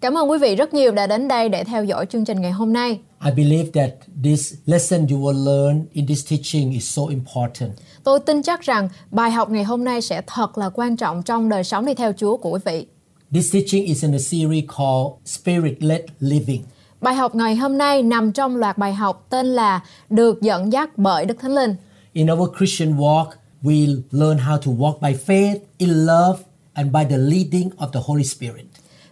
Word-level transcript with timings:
Cảm 0.00 0.18
ơn 0.18 0.30
quý 0.30 0.38
vị 0.38 0.56
rất 0.56 0.74
nhiều 0.74 0.92
đã 0.92 1.06
đến 1.06 1.28
đây 1.28 1.48
để 1.48 1.64
theo 1.64 1.84
dõi 1.84 2.06
chương 2.06 2.24
trình 2.24 2.40
ngày 2.40 2.52
hôm 2.52 2.72
nay. 2.72 3.00
I 3.24 3.30
believe 3.30 3.70
that 3.74 3.90
this 4.24 4.54
lesson 4.66 5.06
you 5.10 5.18
will 5.18 5.44
learn 5.44 5.86
in 5.92 6.06
this 6.06 6.30
teaching 6.30 6.72
is 6.72 6.96
so 6.96 7.02
important. 7.10 7.70
Tôi 8.04 8.20
tin 8.20 8.42
chắc 8.42 8.60
rằng 8.60 8.88
bài 9.10 9.30
học 9.30 9.50
ngày 9.50 9.64
hôm 9.64 9.84
nay 9.84 10.02
sẽ 10.02 10.22
thật 10.26 10.58
là 10.58 10.70
quan 10.74 10.96
trọng 10.96 11.22
trong 11.22 11.48
đời 11.48 11.64
sống 11.64 11.86
đi 11.86 11.94
theo 11.94 12.12
Chúa 12.12 12.36
của 12.36 12.50
quý 12.50 12.60
vị. 12.64 12.86
This 13.32 13.52
teaching 13.52 13.86
is 13.86 14.04
in 14.04 14.12
a 14.14 14.18
series 14.18 14.64
called 14.76 15.12
Spirit 15.24 15.82
Led 15.82 16.00
Living. 16.20 16.62
Bài 17.00 17.14
học 17.14 17.34
ngày 17.34 17.56
hôm 17.56 17.78
nay 17.78 18.02
nằm 18.02 18.32
trong 18.32 18.56
loạt 18.56 18.78
bài 18.78 18.94
học 18.94 19.26
tên 19.30 19.46
là 19.46 19.80
Được 20.10 20.42
dẫn 20.42 20.72
dắt 20.72 20.98
bởi 20.98 21.26
Đức 21.26 21.36
Thánh 21.40 21.54
Linh. 21.54 21.74
In 22.12 22.30
our 22.32 22.50
Christian 22.58 22.96
walk, 22.96 23.26
we 23.62 24.02
learn 24.10 24.38
how 24.38 24.58
to 24.58 24.72
walk 24.72 25.00
by 25.00 25.18
faith, 25.26 25.58
in 25.78 25.90
love, 26.06 26.38
and 26.74 26.92
by 26.92 27.04
the 27.10 27.18
leading 27.18 27.70
of 27.76 27.90
the 27.92 28.00
Holy 28.04 28.24
Spirit. 28.24 28.67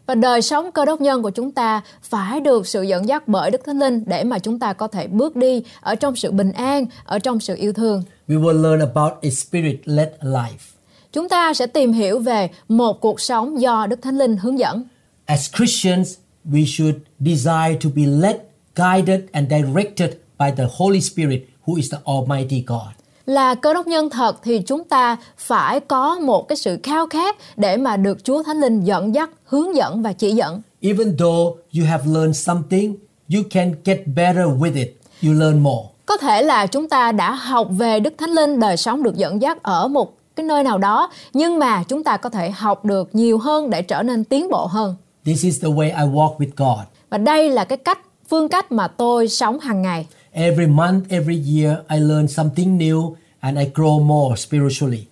Và 0.06 0.14
đời 0.14 0.42
sống 0.42 0.72
cơ 0.72 0.84
đốc 0.84 1.00
nhân 1.00 1.22
của 1.22 1.30
chúng 1.30 1.50
ta 1.50 1.80
phải 2.02 2.40
được 2.40 2.66
sự 2.66 2.82
dẫn 2.82 3.08
dắt 3.08 3.28
bởi 3.28 3.50
Đức 3.50 3.60
Thánh 3.64 3.78
Linh 3.78 4.04
để 4.06 4.24
mà 4.24 4.38
chúng 4.38 4.58
ta 4.58 4.72
có 4.72 4.88
thể 4.88 5.06
bước 5.06 5.36
đi 5.36 5.62
ở 5.80 5.94
trong 5.94 6.16
sự 6.16 6.30
bình 6.30 6.52
an, 6.52 6.86
ở 7.04 7.18
trong 7.18 7.40
sự 7.40 7.54
yêu 7.56 7.72
thương. 7.72 8.02
We 8.28 8.42
will 8.42 8.62
learn 8.62 8.80
about 8.80 9.12
a 9.22 9.30
spirit 9.30 9.76
led 9.84 10.08
life. 10.20 10.74
Chúng 11.12 11.28
ta 11.28 11.54
sẽ 11.54 11.66
tìm 11.66 11.92
hiểu 11.92 12.18
về 12.18 12.48
một 12.68 13.00
cuộc 13.00 13.20
sống 13.20 13.60
do 13.60 13.86
Đức 13.86 14.02
Thánh 14.02 14.18
Linh 14.18 14.36
hướng 14.36 14.58
dẫn. 14.58 14.84
As 15.26 15.50
Christians, 15.56 16.14
we 16.44 16.64
should 16.66 16.94
desire 17.20 17.78
to 17.84 17.90
be 17.96 18.02
led, 18.02 18.36
guided, 18.74 19.20
and 19.32 19.50
directed 19.50 20.10
by 20.38 20.50
the 20.56 20.64
Holy 20.76 21.00
Spirit, 21.00 21.40
who 21.66 21.76
is 21.76 21.92
the 21.92 21.98
Almighty 22.04 22.64
God. 22.66 22.95
Là 23.26 23.54
cơ 23.54 23.74
đốc 23.74 23.86
nhân 23.86 24.10
thật 24.10 24.36
thì 24.42 24.62
chúng 24.66 24.84
ta 24.84 25.16
phải 25.36 25.80
có 25.80 26.18
một 26.18 26.48
cái 26.48 26.56
sự 26.56 26.78
khao 26.82 27.06
khát 27.06 27.36
để 27.56 27.76
mà 27.76 27.96
được 27.96 28.24
Chúa 28.24 28.42
Thánh 28.42 28.60
Linh 28.60 28.84
dẫn 28.84 29.14
dắt, 29.14 29.30
hướng 29.44 29.76
dẫn 29.76 30.02
và 30.02 30.12
chỉ 30.12 30.32
dẫn. 30.32 30.62
Even 30.80 31.16
though 31.18 31.56
you 31.78 31.86
have 31.86 32.04
learned 32.06 32.36
something, 32.36 32.96
you 33.34 33.42
can 33.50 33.74
get 33.84 34.00
better 34.06 34.46
with 34.46 34.74
it. 34.74 34.88
You 35.24 35.32
learn 35.32 35.58
more. 35.58 35.88
Có 36.06 36.16
thể 36.16 36.42
là 36.42 36.66
chúng 36.66 36.88
ta 36.88 37.12
đã 37.12 37.32
học 37.32 37.68
về 37.70 38.00
Đức 38.00 38.14
Thánh 38.18 38.30
Linh, 38.30 38.60
đời 38.60 38.76
sống 38.76 39.02
được 39.02 39.16
dẫn 39.16 39.42
dắt 39.42 39.62
ở 39.62 39.88
một 39.88 40.12
cái 40.36 40.46
nơi 40.46 40.64
nào 40.64 40.78
đó, 40.78 41.10
nhưng 41.32 41.58
mà 41.58 41.82
chúng 41.82 42.04
ta 42.04 42.16
có 42.16 42.28
thể 42.28 42.50
học 42.50 42.84
được 42.84 43.14
nhiều 43.14 43.38
hơn 43.38 43.70
để 43.70 43.82
trở 43.82 44.02
nên 44.02 44.24
tiến 44.24 44.50
bộ 44.50 44.66
hơn. 44.66 44.94
This 45.24 45.44
is 45.44 45.62
the 45.62 45.68
way 45.68 45.84
I 45.84 46.12
walk 46.12 46.36
with 46.36 46.50
God. 46.56 46.86
Và 47.10 47.18
đây 47.18 47.50
là 47.50 47.64
cái 47.64 47.78
cách, 47.78 47.98
phương 48.28 48.48
cách 48.48 48.72
mà 48.72 48.88
tôi 48.88 49.28
sống 49.28 49.58
hàng 49.60 49.82
ngày. 49.82 50.06
Every 50.38 50.66
month, 50.66 51.08
every 51.08 51.36
year, 51.36 51.76
I 51.88 51.98
learn 51.98 52.28
something 52.28 52.78
new 52.78 53.14
and 53.40 53.58
I 53.58 53.70
grow 53.74 54.04
more 54.04 54.36
spiritually. 54.36 55.06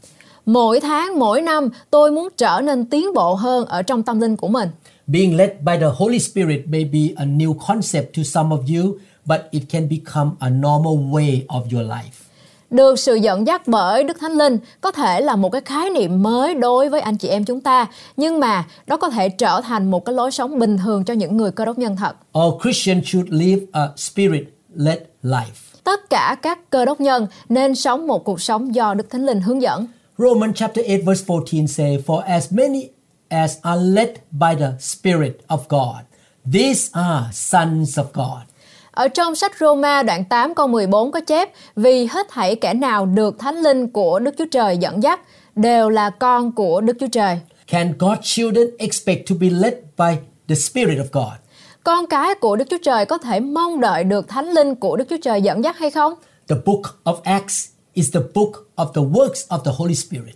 Mỗi 0.47 0.81
tháng, 0.81 1.19
mỗi 1.19 1.41
năm 1.41 1.69
tôi 1.91 2.11
muốn 2.11 2.29
trở 2.37 2.61
nên 2.65 2.85
tiến 2.85 3.15
bộ 3.15 3.35
hơn 3.35 3.67
ở 3.67 3.83
trong 3.83 4.03
tâm 4.03 4.21
linh 4.21 4.37
của 4.37 4.49
mình. 4.49 4.69
Being 5.07 5.37
led 5.37 5.51
by 5.61 5.73
the 5.81 5.87
Holy 5.97 6.19
Spirit 6.19 6.67
may 6.67 6.85
be 6.85 7.01
a 7.17 7.25
new 7.25 7.55
concept 7.67 8.17
to 8.17 8.23
some 8.23 8.57
of 8.57 8.59
you, 8.77 8.95
but 9.25 9.41
it 9.51 9.63
can 9.71 9.89
become 9.89 10.31
a 10.39 10.49
normal 10.49 10.95
way 11.13 11.47
of 11.47 11.63
your 11.73 11.91
life. 11.91 12.25
Được 12.71 12.99
sự 12.99 13.15
dẫn 13.15 13.47
dắt 13.47 13.63
bởi 13.67 14.05
Đức 14.05 14.17
Thánh 14.21 14.33
Linh 14.33 14.59
có 14.81 14.91
thể 14.91 15.21
là 15.21 15.37
một 15.37 15.49
cái 15.49 15.61
khái 15.65 15.91
niệm 15.91 16.23
mới 16.23 16.55
đối 16.55 16.89
với 16.89 17.01
anh 17.01 17.17
chị 17.17 17.29
em 17.29 17.45
chúng 17.45 17.61
ta, 17.61 17.87
nhưng 18.17 18.41
mà 18.41 18.65
đó 18.87 18.97
có 18.97 19.11
thể 19.11 19.29
trở 19.29 19.61
thành 19.65 19.91
một 19.91 20.05
cái 20.05 20.15
lối 20.15 20.31
sống 20.31 20.59
bình 20.59 20.79
thường 20.79 21.05
cho 21.05 21.15
những 21.15 21.37
người 21.37 21.51
cơ 21.51 21.65
đốc 21.65 21.79
nhân 21.79 21.97
thật. 21.97 22.17
All 22.33 22.51
Christians 22.63 23.05
should 23.07 23.29
live 23.31 23.67
a 23.73 23.89
spirit 23.97 24.45
led 24.77 24.99
life. 25.25 25.75
Tất 25.85 26.11
cả 26.11 26.37
các 26.43 26.71
cơ 26.71 26.85
đốc 26.85 27.01
nhân 27.01 27.27
nên 27.49 27.75
sống 27.75 28.07
một 28.07 28.25
cuộc 28.25 28.41
sống 28.41 28.75
do 28.75 28.95
Đức 28.95 29.11
Thánh 29.11 29.27
Linh 29.27 29.41
hướng 29.41 29.63
dẫn. 29.63 29.87
Romans 30.19 30.57
chapter 30.57 30.87
8 30.87 31.01
verse 31.07 31.25
14 31.29 31.67
say, 31.67 31.99
For 32.07 32.19
as 32.19 32.53
many 32.53 32.89
as 33.29 33.57
are 33.63 33.83
led 33.83 34.09
by 34.31 34.55
the 34.61 34.71
Spirit 34.81 35.33
of 35.49 35.59
God, 35.69 36.05
these 36.53 36.89
are 36.93 37.27
sons 37.33 37.99
of 37.99 38.05
God. 38.15 38.43
Ở 38.91 39.09
trong 39.09 39.35
sách 39.35 39.53
Roma 39.61 40.03
đoạn 40.03 40.25
8 40.25 40.55
câu 40.55 40.69
14 40.69 41.13
có 41.13 41.21
chép 41.21 41.51
Vì 41.77 42.07
hết 42.07 42.27
thảy 42.31 42.57
kẻ 42.57 42.75
nào 42.75 43.07
được 43.07 43.39
Thánh 43.39 43.57
Linh 43.57 43.89
của 43.89 44.19
Đức 44.19 44.35
Chúa 44.39 44.47
Trời 44.51 44.79
dẫn 44.79 45.03
dắt 45.03 45.21
đều 45.55 45.91
là 45.91 46.11
con 46.11 46.53
của 46.53 46.81
Đức 46.81 46.97
Chúa 47.01 47.09
Trời. 47.13 47.41
Can 47.67 47.93
God's 47.99 48.23
children 48.23 48.67
expect 48.79 49.29
to 49.29 49.37
be 49.41 49.51
led 49.51 49.75
by 49.99 50.17
the 50.49 50.55
Spirit 50.55 50.99
of 50.99 51.07
God? 51.13 51.44
Con 51.85 52.07
cái 52.07 52.35
của 52.35 52.57
Đức 52.57 52.65
Chúa 52.71 52.79
Trời 52.83 53.07
có 53.07 53.19
thể 53.19 53.41
mong 53.41 53.81
đợi 53.81 54.05
được 54.05 54.29
Thánh 54.29 54.51
Linh 54.51 54.75
của 54.75 54.97
Đức 54.97 55.05
Chúa 55.11 55.17
Trời 55.23 55.43
dẫn 55.43 55.65
dắt 55.65 55.79
hay 55.79 55.91
không? 55.91 56.15
The 56.49 56.57
book 56.65 56.81
of 57.05 57.17
Acts 57.23 57.69
is 57.93 58.15
the 58.15 58.21
book 58.35 58.51
of 58.77 58.93
the 58.93 59.03
works 59.03 59.49
of 59.49 59.59
the 59.65 59.71
Holy 59.77 59.95
Spirit. 59.95 60.35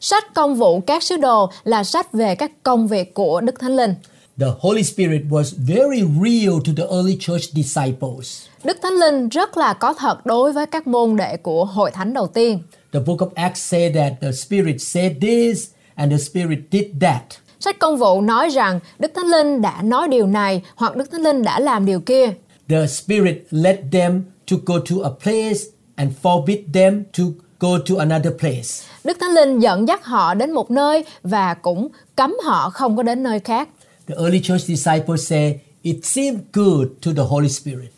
Sách 0.00 0.34
công 0.34 0.54
vụ 0.54 0.80
các 0.80 1.02
sứ 1.02 1.16
đồ 1.16 1.50
là 1.64 1.84
sách 1.84 2.12
về 2.12 2.34
các 2.34 2.62
công 2.62 2.88
việc 2.88 3.14
của 3.14 3.40
Đức 3.40 3.60
Thánh 3.60 3.76
Linh. 3.76 3.94
The 4.40 4.46
Holy 4.60 4.82
Spirit 4.82 5.22
was 5.30 5.52
very 5.58 6.02
real 6.22 6.54
to 6.66 6.72
the 6.76 6.96
early 6.96 7.16
church 7.20 7.44
disciples. 7.52 8.46
Đức 8.64 8.78
Thánh 8.82 8.94
Linh 8.94 9.28
rất 9.28 9.56
là 9.56 9.72
có 9.72 9.92
thật 9.92 10.26
đối 10.26 10.52
với 10.52 10.66
các 10.66 10.86
môn 10.86 11.16
đệ 11.16 11.36
của 11.36 11.64
hội 11.64 11.90
thánh 11.90 12.14
đầu 12.14 12.26
tiên. 12.26 12.62
The 12.92 13.00
book 13.00 13.18
of 13.18 13.28
Acts 13.34 13.60
say 13.60 13.92
that 13.94 14.12
the 14.20 14.32
Spirit 14.32 14.76
said 14.80 15.12
this 15.20 15.68
and 15.94 16.12
the 16.12 16.18
Spirit 16.18 16.58
did 16.70 16.86
that. 17.00 17.22
Sách 17.60 17.78
công 17.78 17.96
vụ 17.96 18.20
nói 18.20 18.48
rằng 18.48 18.80
Đức 18.98 19.12
Thánh 19.14 19.26
Linh 19.26 19.62
đã 19.62 19.82
nói 19.82 20.08
điều 20.08 20.26
này 20.26 20.62
hoặc 20.74 20.96
Đức 20.96 21.10
Thánh 21.10 21.22
Linh 21.22 21.42
đã 21.42 21.60
làm 21.60 21.86
điều 21.86 22.00
kia. 22.00 22.32
The 22.68 22.86
Spirit 22.86 23.46
led 23.50 23.76
them 23.92 24.24
to 24.50 24.56
go 24.66 24.74
to 24.90 24.96
a 25.04 25.10
place 25.22 25.60
and 25.94 26.12
forbid 26.22 26.58
them 26.74 27.04
to 27.18 27.24
go 27.60 27.68
to 27.88 27.94
another 27.98 28.32
place. 28.38 28.68
Đức 29.04 29.16
Thánh 29.20 29.30
Linh 29.30 29.58
dẫn 29.58 29.88
dắt 29.88 30.04
họ 30.04 30.34
đến 30.34 30.52
một 30.52 30.70
nơi 30.70 31.04
và 31.22 31.54
cũng 31.54 31.88
cấm 32.16 32.36
họ 32.44 32.70
không 32.70 32.96
có 32.96 33.02
đến 33.02 33.22
nơi 33.22 33.40
khác. 33.40 33.68
The 34.06 34.14
early 34.14 34.40
church 34.42 34.64
disciples 34.64 35.28
say 35.28 35.60
it 35.82 35.96
seemed 36.02 36.40
good 36.52 36.86
to 37.06 37.10
the 37.16 37.22
Holy 37.28 37.48
Spirit. 37.48 37.90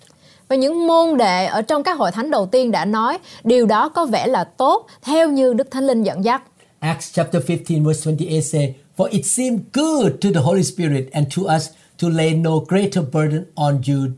Và 0.48 0.56
những 0.56 0.86
môn 0.86 1.18
đệ 1.18 1.46
ở 1.46 1.62
trong 1.62 1.82
các 1.82 1.98
hội 1.98 2.10
thánh 2.10 2.30
đầu 2.30 2.46
tiên 2.46 2.70
đã 2.70 2.84
nói 2.84 3.18
điều 3.44 3.66
đó 3.66 3.88
có 3.88 4.06
vẻ 4.06 4.26
là 4.26 4.44
tốt 4.44 4.86
theo 5.02 5.28
như 5.30 5.52
Đức 5.52 5.70
Thánh 5.70 5.86
Linh 5.86 6.02
dẫn 6.02 6.24
dắt. 6.24 6.42
Acts 6.80 7.12
chapter 7.12 7.42
15 7.48 7.84
verse 7.84 8.10
28 8.10 8.42
say, 8.42 8.74
For 8.96 9.08
it 9.10 9.24
seemed 9.24 9.60
good 9.72 10.20
to 10.20 10.28
the 10.34 10.40
Holy 10.40 10.62
Spirit 10.62 11.04
and 11.12 11.26
to 11.36 11.42
us 11.56 11.68
to 11.98 12.08
lay 12.08 12.34
no 12.34 12.60
greater 12.68 13.02
burden 13.12 13.44
on 13.54 13.80
you 13.88 14.10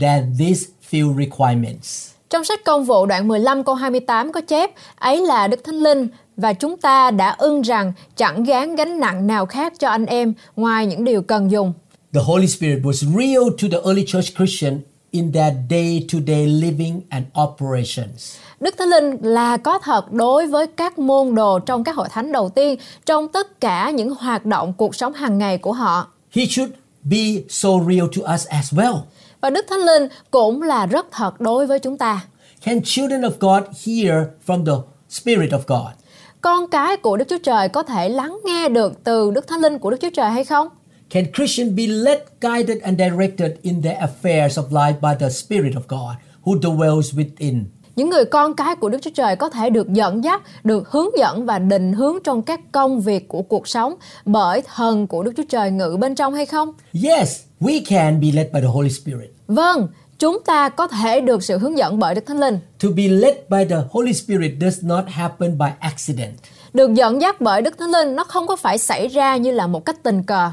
than 0.00 0.34
these 0.38 0.66
few 0.90 1.14
requirements. 1.16 2.12
Trong 2.30 2.44
sách 2.44 2.64
công 2.64 2.84
vụ 2.84 3.06
đoạn 3.06 3.28
15 3.28 3.64
câu 3.64 3.74
28 3.74 4.32
có 4.32 4.40
chép 4.40 4.70
ấy 4.96 5.20
là 5.20 5.48
Đức 5.48 5.64
Thánh 5.64 5.74
Linh 5.74 6.08
và 6.36 6.52
chúng 6.52 6.76
ta 6.76 7.10
đã 7.10 7.30
ưng 7.38 7.62
rằng 7.62 7.92
chẳng 8.16 8.44
gán 8.44 8.76
gánh 8.76 9.00
nặng 9.00 9.26
nào 9.26 9.46
khác 9.46 9.72
cho 9.78 9.88
anh 9.88 10.06
em 10.06 10.34
ngoài 10.56 10.86
những 10.86 11.04
điều 11.04 11.22
cần 11.22 11.50
dùng. 11.50 11.72
The 12.14 12.20
Holy 12.24 12.46
Spirit 12.46 12.82
was 12.82 13.18
real 13.18 13.42
to 13.62 13.68
the 13.70 13.78
early 13.84 14.04
church 14.06 14.36
Christian 14.36 14.80
in 15.12 15.32
their 15.32 15.54
day-to-day 15.70 16.46
living 16.46 17.00
and 17.08 17.24
operations. 17.42 18.36
Đức 18.60 18.74
Thánh 18.78 18.88
Linh 18.88 19.16
là 19.22 19.56
có 19.56 19.78
thật 19.78 20.12
đối 20.12 20.46
với 20.46 20.66
các 20.66 20.98
môn 20.98 21.34
đồ 21.34 21.58
trong 21.58 21.84
các 21.84 21.96
hội 21.96 22.08
thánh 22.10 22.32
đầu 22.32 22.48
tiên 22.48 22.78
trong 23.06 23.28
tất 23.28 23.60
cả 23.60 23.90
những 23.90 24.14
hoạt 24.14 24.46
động 24.46 24.72
cuộc 24.72 24.94
sống 24.94 25.12
hàng 25.12 25.38
ngày 25.38 25.58
của 25.58 25.72
họ. 25.72 26.08
He 26.30 26.46
should 26.46 26.72
be 27.02 27.42
so 27.48 27.68
real 27.88 28.06
to 28.16 28.34
us 28.34 28.46
as 28.46 28.74
well. 28.74 28.98
Và 29.40 29.50
Đức 29.50 29.66
Thánh 29.70 29.80
Linh 29.80 30.08
cũng 30.30 30.62
là 30.62 30.86
rất 30.86 31.06
thật 31.10 31.40
đối 31.40 31.66
với 31.66 31.78
chúng 31.78 31.98
ta. 31.98 32.20
Can 32.64 32.80
children 32.84 33.20
of 33.20 33.30
God 33.40 33.62
hear 33.86 34.14
from 34.46 34.66
the 34.66 34.72
Spirit 35.10 35.50
of 35.50 35.60
God? 35.66 35.92
Con 36.40 36.68
cái 36.68 36.96
của 36.96 37.16
Đức 37.16 37.24
Chúa 37.28 37.38
Trời 37.38 37.68
có 37.68 37.82
thể 37.82 38.08
lắng 38.08 38.38
nghe 38.44 38.68
được 38.68 39.04
từ 39.04 39.30
Đức 39.30 39.46
Thánh 39.48 39.60
Linh 39.60 39.78
của 39.78 39.90
Đức 39.90 39.96
Chúa 40.00 40.10
Trời 40.10 40.30
hay 40.30 40.44
không? 40.44 40.68
Can 41.12 41.24
Christians 41.32 41.74
be 41.76 41.86
led, 41.86 42.18
guided, 42.40 42.82
and 42.82 42.98
directed 42.98 43.50
in 43.62 43.82
their 43.82 43.98
affairs 43.98 44.56
of 44.56 44.72
life 44.72 45.00
by 45.00 45.14
the 45.20 45.28
Spirit 45.28 45.74
of 45.74 45.82
God 45.88 46.16
who 46.44 46.60
dwells 46.60 47.14
within? 47.14 47.64
Những 47.96 48.10
người 48.10 48.24
con 48.24 48.54
cái 48.54 48.76
của 48.76 48.88
Đức 48.88 48.98
Chúa 49.02 49.10
Trời 49.14 49.36
có 49.36 49.48
thể 49.48 49.70
được 49.70 49.92
dẫn 49.92 50.24
dắt, 50.24 50.42
được 50.64 50.88
hướng 50.90 51.18
dẫn 51.18 51.46
và 51.46 51.58
định 51.58 51.92
hướng 51.92 52.18
trong 52.24 52.42
các 52.42 52.60
công 52.72 53.00
việc 53.00 53.28
của 53.28 53.42
cuộc 53.42 53.68
sống 53.68 53.94
bởi 54.24 54.62
thần 54.74 55.06
của 55.06 55.22
Đức 55.22 55.32
Chúa 55.36 55.42
Trời 55.48 55.70
ngự 55.70 55.96
bên 56.00 56.14
trong 56.14 56.34
hay 56.34 56.46
không? 56.46 56.72
Yes, 57.04 57.40
we 57.60 57.80
can 57.88 58.20
be 58.20 58.28
led 58.34 58.46
by 58.52 58.60
the 58.60 58.66
Holy 58.66 58.90
Spirit. 58.90 59.30
Vâng, 59.46 59.88
chúng 60.18 60.42
ta 60.46 60.68
có 60.68 60.86
thể 60.88 61.20
được 61.20 61.44
sự 61.44 61.58
hướng 61.58 61.78
dẫn 61.78 61.98
bởi 61.98 62.14
Đức 62.14 62.26
Thánh 62.26 62.40
Linh. 62.40 62.58
To 62.82 62.88
be 62.96 63.08
led 63.08 63.36
by 63.48 63.64
the 63.70 63.76
Holy 63.90 64.12
Spirit 64.12 64.52
does 64.60 64.84
not 64.84 65.04
happen 65.08 65.58
by 65.58 65.68
accident. 65.80 66.32
Được 66.72 66.94
dẫn 66.94 67.20
dắt 67.20 67.40
bởi 67.40 67.62
Đức 67.62 67.78
Thánh 67.78 67.90
Linh 67.90 68.16
nó 68.16 68.24
không 68.24 68.46
có 68.46 68.56
phải 68.56 68.78
xảy 68.78 69.08
ra 69.08 69.36
như 69.36 69.50
là 69.50 69.66
một 69.66 69.84
cách 69.84 70.02
tình 70.02 70.22
cờ. 70.22 70.50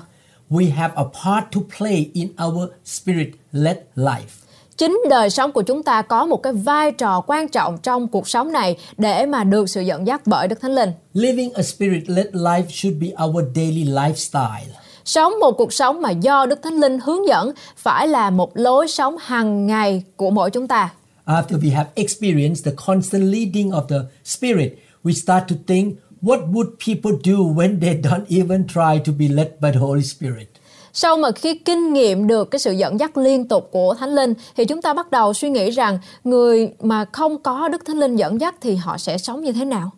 We 0.50 0.72
have 0.72 0.94
a 0.96 1.04
part 1.04 1.46
to 1.56 1.62
play 1.78 2.10
in 2.14 2.30
our 2.48 2.70
spirit 2.86 3.28
led 3.52 3.78
life. 3.96 4.46
chính 4.78 5.02
đời 5.10 5.30
sống 5.30 5.52
của 5.52 5.62
chúng 5.62 5.84
ta 5.84 6.02
có 6.02 6.26
một 6.26 6.44
cái 6.44 6.54
vai 6.54 6.92
trò 6.92 7.22
quan 7.28 7.48
trọng 7.48 7.78
trong 7.78 8.08
cuộc 8.08 8.30
sống 8.30 8.52
này 8.52 8.78
để 8.98 9.26
mà 9.26 9.44
được 9.44 9.70
sự 9.70 9.82
dẫn 9.82 10.08
dắt 10.08 10.22
bởi 10.26 10.48
Đức 10.48 10.62
Thánh 10.62 10.76
Linh. 10.76 10.92
Living 11.14 11.54
a 11.54 11.64
spirit 11.64 12.10
led 12.10 12.28
life 12.28 12.68
should 12.70 13.02
be 13.02 13.08
our 13.26 13.44
daily 13.56 13.84
lifestyle. 13.84 14.70
Sống 15.06 15.34
một 15.40 15.52
cuộc 15.52 15.74
sống 15.74 16.02
mà 16.02 16.12
do 16.12 16.46
Đức 16.46 16.60
Thánh 16.64 16.74
Linh 16.74 17.00
hướng 17.00 17.28
dẫn 17.28 17.52
phải 17.78 18.08
là 18.08 18.30
một 18.30 18.58
lối 18.58 18.88
sống 18.88 19.16
hàng 19.20 19.68
ngày 19.68 20.04
của 20.16 20.30
mỗi 20.30 20.52
chúng 20.52 20.68
ta. 20.68 20.90
After 21.26 21.60
we 21.60 21.76
have 21.76 21.90
experienced 21.96 22.66
the 22.66 22.72
constant 22.86 23.24
leading 23.24 23.70
of 23.70 23.88
the 23.88 24.00
Spirit, 24.26 24.72
we 25.04 25.12
start 25.12 25.44
to 25.48 25.56
think, 25.68 25.96
what 26.22 26.40
would 26.52 26.70
people 26.88 27.12
do 27.24 27.38
when 27.56 27.80
they 27.80 28.02
don't 28.04 28.26
even 28.28 28.68
try 28.68 29.00
to 29.06 29.14
be 29.20 29.28
led 29.28 29.48
by 29.60 29.72
the 29.74 29.80
Holy 29.80 30.04
Spirit? 30.04 30.48
Sau 30.94 31.18
mà 31.18 31.32
khi 31.32 31.58
kinh 31.58 31.94
nghiệm 31.94 32.28
được 32.28 32.52
cái 32.52 32.60
sự 32.60 32.72
dẫn 32.72 33.00
dắt 33.00 33.18
liên 33.18 33.48
tục 33.48 33.70
của 33.72 33.94
Thánh 33.94 34.16
Linh 34.16 34.34
thì 34.58 34.66
chúng 34.66 34.82
ta 34.82 34.94
bắt 34.94 35.12
đầu 35.12 35.34
suy 35.34 35.50
nghĩ 35.50 35.70
rằng 35.70 36.00
người 36.24 36.70
mà 36.80 37.06
không 37.06 37.44
có 37.44 37.68
Đức 37.68 37.82
Thánh 37.86 37.98
Linh 38.00 38.16
dẫn 38.16 38.42
dắt 38.42 38.56
thì 38.62 38.76
họ 38.76 38.98
sẽ 38.98 39.18
sống 39.18 39.42
như 39.42 39.52
thế 39.52 39.66
nào? 39.66 39.92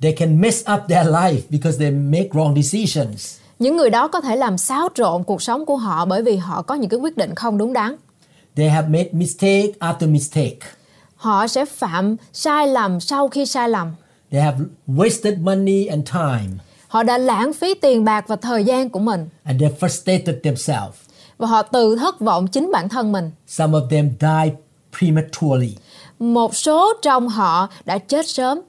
They 0.00 0.12
can 0.12 0.40
mess 0.40 0.64
up 0.74 0.80
their 0.88 1.08
life 1.08 1.40
because 1.50 1.78
they 1.78 1.90
make 1.90 2.28
wrong 2.32 2.62
decisions. 2.62 3.36
Những 3.58 3.76
người 3.76 3.90
đó 3.90 4.08
có 4.08 4.20
thể 4.20 4.36
làm 4.36 4.58
xáo 4.58 4.88
trộn 4.94 5.24
cuộc 5.24 5.42
sống 5.42 5.66
của 5.66 5.76
họ 5.76 6.04
bởi 6.04 6.22
vì 6.22 6.36
họ 6.36 6.62
có 6.62 6.74
những 6.74 6.90
cái 6.90 7.00
quyết 7.00 7.16
định 7.16 7.34
không 7.34 7.58
đúng 7.58 7.72
đắn. 7.72 7.96
They 8.56 8.68
have 8.68 8.88
made 8.88 9.08
mistake 9.12 9.72
after 9.80 10.10
mistake. 10.12 10.58
Họ 11.16 11.46
sẽ 11.46 11.64
phạm 11.64 12.16
sai 12.32 12.66
lầm 12.66 13.00
sau 13.00 13.28
khi 13.28 13.46
sai 13.46 13.68
lầm. 13.68 13.94
They 14.34 14.42
have 14.42 14.58
wasted 14.88 15.40
money 15.40 15.86
and 15.86 16.08
time, 16.12 16.58
Họ 16.88 17.02
đã 17.02 17.18
lãng 17.18 17.52
phí 17.52 17.74
tiền 17.74 18.04
bạc 18.04 18.24
và 18.28 18.36
thời 18.36 18.64
gian 18.64 18.90
của 18.90 18.98
mình 18.98 19.28
and 19.44 19.60
they 19.60 19.70
frustrated 19.80 20.40
themselves. 20.42 20.96
và 21.38 21.46
họ 21.46 21.62
tự 21.62 21.96
thất 21.96 22.20
vọng 22.20 22.46
chính 22.46 22.70
bản 22.72 22.88
thân 22.88 23.12
mình. 23.12 23.30
Some 23.46 23.72
of 23.78 23.88
them 23.88 24.10
die 24.20 24.54
prematurely. 24.98 25.76
Một 26.18 26.56
số 26.56 26.92
trong 27.02 27.28
họ 27.28 27.68
đã 27.84 27.98
chết 27.98 28.26
sớm. 28.28 28.60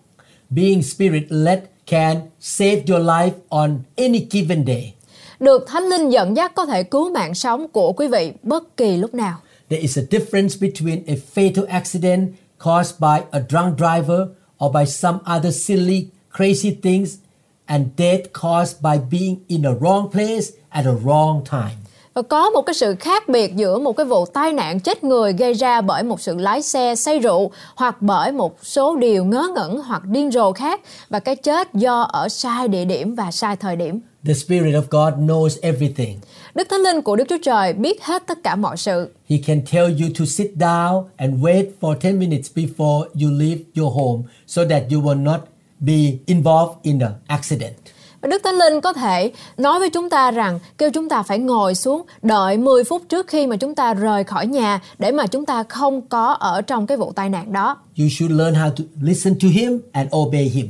Being 0.50 0.84
spirit 0.84 1.24
led 1.30 1.60
can 1.88 2.18
save 2.40 2.84
your 2.88 3.02
life 3.08 3.32
on 3.50 3.80
any 3.96 4.28
given 4.32 4.66
day. 4.68 4.94
Được 5.40 5.66
Thánh 5.68 5.84
Linh 5.84 6.10
dẫn 6.10 6.38
dắt 6.38 6.56
có 6.56 6.66
thể 6.66 6.84
cứu 6.84 7.12
mạng 7.12 7.34
sống 7.36 7.68
của 7.68 7.92
quý 7.94 8.08
vị 8.08 8.32
bất 8.44 8.78
kỳ 8.78 8.98
lúc 8.98 9.14
nào. 9.14 9.38
There 9.70 9.82
is 9.82 9.98
a 9.98 10.02
difference 10.12 10.68
between 10.70 11.04
a 11.08 11.14
fatal 11.36 11.66
accident 11.68 12.30
caused 12.66 13.00
by 13.00 13.20
a 13.32 13.40
drunk 13.50 13.78
driver 13.78 14.20
or 14.60 14.72
by 14.72 14.86
some 14.86 15.22
other 15.26 15.52
silly, 15.52 16.12
crazy 16.30 16.72
things 16.72 17.20
and 17.68 17.96
death 17.96 18.32
caused 18.34 18.82
by 18.82 18.98
being 18.98 19.44
in 19.50 19.64
the 19.64 19.74
wrong 19.74 20.10
place 20.10 20.54
at 20.72 20.84
the 20.84 20.94
wrong 20.94 21.44
time. 21.44 21.78
Có 22.22 22.50
một 22.50 22.62
cái 22.62 22.74
sự 22.74 22.96
khác 23.00 23.30
biệt 23.30 23.56
giữa 23.56 23.80
một 23.80 23.94
cái 23.94 24.06
vụ 24.06 24.26
tai 24.26 24.54
nạn 24.54 24.80
chết 24.80 25.04
người 25.04 25.34
gây 25.34 25.54
ra 25.54 25.82
bởi 25.82 26.04
một 26.04 26.22
sự 26.22 26.36
lái 26.36 26.62
xe 26.62 26.96
say 26.96 27.20
rượu 27.20 27.52
hoặc 27.76 28.02
bởi 28.02 28.32
một 28.32 28.58
số 28.64 28.96
điều 28.96 29.26
ngớ 29.26 29.48
ngẩn 29.56 29.78
hoặc 29.78 30.06
điên 30.06 30.32
rồ 30.32 30.52
khác 30.52 30.82
và 31.10 31.20
cái 31.20 31.36
chết 31.36 31.74
do 31.74 32.02
ở 32.02 32.30
sai 32.30 32.68
địa 32.68 32.86
điểm 32.86 33.16
và 33.16 33.32
sai 33.32 33.56
thời 33.56 33.76
điểm. 33.76 34.00
The 34.26 34.34
Spirit 34.34 34.76
of 34.76 34.82
God 34.92 35.14
knows 35.14 35.58
everything. 35.62 36.20
Đức 36.54 36.68
Thánh 36.70 36.82
Linh 36.82 37.02
của 37.02 37.16
Đức 37.16 37.24
Chúa 37.30 37.38
Trời 37.44 37.74
biết 37.74 38.04
hết 38.04 38.24
tất 38.28 38.44
cả 38.44 38.56
mọi 38.56 38.78
sự. 38.78 39.10
He 39.30 39.38
can 39.48 39.62
tell 39.72 39.86
you 40.02 40.10
to 40.20 40.26
sit 40.26 40.52
down 40.56 41.04
and 41.16 41.44
wait 41.44 41.66
for 41.82 41.96
10 41.96 42.20
minutes 42.20 42.50
before 42.56 43.00
you 43.22 43.30
leave 43.40 43.60
your 43.78 43.94
home 43.94 44.24
so 44.48 44.62
that 44.70 44.84
you 44.92 45.02
will 45.02 45.24
not 45.24 45.40
be 45.80 46.18
involved 46.26 46.76
in 46.84 47.00
the 47.00 47.10
accident. 47.28 47.74
Và 48.22 48.28
Đức 48.28 48.42
Thánh 48.44 48.56
Linh 48.56 48.82
có 48.82 48.94
thể 48.94 49.32
nói 49.58 49.80
với 49.80 49.90
chúng 49.90 50.10
ta 50.10 50.32
rằng 50.32 50.60
kêu 50.78 50.90
chúng 50.94 51.10
ta 51.10 51.24
phải 51.24 51.40
ngồi 51.40 51.76
xuống 51.76 52.06
đợi 52.22 52.58
10 52.58 52.84
phút 52.84 53.02
trước 53.10 53.28
khi 53.28 53.48
mà 53.48 53.56
chúng 53.56 53.76
ta 53.76 53.94
rời 53.94 54.24
khỏi 54.24 54.48
nhà 54.48 54.80
để 55.00 55.12
mà 55.12 55.28
chúng 55.28 55.46
ta 55.46 55.64
không 55.64 56.02
có 56.02 56.34
ở 56.34 56.62
trong 56.62 56.88
cái 56.88 56.98
vụ 56.98 57.12
tai 57.12 57.30
nạn 57.30 57.54
đó. 57.54 57.78
You 58.00 58.08
should 58.10 58.36
learn 58.36 58.54
how 58.54 58.70
to 58.70 58.84
listen 59.02 59.40
to 59.40 59.48
Him 59.48 59.80
and 59.92 60.10
obey 60.16 60.44
Him. 60.44 60.70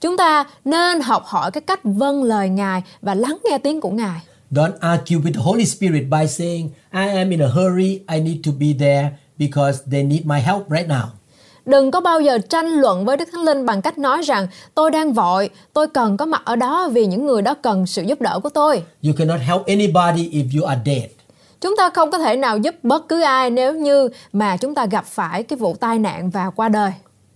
Chúng 0.00 0.16
ta 0.16 0.44
nên 0.64 1.00
học 1.00 1.22
hỏi 1.26 1.50
cái 1.50 1.60
cách 1.60 1.80
vâng 1.84 2.22
lời 2.22 2.48
Ngài 2.48 2.82
và 3.02 3.14
lắng 3.14 3.38
nghe 3.44 3.58
tiếng 3.58 3.80
của 3.80 3.90
Ngài. 3.90 4.20
Don't 4.50 4.72
argue 4.80 5.18
with 5.18 5.32
the 5.34 5.42
Holy 5.42 5.64
Spirit 5.64 6.02
by 6.10 6.26
saying, 6.28 6.70
I 6.92 7.08
am 7.08 7.30
in 7.30 7.42
a 7.42 7.48
hurry, 7.48 8.00
I 8.08 8.20
need 8.20 8.36
to 8.44 8.52
be 8.60 8.66
there 8.78 9.10
because 9.38 9.78
they 9.90 10.02
need 10.02 10.26
my 10.26 10.40
help 10.40 10.70
right 10.70 10.88
now. 10.88 11.06
Đừng 11.68 11.90
có 11.90 12.00
bao 12.00 12.20
giờ 12.20 12.38
tranh 12.38 12.66
luận 12.66 13.04
với 13.04 13.16
Đức 13.16 13.28
Thánh 13.32 13.44
Linh 13.44 13.66
bằng 13.66 13.82
cách 13.82 13.98
nói 13.98 14.22
rằng 14.22 14.46
tôi 14.74 14.90
đang 14.90 15.12
vội, 15.12 15.50
tôi 15.72 15.86
cần 15.88 16.16
có 16.16 16.26
mặt 16.26 16.42
ở 16.44 16.56
đó 16.56 16.88
vì 16.92 17.06
những 17.06 17.26
người 17.26 17.42
đó 17.42 17.54
cần 17.54 17.86
sự 17.86 18.02
giúp 18.02 18.20
đỡ 18.20 18.40
của 18.42 18.48
tôi. 18.48 18.82
You 19.04 19.12
cannot 19.18 19.40
help 19.40 19.66
anybody 19.66 20.30
if 20.30 20.60
you 20.60 20.66
are 20.66 20.80
dead. 20.86 21.10
Chúng 21.60 21.74
ta 21.76 21.90
không 21.90 22.10
có 22.10 22.18
thể 22.18 22.36
nào 22.36 22.58
giúp 22.58 22.74
bất 22.82 23.08
cứ 23.08 23.22
ai 23.22 23.50
nếu 23.50 23.74
như 23.74 24.08
mà 24.32 24.56
chúng 24.56 24.74
ta 24.74 24.86
gặp 24.86 25.04
phải 25.06 25.42
cái 25.42 25.56
vụ 25.56 25.74
tai 25.80 25.98
nạn 25.98 26.30
và 26.30 26.50
qua 26.50 26.68
đời. 26.68 26.92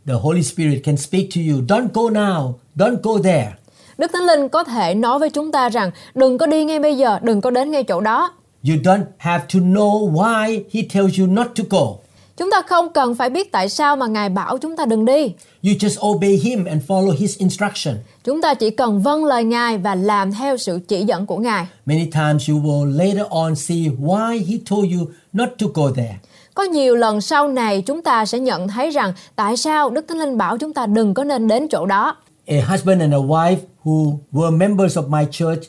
The 0.07 0.15
Holy 0.23 0.43
Spirit 0.43 0.85
can 0.85 0.97
speak 0.97 1.25
to 1.37 1.41
you. 1.51 1.61
Don't 1.69 1.89
go 1.95 2.03
now. 2.03 2.53
Don't 2.77 2.97
go 3.03 3.23
there. 3.25 3.53
Đức 3.99 4.11
Thánh 4.13 4.27
Linh 4.27 4.49
có 4.49 4.65
thể 4.65 4.95
nói 4.95 5.19
với 5.19 5.31
chúng 5.31 5.53
ta 5.53 5.69
rằng 5.69 5.91
đừng 6.15 6.39
có 6.39 6.47
đi 6.47 6.65
ngay 6.65 6.81
bây 6.81 6.97
giờ, 6.97 7.19
đừng 7.23 7.41
có 7.41 7.51
đến 7.51 7.71
ngay 7.71 7.85
chỗ 7.85 8.01
đó. 8.01 8.33
You 8.69 8.75
don't 8.85 9.05
have 9.19 9.45
to 9.55 9.61
know 9.61 10.13
why 10.13 10.63
He 10.73 10.83
tells 10.95 11.21
you 11.21 11.27
not 11.27 11.47
to 11.57 11.65
go. 11.71 12.02
Chúng 12.43 12.51
ta 12.51 12.63
không 12.67 12.93
cần 12.93 13.15
phải 13.15 13.31
biết 13.31 13.53
tại 13.53 13.69
sao 13.69 13.97
mà 13.97 14.07
Ngài 14.07 14.29
bảo 14.29 14.59
chúng 14.59 14.77
ta 14.77 14.87
đừng 14.87 15.05
đi. 15.05 15.23
You 15.63 15.73
just 15.73 16.09
obey 16.09 16.37
Him 16.37 16.65
and 16.65 16.83
follow 16.87 17.15
His 17.19 17.39
instruction. 17.39 17.97
Chúng 18.25 18.43
ta 18.43 18.55
chỉ 18.55 18.71
cần 18.71 19.03
vâng 19.03 19.25
lời 19.25 19.45
Ngài 19.45 19.79
và 19.79 19.95
làm 19.95 20.33
theo 20.33 20.57
sự 20.57 20.81
chỉ 20.89 21.05
dẫn 21.05 21.27
của 21.27 21.37
Ngài. 21.37 21.67
Many 21.87 22.05
times 22.05 22.51
you 22.51 22.57
will 22.57 22.97
later 22.97 23.27
on 23.31 23.57
see 23.57 23.79
why 23.79 24.45
He 24.47 24.59
told 24.71 24.93
you 24.93 25.07
not 25.33 25.49
to 25.59 25.67
go 25.75 25.91
there. 25.97 26.15
Có 26.55 26.63
nhiều 26.63 26.97
lần 26.97 27.21
sau 27.21 27.49
này 27.49 27.83
chúng 27.87 28.03
ta 28.03 28.27
sẽ 28.27 28.39
nhận 28.39 28.69
thấy 28.69 28.91
rằng 28.91 29.13
tại 29.37 29.57
sao 29.57 29.91
Đức 29.91 30.05
Thánh 30.09 30.19
Linh 30.19 30.39
bảo 30.39 30.59
chúng 30.59 30.73
ta 30.73 30.87
đừng 30.87 31.15
có 31.15 31.25
nên 31.25 31.49
đến 31.49 31.69
chỗ 31.69 31.87
đó. 31.87 32.17
A 32.47 32.57
husband 32.71 33.01
and 33.01 33.13
a 33.15 33.19
wife 33.19 33.57
who 33.85 34.17
were 34.33 34.57
members 34.57 34.99
of 34.99 35.09
my 35.09 35.25
church 35.31 35.63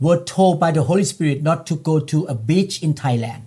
were 0.00 0.20
told 0.36 0.60
by 0.60 0.80
the 0.80 0.86
Holy 0.86 1.04
Spirit 1.04 1.42
not 1.42 1.58
to 1.70 1.76
go 1.84 1.92
to 2.12 2.18
a 2.28 2.34
beach 2.48 2.80
in 2.80 2.92
Thailand. 3.02 3.40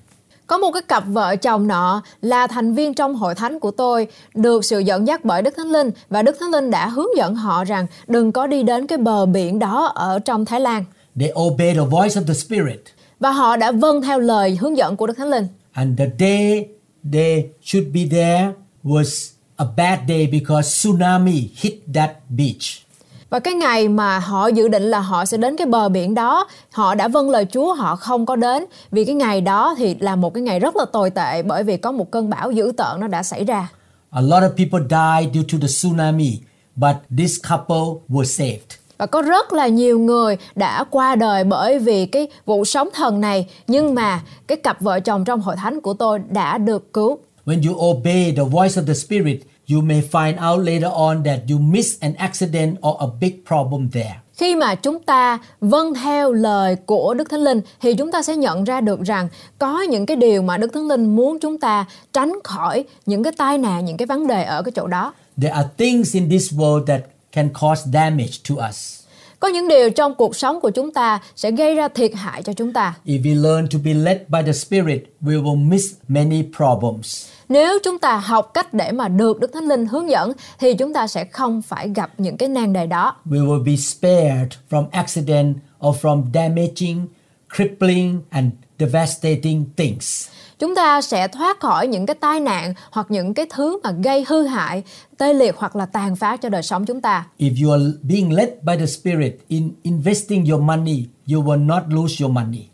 Có 0.47 0.57
một 0.57 0.71
cái 0.71 0.81
cặp 0.81 1.03
vợ 1.07 1.35
chồng 1.35 1.67
nọ 1.67 2.01
là 2.21 2.47
thành 2.47 2.73
viên 2.73 2.93
trong 2.93 3.15
hội 3.15 3.35
thánh 3.35 3.59
của 3.59 3.71
tôi 3.71 4.07
được 4.33 4.65
sự 4.65 4.79
dẫn 4.79 5.07
dắt 5.07 5.25
bởi 5.25 5.41
Đức 5.41 5.53
Thánh 5.57 5.71
Linh 5.71 5.91
và 6.09 6.21
Đức 6.21 6.37
Thánh 6.39 6.51
Linh 6.51 6.71
đã 6.71 6.87
hướng 6.87 7.17
dẫn 7.17 7.35
họ 7.35 7.63
rằng 7.63 7.87
đừng 8.07 8.31
có 8.31 8.47
đi 8.47 8.63
đến 8.63 8.87
cái 8.87 8.97
bờ 8.97 9.25
biển 9.25 9.59
đó 9.59 9.85
ở 9.95 10.19
trong 10.19 10.45
Thái 10.45 10.59
Lan. 10.59 10.83
They 11.19 11.31
obeyed 11.39 11.75
the 11.75 11.83
voice 11.83 12.15
of 12.15 12.25
the 12.27 12.33
Spirit. 12.33 12.81
Và 13.19 13.31
họ 13.31 13.57
đã 13.57 13.71
vâng 13.71 14.01
theo 14.01 14.19
lời 14.19 14.57
hướng 14.61 14.77
dẫn 14.77 14.97
của 14.97 15.07
Đức 15.07 15.13
Thánh 15.17 15.29
Linh. 15.29 15.47
And 15.71 15.99
the 15.99 16.09
day 16.19 16.67
they 17.13 17.45
should 17.63 17.87
be 17.93 18.01
there 18.11 18.51
was 18.83 19.31
a 19.55 19.65
bad 19.77 19.99
day 20.07 20.27
because 20.31 20.69
tsunami 20.69 21.49
hit 21.55 21.73
that 21.93 22.11
beach. 22.29 22.84
Và 23.29 23.39
cái 23.39 23.53
ngày 23.53 23.87
mà 23.87 24.19
họ 24.19 24.47
dự 24.47 24.67
định 24.67 24.83
là 24.83 24.99
họ 24.99 25.25
sẽ 25.25 25.37
đến 25.37 25.57
cái 25.57 25.67
bờ 25.67 25.89
biển 25.89 26.15
đó, 26.15 26.47
họ 26.71 26.95
đã 26.95 27.07
vâng 27.07 27.29
lời 27.29 27.45
Chúa, 27.53 27.73
họ 27.73 27.95
không 27.95 28.25
có 28.25 28.35
đến 28.35 28.65
vì 28.91 29.05
cái 29.05 29.15
ngày 29.15 29.41
đó 29.41 29.75
thì 29.77 29.95
là 29.99 30.15
một 30.15 30.33
cái 30.33 30.43
ngày 30.43 30.59
rất 30.59 30.75
là 30.75 30.85
tồi 30.93 31.09
tệ 31.09 31.43
bởi 31.43 31.63
vì 31.63 31.77
có 31.77 31.91
một 31.91 32.11
cơn 32.11 32.29
bão 32.29 32.51
dữ 32.51 32.71
tợn 32.77 32.99
nó 32.99 33.07
đã 33.07 33.23
xảy 33.23 33.43
ra. 33.45 33.69
A 34.09 34.21
lot 34.21 34.43
of 34.43 34.49
people 34.49 34.79
died 34.79 35.35
due 35.35 35.43
to 35.51 35.57
the 35.61 35.67
tsunami, 35.67 36.39
but 36.75 36.95
this 37.17 37.35
couple 37.49 38.01
were 38.09 38.23
saved. 38.23 38.85
Và 38.97 39.05
có 39.05 39.21
rất 39.21 39.53
là 39.53 39.67
nhiều 39.67 39.99
người 39.99 40.37
đã 40.55 40.83
qua 40.83 41.15
đời 41.15 41.43
bởi 41.43 41.79
vì 41.79 42.05
cái 42.05 42.27
vụ 42.45 42.65
sóng 42.65 42.89
thần 42.93 43.21
này 43.21 43.47
Nhưng 43.67 43.95
mà 43.95 44.21
cái 44.47 44.57
cặp 44.57 44.81
vợ 44.81 44.99
chồng 44.99 45.25
trong 45.25 45.41
hội 45.41 45.55
thánh 45.55 45.81
của 45.81 45.93
tôi 45.93 46.19
đã 46.29 46.57
được 46.57 46.93
cứu 46.93 47.19
When 47.45 47.69
you 47.69 47.89
obey 47.91 48.33
the 48.37 48.43
voice 48.43 48.81
of 48.81 48.87
the 48.87 48.93
Spirit, 48.93 49.39
you 49.71 49.81
may 49.81 50.01
find 50.11 50.51
out 50.51 50.67
later 50.67 50.91
on 50.93 51.23
that 51.23 51.39
you 51.49 51.59
missed 51.59 52.01
an 52.01 52.13
accident 52.17 52.77
or 52.87 52.95
a 52.99 53.07
big 53.21 53.33
problem 53.47 53.89
there. 53.93 54.15
Khi 54.33 54.55
mà 54.55 54.75
chúng 54.75 55.03
ta 55.03 55.39
vâng 55.61 55.93
theo 55.93 56.31
lời 56.31 56.75
của 56.85 57.13
Đức 57.13 57.29
Thánh 57.29 57.39
Linh 57.39 57.61
thì 57.81 57.93
chúng 57.93 58.11
ta 58.11 58.23
sẽ 58.23 58.35
nhận 58.35 58.63
ra 58.63 58.81
được 58.81 59.01
rằng 59.01 59.27
có 59.59 59.81
những 59.81 60.05
cái 60.05 60.17
điều 60.17 60.41
mà 60.41 60.57
Đức 60.57 60.73
Thánh 60.73 60.87
Linh 60.87 61.15
muốn 61.15 61.39
chúng 61.39 61.59
ta 61.59 61.85
tránh 62.13 62.33
khỏi 62.43 62.83
những 63.05 63.23
cái 63.23 63.33
tai 63.37 63.57
nạn, 63.57 63.85
những 63.85 63.97
cái 63.97 64.05
vấn 64.05 64.27
đề 64.27 64.43
ở 64.43 64.61
cái 64.63 64.71
chỗ 64.75 64.87
đó. 64.87 65.13
There 65.41 65.53
are 65.53 65.69
things 65.77 66.13
in 66.13 66.29
this 66.29 66.53
world 66.53 66.85
that 66.85 67.01
can 67.31 67.49
cause 67.61 67.91
damage 67.93 68.33
to 68.49 68.67
us. 68.69 69.01
Có 69.39 69.47
những 69.47 69.67
điều 69.67 69.89
trong 69.89 70.15
cuộc 70.15 70.35
sống 70.35 70.59
của 70.61 70.69
chúng 70.69 70.93
ta 70.93 71.19
sẽ 71.35 71.51
gây 71.51 71.75
ra 71.75 71.87
thiệt 71.87 72.11
hại 72.15 72.43
cho 72.43 72.53
chúng 72.53 72.73
ta. 72.73 72.93
If 73.05 73.21
we 73.21 73.41
learn 73.41 73.67
to 73.67 73.79
be 73.85 73.93
led 73.93 74.17
by 74.27 74.39
the 74.45 74.53
Spirit, 74.53 75.03
we 75.21 75.43
will 75.43 75.67
miss 75.67 75.85
many 76.07 76.43
problems. 76.57 77.27
Nếu 77.49 77.79
chúng 77.83 77.99
ta 77.99 78.17
học 78.17 78.51
cách 78.53 78.73
để 78.73 78.91
mà 78.91 79.07
được 79.07 79.39
Đức 79.39 79.51
Thánh 79.53 79.63
Linh 79.63 79.85
hướng 79.85 80.09
dẫn 80.09 80.31
thì 80.59 80.73
chúng 80.73 80.93
ta 80.93 81.07
sẽ 81.07 81.25
không 81.25 81.61
phải 81.61 81.91
gặp 81.95 82.11
những 82.17 82.37
cái 82.37 82.49
nan 82.49 82.73
đề 82.73 82.87
đó. 82.87 83.15
We 83.25 83.47
will 83.47 83.63
be 83.63 83.75
spared 83.75 84.53
from 84.69 84.85
accident 84.91 85.57
or 85.87 85.95
from 86.05 86.23
damaging, 86.33 87.07
crippling, 87.55 88.21
and 88.29 88.47
devastating 88.79 89.65
things. 89.77 90.27
Chúng 90.59 90.75
ta 90.75 91.01
sẽ 91.01 91.27
thoát 91.27 91.59
khỏi 91.59 91.87
những 91.87 92.05
cái 92.05 92.15
tai 92.15 92.39
nạn 92.39 92.73
hoặc 92.91 93.07
những 93.09 93.33
cái 93.33 93.45
thứ 93.49 93.79
mà 93.83 93.91
gây 93.91 94.25
hư 94.27 94.43
hại, 94.43 94.83
tê 95.17 95.33
liệt 95.33 95.55
hoặc 95.57 95.75
là 95.75 95.85
tàn 95.85 96.15
phá 96.15 96.37
cho 96.37 96.49
đời 96.49 96.63
sống 96.63 96.85
chúng 96.85 97.01
ta. 97.01 97.25
If 97.39 97.65
you 97.65 97.71
are 97.71 97.85
being 98.03 98.33
led 98.33 98.49
by 98.61 98.73
the 98.79 98.85
Spirit 98.85 99.33
in 99.47 99.71
investing 99.83 100.45
your 100.51 100.61
money, 100.61 101.05
you 101.33 101.43
will 101.43 101.65
not 101.65 101.83
lose 101.89 102.23
your 102.23 102.35
money. 102.35 102.69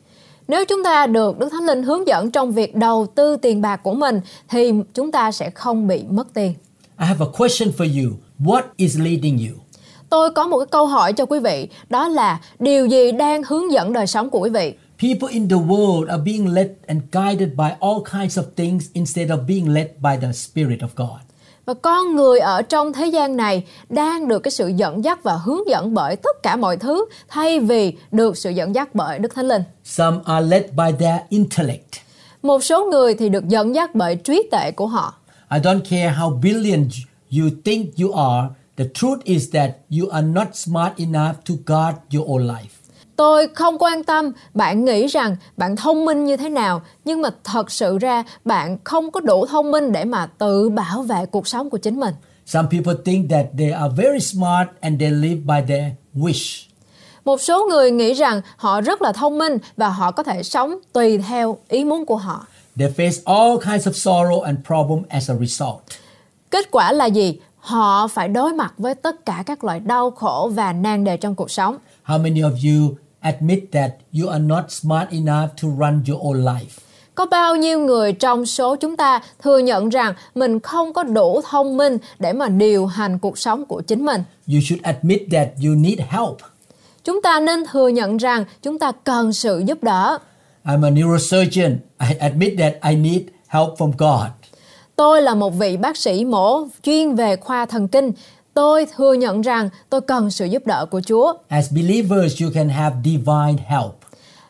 Nếu 0.48 0.66
chúng 0.66 0.84
ta 0.84 1.08
được 1.08 1.40
Đức 1.40 1.50
Thánh 1.52 1.66
Linh 1.66 1.84
hướng 1.84 2.08
dẫn 2.08 2.32
trong 2.32 2.52
việc 2.52 2.76
đầu 2.76 3.08
tư 3.16 3.38
tiền 3.42 3.62
bạc 3.62 3.78
của 3.78 3.94
mình 3.94 4.22
thì 4.50 4.72
chúng 4.94 5.12
ta 5.12 5.32
sẽ 5.32 5.50
không 5.50 5.88
bị 5.88 6.04
mất 6.10 6.34
tiền. 6.34 6.54
I 7.00 7.06
have 7.08 7.26
a 7.26 7.30
question 7.38 7.74
for 7.78 8.04
you. 8.04 8.12
What 8.40 8.62
is 8.76 8.98
leading 9.00 9.38
you? 9.38 9.58
Tôi 10.10 10.32
có 10.32 10.48
một 10.48 10.60
cái 10.60 10.68
câu 10.72 10.86
hỏi 10.86 11.14
cho 11.14 11.26
quý 11.26 11.40
vị, 11.40 11.68
đó 11.90 12.08
là 12.08 12.40
điều 12.60 12.86
gì 12.86 13.12
đang 13.12 13.44
hướng 13.44 13.72
dẫn 13.72 13.94
đời 13.94 14.08
sống 14.08 14.30
của 14.30 14.40
quý 14.40 14.50
vị? 14.50 14.74
People 15.02 15.34
in 15.34 15.50
the 15.50 15.56
world 15.56 16.08
are 16.08 16.24
being 16.26 16.54
led 16.54 16.68
and 16.88 17.02
guided 17.12 17.50
by 17.58 17.70
all 17.80 18.00
kinds 18.12 18.40
of 18.40 18.44
things 18.56 18.82
instead 18.94 19.28
of 19.28 19.46
being 19.48 19.74
led 19.74 19.88
by 20.00 20.18
the 20.22 20.32
Spirit 20.34 20.80
of 20.80 20.88
God. 20.96 21.20
Và 21.66 21.74
con 21.74 22.16
người 22.16 22.40
ở 22.40 22.62
trong 22.62 22.94
thế 22.94 23.08
gian 23.08 23.38
này 23.38 23.64
đang 23.90 24.28
được 24.28 24.40
cái 24.40 24.52
sự 24.52 24.68
dẫn 24.68 25.04
dắt 25.04 25.24
và 25.24 25.40
hướng 25.44 25.70
dẫn 25.70 25.94
bởi 25.94 26.16
tất 26.16 26.44
cả 26.44 26.56
mọi 26.56 26.78
thứ 26.78 27.06
thay 27.28 27.60
vì 27.60 27.94
được 28.12 28.38
sự 28.38 28.50
dẫn 28.50 28.76
dắt 28.76 28.96
bởi 28.96 29.20
Đức 29.20 29.36
Thánh 29.36 29.48
Linh. 29.48 29.64
Some 29.84 30.18
are 30.26 30.48
led 30.48 30.64
by 30.64 30.92
their 31.00 31.22
intellect. 31.30 31.94
Một 32.42 32.64
số 32.64 32.86
người 32.86 33.16
thì 33.16 33.30
được 33.30 33.48
dẫn 33.48 33.76
dắt 33.76 33.96
bởi 33.96 34.16
trí 34.16 34.48
tuệ 34.52 34.72
của 34.72 34.88
họ. 34.88 35.14
I 35.52 35.60
don't 35.60 35.82
care 35.90 36.16
how 36.20 36.40
brilliant 36.40 36.92
you 37.32 37.50
think 37.66 37.88
you 38.02 38.12
are, 38.12 38.48
the 38.78 38.86
truth 38.94 39.24
is 39.24 39.54
that 39.54 39.72
you 40.00 40.10
are 40.10 40.28
not 40.28 40.48
smart 40.54 40.96
enough 40.98 41.36
to 41.50 41.56
guard 41.66 41.98
your 42.14 42.28
own 42.28 42.48
life. 42.48 42.81
Tôi 43.22 43.48
không 43.48 43.78
quan 43.80 44.04
tâm 44.04 44.32
bạn 44.54 44.86
nghĩ 44.86 45.08
rằng 45.08 45.36
bạn 45.58 45.76
thông 45.76 46.06
minh 46.06 46.26
như 46.26 46.38
thế 46.38 46.50
nào, 46.50 46.82
nhưng 47.06 47.22
mà 47.22 47.30
thật 47.44 47.72
sự 47.72 47.98
ra 47.98 48.24
bạn 48.46 48.78
không 48.84 49.12
có 49.12 49.20
đủ 49.20 49.46
thông 49.46 49.72
minh 49.72 49.92
để 49.92 50.06
mà 50.06 50.26
tự 50.26 50.70
bảo 50.70 51.02
vệ 51.02 51.26
cuộc 51.26 51.48
sống 51.48 51.70
của 51.70 51.78
chính 51.78 52.00
mình. 52.00 52.14
Some 52.46 52.68
people 52.72 52.94
think 53.06 53.30
that 53.30 53.46
they 53.58 53.72
are 53.72 53.94
very 53.98 54.20
smart 54.20 54.70
and 54.80 55.00
they 55.00 55.10
live 55.10 55.36
by 55.36 55.68
their 55.68 55.84
wish. 56.16 56.68
Một 57.26 57.42
số 57.42 57.66
người 57.70 57.92
nghĩ 57.92 58.14
rằng 58.14 58.42
họ 58.56 58.82
rất 58.82 59.02
là 59.02 59.12
thông 59.12 59.38
minh 59.38 59.58
và 59.78 59.90
họ 59.90 60.12
có 60.12 60.24
thể 60.24 60.44
sống 60.44 60.76
tùy 60.94 61.18
theo 61.18 61.58
ý 61.70 61.84
muốn 61.84 62.06
của 62.06 62.18
họ. 62.18 62.48
They 62.78 62.94
face 62.98 63.22
all 63.26 63.72
kinds 63.72 63.88
of 63.88 63.92
sorrow 63.92 64.42
and 64.42 64.58
problem 64.68 65.04
as 65.10 65.30
a 65.30 65.36
result. 65.36 65.76
Kết 66.50 66.72
quả 66.72 66.92
là 66.92 67.06
gì? 67.06 67.40
Họ 67.58 68.08
phải 68.08 68.28
đối 68.28 68.54
mặt 68.54 68.74
với 68.78 68.96
tất 68.96 69.26
cả 69.26 69.44
các 69.46 69.64
loại 69.64 69.80
đau 69.80 70.12
khổ 70.12 70.52
và 70.54 70.74
nan 70.74 71.04
đề 71.04 71.18
trong 71.18 71.36
cuộc 71.36 71.52
sống. 71.52 71.78
How 72.06 72.22
many 72.22 72.42
of 72.42 72.52
you 72.52 72.96
admit 73.22 73.60
that 73.72 73.92
you 74.22 74.30
are 74.30 74.44
not 74.44 74.72
smart 74.72 75.10
enough 75.10 75.50
to 75.62 75.68
run 75.80 76.04
your 76.08 76.22
own 76.22 76.44
life? 76.44 76.82
Có 77.16 77.26
bao 77.26 77.56
nhiêu 77.56 77.80
người 77.80 78.14
trong 78.14 78.46
số 78.46 78.76
chúng 78.76 78.98
ta 78.98 79.22
thừa 79.42 79.58
nhận 79.58 79.90
rằng 79.90 80.14
mình 80.36 80.60
không 80.60 80.94
có 80.94 81.04
đủ 81.04 81.42
thông 81.50 81.78
minh 81.78 81.98
để 82.20 82.34
mà 82.34 82.50
điều 82.50 82.86
hành 82.86 83.20
cuộc 83.20 83.38
sống 83.38 83.66
của 83.66 83.82
chính 83.82 84.06
mình? 84.06 84.24
You 84.48 84.60
should 84.64 84.84
admit 84.84 85.22
that 85.32 85.48
you 85.66 85.76
need 85.76 86.00
help. 86.10 86.38
Chúng 87.04 87.22
ta 87.22 87.40
nên 87.40 87.64
thừa 87.72 87.88
nhận 87.88 88.18
rằng 88.18 88.46
chúng 88.62 88.80
ta 88.80 88.92
cần 89.04 89.34
sự 89.34 89.64
giúp 89.66 89.84
đỡ. 89.84 90.18
I'm 90.66 90.86
a 90.86 90.90
neurosurgeon. 90.90 91.78
I 92.00 92.16
admit 92.20 92.54
that 92.60 92.74
I 92.90 92.96
need 92.96 93.22
help 93.48 93.70
from 93.78 93.92
God. 93.98 94.28
Tôi 94.96 95.22
là 95.22 95.36
một 95.36 95.50
vị 95.50 95.78
bác 95.78 95.98
sĩ 95.98 96.26
mổ 96.26 96.68
chuyên 96.84 97.16
về 97.16 97.36
khoa 97.36 97.66
thần 97.66 97.88
kinh. 97.88 98.12
Tôi 98.54 98.86
thừa 98.96 99.14
nhận 99.14 99.42
rằng 99.42 99.70
tôi 99.90 100.02
cần 100.02 100.32
sự 100.32 100.46
giúp 100.46 100.66
đỡ 100.66 100.86
của 100.92 101.02
Chúa. 101.02 101.34
As 101.48 101.74
believers, 101.74 102.42
you 102.42 102.52
can 102.54 102.70
have 102.70 102.96
divine 103.04 103.64
help. 103.66 103.92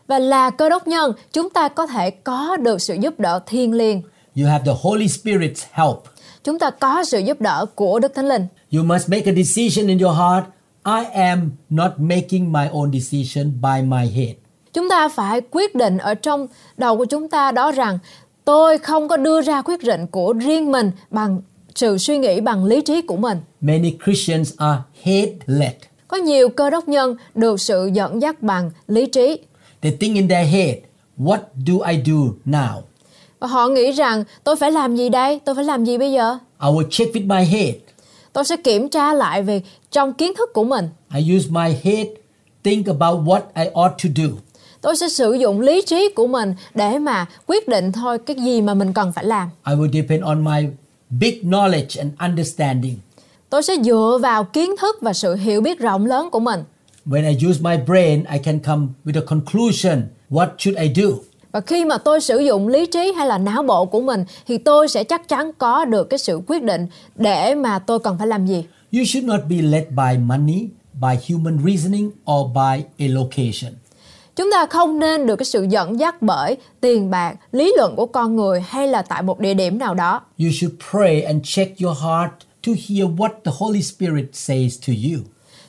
Và 0.08 0.20
là 0.20 0.50
cơ 0.50 0.70
đốc 0.70 0.88
nhân, 0.88 1.14
chúng 1.34 1.50
ta 1.50 1.68
có 1.68 1.88
thể 1.88 2.10
có 2.10 2.58
được 2.58 2.82
sự 2.82 2.98
giúp 3.02 3.20
đỡ 3.20 3.40
thiên 3.46 3.74
liêng. 3.74 4.02
You 4.36 4.48
have 4.48 4.64
the 4.66 4.72
Holy 4.82 5.06
Spirit's 5.06 5.66
help. 5.72 5.98
Chúng 6.44 6.60
ta 6.60 6.70
có 6.70 7.04
sự 7.04 7.20
giúp 7.20 7.42
đỡ 7.42 7.66
của 7.76 8.00
Đức 8.00 8.12
Thánh 8.16 8.28
Linh. 8.28 8.48
You 8.74 8.84
must 8.84 9.10
make 9.10 9.24
a 9.26 9.34
decision 9.44 9.88
in 9.88 10.00
your 10.00 10.18
heart. 10.18 10.46
I 10.86 11.22
am 11.22 11.52
not 11.70 11.92
making 11.98 12.52
my 12.52 12.68
own 12.72 13.00
decision 13.00 13.62
by 13.62 13.82
my 13.82 14.08
head. 14.08 14.36
Chúng 14.74 14.90
ta 14.90 15.10
phải 15.10 15.42
quyết 15.52 15.76
định 15.76 15.98
ở 15.98 16.14
trong 16.14 16.48
đầu 16.78 16.98
của 16.98 17.06
chúng 17.06 17.30
ta 17.30 17.52
đó 17.52 17.72
rằng 17.72 18.00
tôi 18.46 18.78
không 18.78 19.08
có 19.08 19.18
đưa 19.18 19.42
ra 19.42 19.62
quyết 19.62 19.84
định 19.84 20.08
của 20.08 20.34
riêng 20.34 20.72
mình 20.72 20.92
bằng 21.10 21.42
sự 21.76 21.98
suy 21.98 22.18
nghĩ 22.18 22.42
bằng 22.42 22.66
lý 22.66 22.82
trí 22.82 23.02
của 23.02 23.18
mình. 23.18 23.38
Many 23.62 23.94
Christians 24.06 24.54
are 24.58 24.82
head 25.02 25.30
led. 25.46 25.74
Có 26.08 26.18
nhiều 26.18 26.50
cơ 26.50 26.70
đốc 26.70 26.88
nhân 26.88 27.16
được 27.36 27.62
sự 27.62 27.90
dẫn 27.94 28.22
dắt 28.22 28.42
bằng 28.44 28.72
lý 28.88 29.06
trí 29.06 29.38
They 29.82 29.92
think 30.00 30.16
in 30.16 30.28
their 30.28 30.50
head, 30.54 30.76
what 31.18 31.38
do 31.68 31.74
I 31.90 31.98
do 32.06 32.14
now? 32.46 32.82
và 33.40 33.48
họ 33.48 33.68
nghĩ 33.68 33.92
rằng 33.92 34.24
tôi 34.44 34.56
phải 34.56 34.72
làm 34.72 34.96
gì 34.96 35.10
đây? 35.10 35.40
Tôi 35.46 35.56
phải 35.56 35.64
làm 35.64 35.86
gì 35.86 35.98
bây 35.98 36.12
giờ? 36.12 36.38
I 36.64 36.70
will 36.70 36.88
check 36.90 37.16
with 37.16 37.28
my 37.28 37.46
head. 37.46 37.76
Tôi 38.34 38.46
sẽ 38.46 38.58
kiểm 38.58 38.90
tra 38.90 39.14
lại 39.14 39.44
về 39.44 39.62
trong 39.92 40.14
kiến 40.14 40.34
thức 40.38 40.50
của 40.54 40.64
mình. 40.64 40.90
I 41.16 41.38
use 41.38 41.48
my 41.50 41.76
head, 41.84 42.08
think 42.64 42.88
about 42.88 43.20
what 43.28 43.42
I 43.56 43.64
ought 43.74 43.94
to 44.04 44.10
do. 44.16 44.24
Tôi 44.82 44.96
sẽ 44.98 45.10
sử 45.10 45.34
dụng 45.34 45.62
lý 45.62 45.82
trí 45.82 46.10
của 46.16 46.28
mình 46.28 46.56
để 46.76 47.00
mà 47.00 47.26
quyết 47.48 47.68
định 47.68 47.92
thôi 47.92 48.18
cái 48.26 48.36
gì 48.36 48.62
mà 48.62 48.74
mình 48.74 48.94
cần 48.94 49.12
phải 49.12 49.26
làm. 49.26 49.50
I 49.68 49.74
will 49.74 49.92
depend 49.94 50.24
on 50.24 50.44
my 50.46 50.62
big 51.20 51.42
knowledge 51.42 52.00
and 52.00 52.12
understanding. 52.20 52.96
Tôi 53.50 53.64
sẽ 53.64 53.74
dựa 53.84 54.20
vào 54.22 54.44
kiến 54.44 54.70
thức 54.82 54.98
và 55.02 55.14
sự 55.14 55.36
hiểu 55.36 55.62
biết 55.62 55.80
rộng 55.80 56.06
lớn 56.06 56.30
của 56.32 56.40
mình. 56.40 56.64
When 57.06 57.30
I 57.30 57.48
use 57.50 57.60
my 57.62 57.78
brain, 57.88 58.24
I 58.34 58.40
can 58.40 58.60
come 58.60 58.88
with 59.06 59.22
a 59.22 59.26
conclusion. 59.26 60.02
What 60.30 60.48
should 60.58 60.80
I 60.80 61.04
do? 61.04 61.10
Và 61.52 61.62
khi 61.62 61.86
mà 61.86 61.98
tôi 61.98 62.22
sử 62.22 62.40
dụng 62.40 62.68
lý 62.68 62.86
trí 62.86 63.14
hay 63.18 63.28
là 63.28 63.38
não 63.38 63.64
bộ 63.64 63.86
của 63.86 64.02
mình 64.02 64.24
thì 64.48 64.58
tôi 64.58 64.88
sẽ 64.88 65.04
chắc 65.04 65.28
chắn 65.28 65.52
có 65.58 65.86
được 65.86 66.10
cái 66.10 66.18
sự 66.20 66.42
quyết 66.48 66.64
định 66.64 66.88
để 67.16 67.56
mà 67.56 67.80
tôi 67.80 68.00
cần 68.00 68.18
phải 68.18 68.28
làm 68.28 68.46
gì. 68.46 68.64
You 68.94 69.04
should 69.06 69.28
not 69.28 69.40
be 69.50 69.56
led 69.56 69.84
by 69.90 70.18
money, 70.26 70.68
by 70.94 71.34
human 71.34 71.60
reasoning, 71.66 72.12
or 72.32 72.52
by 72.56 73.06
a 73.08 73.14
location. 73.14 73.74
Chúng 74.36 74.52
ta 74.52 74.66
không 74.66 75.00
nên 75.00 75.26
được 75.26 75.36
cái 75.36 75.46
sự 75.46 75.68
dẫn 75.70 76.00
dắt 76.00 76.22
bởi 76.22 76.58
tiền 76.82 77.10
bạc, 77.10 77.36
lý 77.52 77.74
luận 77.78 77.96
của 77.96 78.06
con 78.06 78.36
người 78.36 78.62
hay 78.62 78.88
là 78.88 79.02
tại 79.02 79.22
một 79.22 79.40
địa 79.40 79.54
điểm 79.54 79.80
nào 79.80 79.94
đó. 79.94 80.22
You 80.40 80.50
should 80.52 80.76
pray 80.92 81.22
and 81.22 81.42
check 81.44 81.82
your 81.82 81.98
heart 81.98 82.32
to 82.68 82.72
hear 82.88 83.08
what 83.18 83.30
the 83.44 83.52
Holy 83.58 83.82
Spirit 83.82 84.26
says 84.34 84.80
to 84.88 84.94
you. 84.94 85.20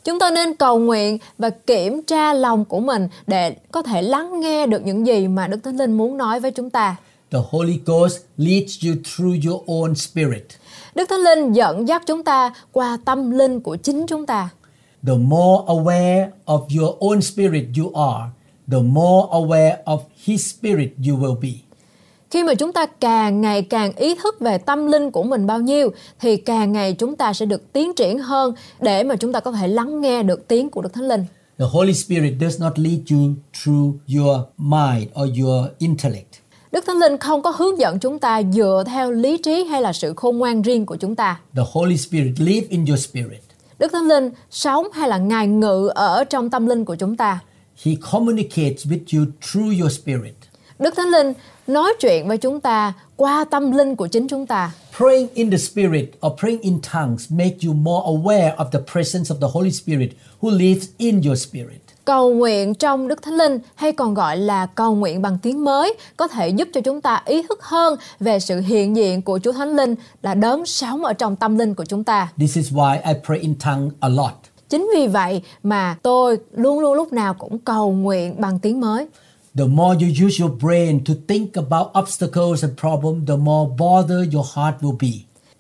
Chúng 0.05 0.19
ta 0.19 0.31
nên 0.31 0.55
cầu 0.55 0.79
nguyện 0.79 1.19
và 1.39 1.51
kiểm 1.51 2.03
tra 2.03 2.35
lòng 2.35 2.65
của 2.65 2.81
mình 2.81 3.09
để 3.27 3.57
có 3.73 3.83
thể 3.83 4.03
lắng 4.03 4.41
nghe 4.41 4.67
được 4.67 4.83
những 4.85 5.07
gì 5.07 5.29
mà 5.29 5.47
Đức 5.47 5.59
Thánh 5.65 5.77
Linh 5.77 5.93
muốn 5.93 6.17
nói 6.17 6.41
với 6.41 6.51
chúng 6.51 6.71
ta. 6.71 6.97
The 7.31 7.39
Holy 7.51 7.81
Ghost 7.87 8.19
leads 8.37 8.85
you 8.87 8.95
through 9.05 9.47
your 9.47 9.63
own 9.67 9.95
spirit. 9.95 10.47
Đức 10.95 11.09
Thánh 11.09 11.21
Linh 11.21 11.53
dẫn 11.53 11.89
dắt 11.89 12.03
chúng 12.07 12.25
ta 12.25 12.55
qua 12.73 12.99
tâm 13.05 13.31
linh 13.31 13.61
của 13.61 13.77
chính 13.77 14.07
chúng 14.07 14.27
ta. 14.27 14.49
The 15.07 15.15
more 15.15 15.65
aware 15.67 16.29
of 16.47 16.81
your 16.81 16.97
own 16.99 17.21
spirit 17.21 17.65
you 17.79 17.93
are, 17.95 18.25
the 18.73 18.83
more 18.83 19.29
aware 19.31 19.77
of 19.85 19.99
His 20.25 20.55
spirit 20.55 20.91
you 21.09 21.17
will 21.17 21.41
be. 21.41 21.49
Khi 22.31 22.45
mà 22.45 22.55
chúng 22.55 22.73
ta 22.73 22.87
càng 22.87 23.41
ngày 23.41 23.63
càng 23.63 23.93
ý 23.97 24.15
thức 24.15 24.41
về 24.41 24.59
tâm 24.59 24.87
linh 24.87 25.11
của 25.11 25.23
mình 25.23 25.47
bao 25.47 25.61
nhiêu 25.61 25.91
thì 26.21 26.37
càng 26.37 26.73
ngày 26.73 26.93
chúng 26.93 27.17
ta 27.17 27.33
sẽ 27.33 27.47
được 27.47 27.73
tiến 27.73 27.95
triển 27.95 28.19
hơn 28.19 28.55
để 28.81 29.05
mà 29.05 29.17
chúng 29.17 29.33
ta 29.33 29.41
có 29.41 29.53
thể 29.53 29.69
lắng 29.69 30.01
nghe 30.01 30.23
được 30.23 30.49
tiếng 30.49 30.71
của 30.71 30.83
Đức 30.83 30.93
Thánh 30.93 31.09
Linh. 31.09 31.25
The 31.59 31.65
Holy 31.73 31.95
Spirit 31.95 32.35
does 32.41 32.61
not 32.61 32.79
lead 32.79 32.99
you 33.11 33.19
through 33.63 33.95
your 34.17 34.37
mind 34.59 35.09
or 35.23 35.41
your 35.41 35.67
intellect. 35.79 36.35
Đức 36.73 36.85
Thánh 36.87 36.97
Linh 36.97 37.19
không 37.19 37.43
có 37.43 37.51
hướng 37.51 37.79
dẫn 37.79 37.99
chúng 37.99 38.19
ta 38.19 38.43
dựa 38.53 38.85
theo 38.87 39.11
lý 39.11 39.39
trí 39.39 39.65
hay 39.65 39.83
là 39.83 39.93
sự 39.93 40.15
khôn 40.17 40.39
ngoan 40.39 40.63
riêng 40.63 40.87
của 40.87 40.97
chúng 40.97 41.15
ta. 41.15 41.41
The 41.57 41.63
Holy 41.73 41.97
Spirit 41.97 42.41
live 42.41 42.67
in 42.71 42.85
your 42.87 43.01
spirit. 43.01 43.43
Đức 43.79 43.93
Thánh 43.93 44.09
Linh 44.09 44.31
sống 44.51 44.87
hay 44.93 45.09
là 45.09 45.19
ngài 45.19 45.47
ngự 45.47 45.91
ở 45.95 46.25
trong 46.25 46.51
tâm 46.51 46.67
linh 46.67 46.85
của 46.85 46.95
chúng 46.95 47.17
ta. 47.17 47.41
He 47.85 47.93
communicates 48.11 48.87
with 48.87 49.19
you 49.19 49.25
through 49.41 49.81
your 49.81 49.93
spirit. 49.93 50.35
Đức 50.79 50.95
Thánh 50.97 51.09
Linh 51.09 51.33
nói 51.67 51.95
chuyện 52.01 52.29
với 52.29 52.39
chúng 52.39 52.61
ta 52.61 52.93
qua 53.17 53.45
tâm 53.51 53.73
linh 53.73 53.97
của 53.97 54.07
chính 54.07 54.29
chúng 54.29 54.47
ta. 54.47 54.73
Praying 54.97 55.29
in 55.35 55.51
the 55.51 55.59
Spirit 55.59 56.11
or 56.27 56.33
praying 56.41 56.61
in 56.61 56.79
tongues 56.93 57.33
make 57.33 57.57
you 57.67 57.75
more 57.75 58.05
aware 58.07 58.57
of 58.57 58.71
the 58.71 58.79
presence 58.93 59.35
of 59.35 59.41
the 59.41 59.49
Holy 59.53 59.71
Spirit 59.71 60.11
who 60.41 60.51
lives 60.51 60.87
in 60.99 61.23
your 61.27 61.43
spirit. 61.43 61.83
Cầu 62.05 62.35
nguyện 62.35 62.75
trong 62.75 63.09
Đức 63.09 63.23
Thánh 63.23 63.35
Linh 63.35 63.59
hay 63.75 63.93
còn 63.93 64.15
gọi 64.15 64.37
là 64.37 64.67
cầu 64.67 64.95
nguyện 64.95 65.23
bằng 65.23 65.39
tiếng 65.43 65.65
mới 65.65 65.95
có 66.17 66.29
thể 66.29 66.49
giúp 66.49 66.69
cho 66.73 66.81
chúng 66.81 67.01
ta 67.01 67.23
ý 67.25 67.43
thức 67.49 67.63
hơn 67.63 67.97
về 68.21 68.41
sự 68.41 68.61
hiện 68.61 68.97
diện 68.97 69.23
của 69.23 69.39
Chúa 69.45 69.53
Thánh 69.53 69.77
Linh 69.77 69.95
là 70.23 70.35
đấng 70.35 70.67
sống 70.67 71.05
ở 71.05 71.13
trong 71.13 71.37
tâm 71.37 71.59
linh 71.59 71.75
của 71.75 71.85
chúng 71.85 72.05
ta. 72.05 72.29
This 72.39 72.57
is 72.57 72.73
why 72.73 72.99
I 73.05 73.13
pray 73.27 73.39
in 73.39 73.55
tongues 73.55 73.95
a 74.01 74.09
lot. 74.09 74.52
Chính 74.73 74.91
vì 74.95 75.07
vậy 75.07 75.43
mà 75.63 75.97
tôi 76.03 76.39
luôn 76.53 76.81
luôn 76.81 76.95
lúc 76.95 77.13
nào 77.13 77.35
cũng 77.35 77.59
cầu 77.59 77.93
nguyện 77.93 78.41
bằng 78.41 78.59
tiếng 78.59 78.81
mới. 78.81 79.07
The 79.57 79.65
more 79.65 79.99
you 80.01 80.27
use 80.27 80.45
your 80.45 80.63
brain 80.63 81.05
to 81.05 81.15
think 81.29 81.55
about 81.55 81.87
obstacles 81.99 82.65
and 82.65 82.73
problems, 82.81 83.29
the 83.29 83.37
more 83.37 83.71
bother 83.79 84.35
your 84.35 84.47
heart 84.57 84.77
will 84.81 84.97
be. 85.01 85.09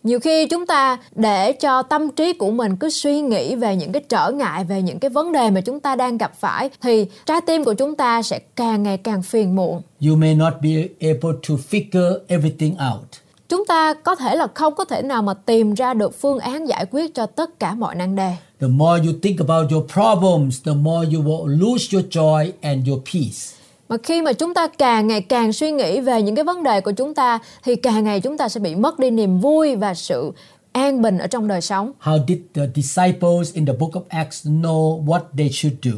Nhiều 0.02 0.20
khi 0.20 0.46
chúng 0.46 0.66
ta 0.66 0.98
để 1.14 1.52
cho 1.52 1.82
tâm 1.82 2.10
trí 2.10 2.32
của 2.32 2.50
mình 2.50 2.76
cứ 2.76 2.90
suy 2.90 3.20
nghĩ 3.20 3.56
về 3.56 3.76
những 3.76 3.92
cái 3.92 4.02
trở 4.08 4.30
ngại, 4.30 4.64
về 4.64 4.82
những 4.82 4.98
cái 4.98 5.10
vấn 5.10 5.32
đề 5.32 5.50
mà 5.50 5.60
chúng 5.60 5.80
ta 5.80 5.96
đang 5.96 6.18
gặp 6.18 6.32
phải 6.40 6.70
thì 6.82 7.06
trái 7.26 7.40
tim 7.46 7.64
của 7.64 7.74
chúng 7.74 7.96
ta 7.96 8.22
sẽ 8.22 8.38
càng 8.56 8.82
ngày 8.82 8.96
càng 8.96 9.22
phiền 9.22 9.56
muộn. 9.56 9.82
You 10.06 10.16
may 10.16 10.34
not 10.34 10.52
be 10.62 10.70
able 11.00 11.38
to 11.48 11.54
figure 11.70 12.18
everything 12.28 12.74
out. 12.92 13.21
Chúng 13.52 13.66
ta 13.66 13.94
có 13.94 14.14
thể 14.14 14.36
là 14.36 14.46
không 14.54 14.74
có 14.74 14.84
thể 14.84 15.02
nào 15.02 15.22
mà 15.22 15.34
tìm 15.34 15.74
ra 15.74 15.94
được 15.94 16.20
phương 16.20 16.38
án 16.38 16.68
giải 16.68 16.86
quyết 16.90 17.14
cho 17.14 17.26
tất 17.26 17.58
cả 17.58 17.74
mọi 17.74 17.94
nan 17.94 18.16
đề. 18.16 18.36
The 18.60 18.66
more 18.66 19.02
you 19.04 19.12
think 19.22 19.38
about 19.48 19.70
your 19.72 19.84
problems, 19.92 20.62
the 20.64 20.72
more 20.72 21.08
you 21.14 21.22
will 21.22 21.46
lose 21.46 21.88
your 21.92 22.06
joy 22.06 22.50
and 22.60 22.88
your 22.88 23.00
peace. 23.12 23.56
Mà 23.88 23.96
khi 24.02 24.22
mà 24.22 24.32
chúng 24.32 24.54
ta 24.54 24.66
càng 24.66 25.06
ngày 25.06 25.20
càng 25.20 25.52
suy 25.52 25.70
nghĩ 25.70 26.00
về 26.00 26.22
những 26.22 26.34
cái 26.34 26.44
vấn 26.44 26.62
đề 26.62 26.80
của 26.80 26.92
chúng 26.92 27.14
ta 27.14 27.38
thì 27.64 27.76
càng 27.76 28.04
ngày 28.04 28.20
chúng 28.20 28.38
ta 28.38 28.48
sẽ 28.48 28.60
bị 28.60 28.74
mất 28.74 28.98
đi 28.98 29.10
niềm 29.10 29.40
vui 29.40 29.76
và 29.76 29.94
sự 29.94 30.32
an 30.72 31.02
bình 31.02 31.18
ở 31.18 31.26
trong 31.26 31.48
đời 31.48 31.60
sống. 31.60 31.92
How 32.02 32.18
did 32.28 32.38
the 32.54 32.62
disciples 32.74 33.54
in 33.54 33.66
the 33.66 33.72
book 33.72 33.92
of 33.92 34.02
Acts 34.08 34.46
know 34.46 35.04
what 35.04 35.20
they 35.38 35.48
should 35.48 35.76
do? 35.82 35.92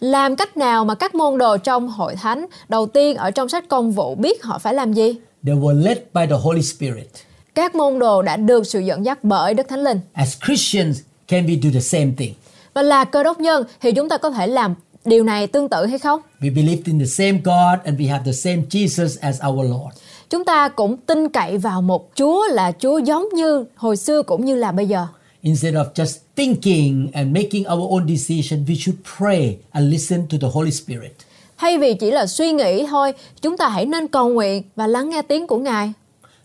Làm 0.00 0.36
cách 0.36 0.56
nào 0.56 0.84
mà 0.84 0.94
các 0.94 1.14
môn 1.14 1.38
đồ 1.38 1.56
trong 1.56 1.88
hội 1.88 2.14
thánh 2.14 2.46
đầu 2.68 2.86
tiên 2.86 3.16
ở 3.16 3.30
trong 3.30 3.48
sách 3.48 3.68
công 3.68 3.92
vụ 3.92 4.14
biết 4.14 4.42
họ 4.42 4.58
phải 4.58 4.74
làm 4.74 4.92
gì? 4.92 5.14
They 5.48 5.56
were 5.56 5.82
led 5.82 5.98
by 6.14 6.26
the 6.26 6.36
Holy 6.42 6.62
Spirit. 6.62 7.08
Các 7.54 7.74
môn 7.74 7.98
đồ 7.98 8.22
đã 8.22 8.36
được 8.36 8.66
sự 8.66 8.80
dẫn 8.80 9.04
dắt 9.04 9.24
bởi 9.24 9.54
Đức 9.54 9.68
Thánh 9.68 9.84
Linh. 9.84 10.00
As 10.12 10.36
Christians, 10.46 11.00
can 11.28 11.46
we 11.46 11.60
do 11.62 11.70
the 11.74 11.80
same 11.80 12.12
thing? 12.16 12.34
Và 12.74 12.82
là 12.82 13.04
cơ 13.04 13.22
đốc 13.22 13.40
nhân 13.40 13.64
thì 13.80 13.92
chúng 13.92 14.08
ta 14.08 14.18
có 14.18 14.30
thể 14.30 14.46
làm 14.46 14.74
điều 15.04 15.24
này 15.24 15.46
tương 15.46 15.68
tự 15.68 15.86
hay 15.86 15.98
không? 15.98 16.20
We 16.40 16.54
believe 16.54 16.82
in 16.84 16.98
the 16.98 17.06
same 17.06 17.32
God 17.32 17.84
and 17.84 18.00
we 18.00 18.10
have 18.10 18.24
the 18.24 18.32
same 18.32 18.62
Jesus 18.70 19.16
as 19.20 19.40
our 19.48 19.70
Lord. 19.70 19.96
Chúng 20.30 20.44
ta 20.44 20.68
cũng 20.68 20.96
tin 20.96 21.28
cậy 21.28 21.58
vào 21.58 21.82
một 21.82 22.10
Chúa 22.14 22.48
là 22.50 22.72
Chúa 22.82 22.98
giống 22.98 23.28
như 23.34 23.64
hồi 23.76 23.96
xưa 23.96 24.22
cũng 24.22 24.44
như 24.44 24.56
là 24.56 24.72
bây 24.72 24.86
giờ. 24.86 25.06
Instead 25.42 25.74
of 25.74 25.84
just 25.94 26.16
thinking 26.36 27.10
and 27.12 27.34
making 27.34 27.64
our 27.72 27.90
own 27.92 28.16
decision, 28.16 28.64
we 28.64 28.74
should 28.74 29.00
pray 29.18 29.56
and 29.70 29.92
listen 29.92 30.26
to 30.30 30.38
the 30.40 30.48
Holy 30.52 30.70
Spirit. 30.70 31.12
Thay 31.58 31.78
vì 31.78 31.94
chỉ 31.94 32.10
là 32.10 32.26
suy 32.26 32.52
nghĩ 32.52 32.86
thôi, 32.86 33.12
chúng 33.42 33.56
ta 33.56 33.68
hãy 33.68 33.86
nên 33.86 34.08
cầu 34.08 34.28
nguyện 34.28 34.62
và 34.76 34.86
lắng 34.86 35.10
nghe 35.10 35.22
tiếng 35.22 35.46
của 35.46 35.58
Ngài. 35.58 35.92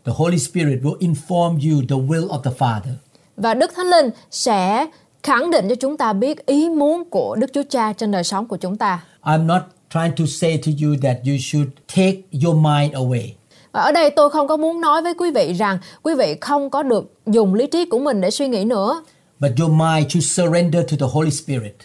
The 0.05 0.13
Holy 0.15 0.37
Spirit 0.37 0.79
will 0.81 0.97
inform 0.97 1.49
you 1.49 1.81
the 1.89 2.07
will 2.07 2.27
of 2.27 2.41
the 2.41 2.51
Father. 2.57 2.93
Và 3.37 3.53
Đức 3.53 3.71
Thánh 3.75 3.87
Linh 3.87 4.09
sẽ 4.31 4.87
khẳng 5.23 5.51
định 5.51 5.69
cho 5.69 5.75
chúng 5.75 5.97
ta 5.97 6.13
biết 6.13 6.45
ý 6.45 6.69
muốn 6.69 7.03
của 7.09 7.35
Đức 7.35 7.47
Chúa 7.53 7.63
Cha 7.69 7.93
trên 7.93 8.11
đời 8.11 8.23
sống 8.23 8.47
của 8.47 8.57
chúng 8.57 8.77
ta. 8.77 9.03
I'm 9.23 9.45
not 9.45 9.61
trying 9.93 10.15
to 10.17 10.25
say 10.27 10.57
to 10.65 10.71
you 10.83 10.95
that 11.01 11.17
you 11.25 11.35
should 11.39 11.67
take 11.95 12.17
your 12.43 12.55
mind 12.55 12.93
away. 12.93 13.29
Và 13.71 13.81
ở 13.81 13.91
đây 13.91 14.09
tôi 14.09 14.29
không 14.29 14.47
có 14.47 14.57
muốn 14.57 14.81
nói 14.81 15.01
với 15.01 15.13
quý 15.13 15.31
vị 15.31 15.53
rằng 15.53 15.77
quý 16.03 16.15
vị 16.15 16.35
không 16.41 16.69
có 16.69 16.83
được 16.83 17.13
dùng 17.25 17.53
lý 17.53 17.67
trí 17.67 17.85
của 17.85 17.99
mình 17.99 18.21
để 18.21 18.31
suy 18.31 18.47
nghĩ 18.47 18.63
nữa. 18.65 19.03
But 19.39 19.51
your 19.59 19.71
mind 19.71 20.11
should 20.11 20.25
surrender 20.31 20.83
to 20.91 20.97
the 20.99 21.07
Holy 21.13 21.31
Spirit. 21.31 21.75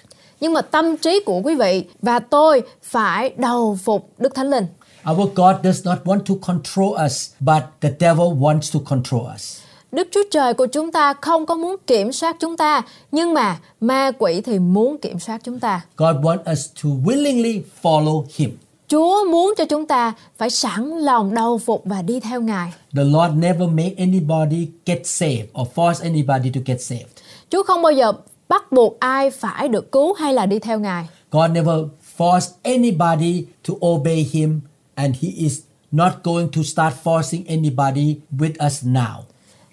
Nhưng 0.41 0.53
mà 0.53 0.63
tâm 0.63 0.97
trí 0.97 1.21
của 1.27 1.41
quý 1.45 1.55
vị 1.55 1.85
và 2.03 2.19
tôi 2.19 2.63
phải 2.83 3.33
đầu 3.37 3.79
phục 3.85 4.11
Đức 4.19 4.35
Thánh 4.35 4.51
Linh. 4.51 4.67
Our 5.11 5.29
God 5.35 5.57
does 5.65 5.87
not 5.87 5.99
want 6.05 6.21
to 6.21 6.35
control 6.47 7.05
us, 7.07 7.31
but 7.41 7.63
the 7.81 7.91
devil 8.01 8.27
wants 8.27 8.73
to 8.73 8.81
control 8.85 9.23
us. 9.35 9.61
Đức 9.93 10.09
Chúa 10.11 10.23
Trời 10.31 10.55
của 10.55 10.67
chúng 10.67 10.93
ta 10.93 11.15
không 11.15 11.47
có 11.47 11.55
muốn 11.55 11.77
kiểm 11.87 12.13
soát 12.13 12.37
chúng 12.41 12.57
ta, 12.57 12.83
nhưng 13.13 13.35
mà 13.35 13.59
ma 13.81 14.11
quỷ 14.19 14.41
thì 14.41 14.59
muốn 14.59 14.99
kiểm 14.99 15.19
soát 15.19 15.41
chúng 15.45 15.61
ta. 15.61 15.81
God 15.97 16.17
wants 16.17 16.53
us 16.53 16.67
to 16.83 16.89
willingly 17.05 17.63
follow 17.83 18.25
Him. 18.37 18.59
Chúa 18.89 19.25
muốn 19.31 19.55
cho 19.57 19.65
chúng 19.65 19.87
ta 19.87 20.13
phải 20.37 20.51
sẵn 20.51 20.99
lòng 20.99 21.35
đầu 21.35 21.59
phục 21.59 21.83
và 21.85 22.03
đi 22.03 22.21
theo 22.21 22.41
Ngài. 22.41 22.73
The 22.97 23.05
Lord 23.05 23.35
never 23.35 23.69
make 23.69 23.95
anybody 23.99 24.69
get 24.87 25.07
saved 25.07 25.45
or 25.61 25.69
force 25.75 26.05
anybody 26.05 26.51
to 26.55 26.61
get 26.67 26.83
saved. 26.83 27.07
Chúa 27.51 27.63
không 27.63 27.83
bao 27.83 27.93
giờ 27.93 28.13
bắt 28.49 28.73
buộc 28.73 29.01
ai 29.01 29.31
phải 29.31 29.69
được 29.69 29.93
cứu 29.93 30.13
hay 30.13 30.33
là 30.35 30.47
đi 30.47 30.59
theo 30.59 30.79
Ngài. 30.81 31.09
God 31.31 31.51
never 31.51 31.79
force 32.19 32.51
anybody 32.63 33.45
to 33.69 33.75
obey 33.87 34.27
Him, 34.33 34.61
and 34.95 35.17
He 35.21 35.29
is 35.37 35.61
not 35.93 36.13
going 36.25 36.49
to 36.57 36.63
start 36.63 36.95
forcing 37.05 37.43
anybody 37.49 38.17
with 38.39 38.67
us 38.67 38.85
now. 38.85 39.15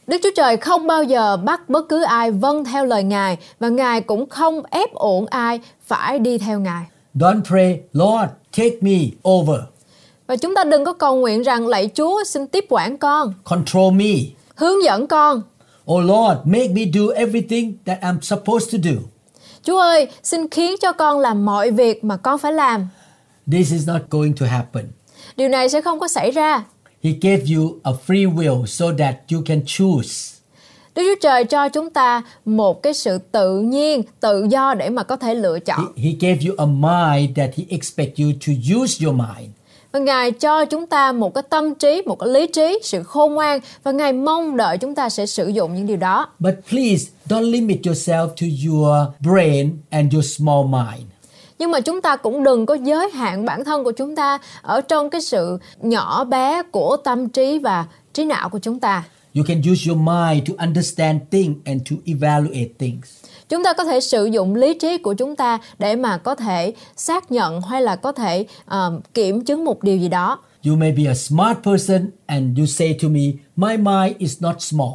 Đức 0.08 0.18
Chúa 0.24 0.30
Trời 0.36 0.58
không 0.58 0.88
bao 0.88 1.04
giờ 1.04 1.38
bắt 1.38 1.70
bất 1.70 1.90
cứ 1.90 2.04
ai 2.04 2.32
vâng 2.32 2.66
theo 2.66 2.86
lời 2.86 3.04
Ngài 3.04 3.38
và 3.60 3.70
Ngài 3.70 4.02
cũng 4.02 4.30
không 4.30 4.64
ép 4.70 4.94
uổng 4.94 5.26
ai 5.26 5.60
phải 5.86 6.20
đi 6.20 6.38
theo 6.38 6.60
Ngài. 6.60 6.86
Don't 7.16 7.42
pray, 7.44 7.80
Lord, 7.94 8.32
take 8.58 8.76
me 8.82 8.98
over, 9.30 9.60
Và 10.28 10.36
chúng 10.36 10.56
ta 10.56 10.64
đừng 10.64 10.86
có 10.86 10.94
cầu 10.94 11.16
nguyện 11.16 11.42
rằng 11.42 11.68
lạy 11.68 11.90
Chúa 11.96 12.24
xin 12.24 12.48
tiếp 12.48 12.66
quản 12.70 12.98
con, 12.98 13.34
control 13.44 13.94
me. 13.94 14.14
hướng 14.56 14.84
dẫn 14.84 15.08
con. 15.08 15.42
Oh 15.88 16.06
Lord, 16.06 16.38
make 16.46 16.70
me 16.74 16.82
do 16.94 17.12
everything 17.16 17.74
that 17.86 18.00
I'm 18.02 18.22
supposed 18.22 18.72
to 18.72 18.78
do. 18.92 19.02
Chúa 19.64 19.80
ơi, 19.80 20.08
xin 20.24 20.48
khiến 20.50 20.76
cho 20.82 20.92
con 20.92 21.20
làm 21.20 21.46
mọi 21.46 21.72
việc 21.72 22.04
mà 22.04 22.18
con 22.18 22.40
phải 22.40 22.54
làm. 22.54 22.88
This 23.52 23.72
is 23.72 23.88
not 23.88 24.02
going 24.10 24.34
to 24.34 24.46
happen. 24.46 24.86
Điều 25.38 25.50
này 25.50 25.70
sẽ 25.70 25.82
không 25.82 26.00
có 26.00 26.08
xảy 26.08 26.32
ra. 26.32 26.64
He 27.04 27.12
gave 27.22 27.44
you 27.56 27.80
a 27.84 27.92
free 28.08 28.36
will 28.36 28.66
so 28.66 28.86
that 28.98 29.16
you 29.32 29.42
can 29.46 29.62
choose. 29.66 30.36
Đức 30.96 31.04
Chúa 31.06 31.22
Trời 31.22 31.44
cho 31.46 31.70
chúng 31.70 31.90
ta 31.90 32.22
một 32.46 32.84
cái 32.84 32.94
sự 32.94 33.18
tự 33.18 33.60
nhiên, 33.60 34.04
tự 34.20 34.48
do 34.50 34.74
để 34.74 34.90
mà 34.90 35.04
có 35.04 35.16
thể 35.16 35.36
lựa 35.36 35.60
chọn. 35.60 35.94
He, 35.98 36.04
he 36.04 36.12
gave 36.20 36.38
you 36.48 36.56
a 36.58 36.66
mind 36.66 37.38
that 37.38 37.50
He 37.58 37.64
expect 37.70 38.20
you 38.20 38.28
to 38.48 38.54
use 38.80 39.06
your 39.06 39.16
mind. 39.18 39.50
Và 39.96 40.00
Ngài 40.00 40.32
cho 40.32 40.66
chúng 40.66 40.88
ta 40.88 41.12
một 41.12 41.34
cái 41.34 41.44
tâm 41.50 41.76
trí, 41.76 42.02
một 42.06 42.20
cái 42.20 42.30
lý 42.30 42.48
trí, 42.48 42.80
sự 42.84 43.04
khôn 43.04 43.34
ngoan 43.34 43.60
và 43.84 43.92
Ngài 43.92 44.14
mong 44.14 44.58
đợi 44.58 44.78
chúng 44.78 44.96
ta 44.96 45.10
sẽ 45.10 45.26
sử 45.26 45.48
dụng 45.48 45.76
những 45.76 45.88
điều 45.88 45.98
đó. 45.98 46.28
But 46.40 46.54
please 46.70 47.12
don't 47.30 47.52
limit 47.52 47.78
yourself 47.84 48.28
to 48.28 48.48
your 48.68 48.98
brain 49.20 49.78
and 49.90 50.14
your 50.14 50.38
small 50.38 50.66
mind. 50.66 51.08
Nhưng 51.60 51.72
mà 51.72 51.80
chúng 51.80 52.02
ta 52.02 52.16
cũng 52.16 52.44
đừng 52.44 52.66
có 52.66 52.74
giới 52.74 53.12
hạn 53.12 53.46
bản 53.46 53.64
thân 53.64 53.84
của 53.84 53.92
chúng 53.92 54.16
ta 54.16 54.38
ở 54.62 54.82
trong 54.82 55.10
cái 55.10 55.22
sự 55.22 55.58
nhỏ 55.82 56.24
bé 56.24 56.64
của 56.72 56.98
tâm 56.98 57.30
trí 57.30 57.60
và 57.60 57.86
trí 58.14 58.26
não 58.26 58.50
của 58.50 58.60
chúng 58.60 58.80
ta. 58.80 59.04
You 59.36 59.44
can 59.48 59.62
use 59.72 59.90
your 59.90 60.00
mind 60.00 60.50
to 60.50 60.54
understand 60.66 61.22
things 61.32 61.58
and 61.66 61.82
to 61.92 61.96
evaluate 62.06 62.70
things. 62.80 63.25
Chúng 63.50 63.64
ta 63.64 63.74
có 63.74 63.84
thể 63.84 64.00
sử 64.00 64.26
dụng 64.26 64.56
lý 64.56 64.74
trí 64.74 64.98
của 64.98 65.14
chúng 65.14 65.36
ta 65.36 65.60
để 65.80 65.96
mà 65.96 66.18
có 66.18 66.36
thể 66.36 66.74
xác 66.96 67.32
nhận 67.32 67.62
hay 67.62 67.82
là 67.82 67.96
có 67.96 68.12
thể 68.12 68.46
um, 68.72 69.00
kiểm 69.14 69.46
chứng 69.46 69.66
một 69.66 69.84
điều 69.84 69.98
gì 69.98 70.08
đó. 70.08 70.40
You 70.68 70.76
may 70.76 70.92
be 70.92 71.04
a 71.08 71.14
smart 71.14 71.58
person 71.64 72.10
and 72.26 72.60
you 72.60 72.66
say 72.66 72.98
to 73.04 73.08
me, 73.10 73.22
My 73.56 73.78
mind 73.78 74.18
is 74.18 74.42
not 74.42 74.56
small. 74.62 74.94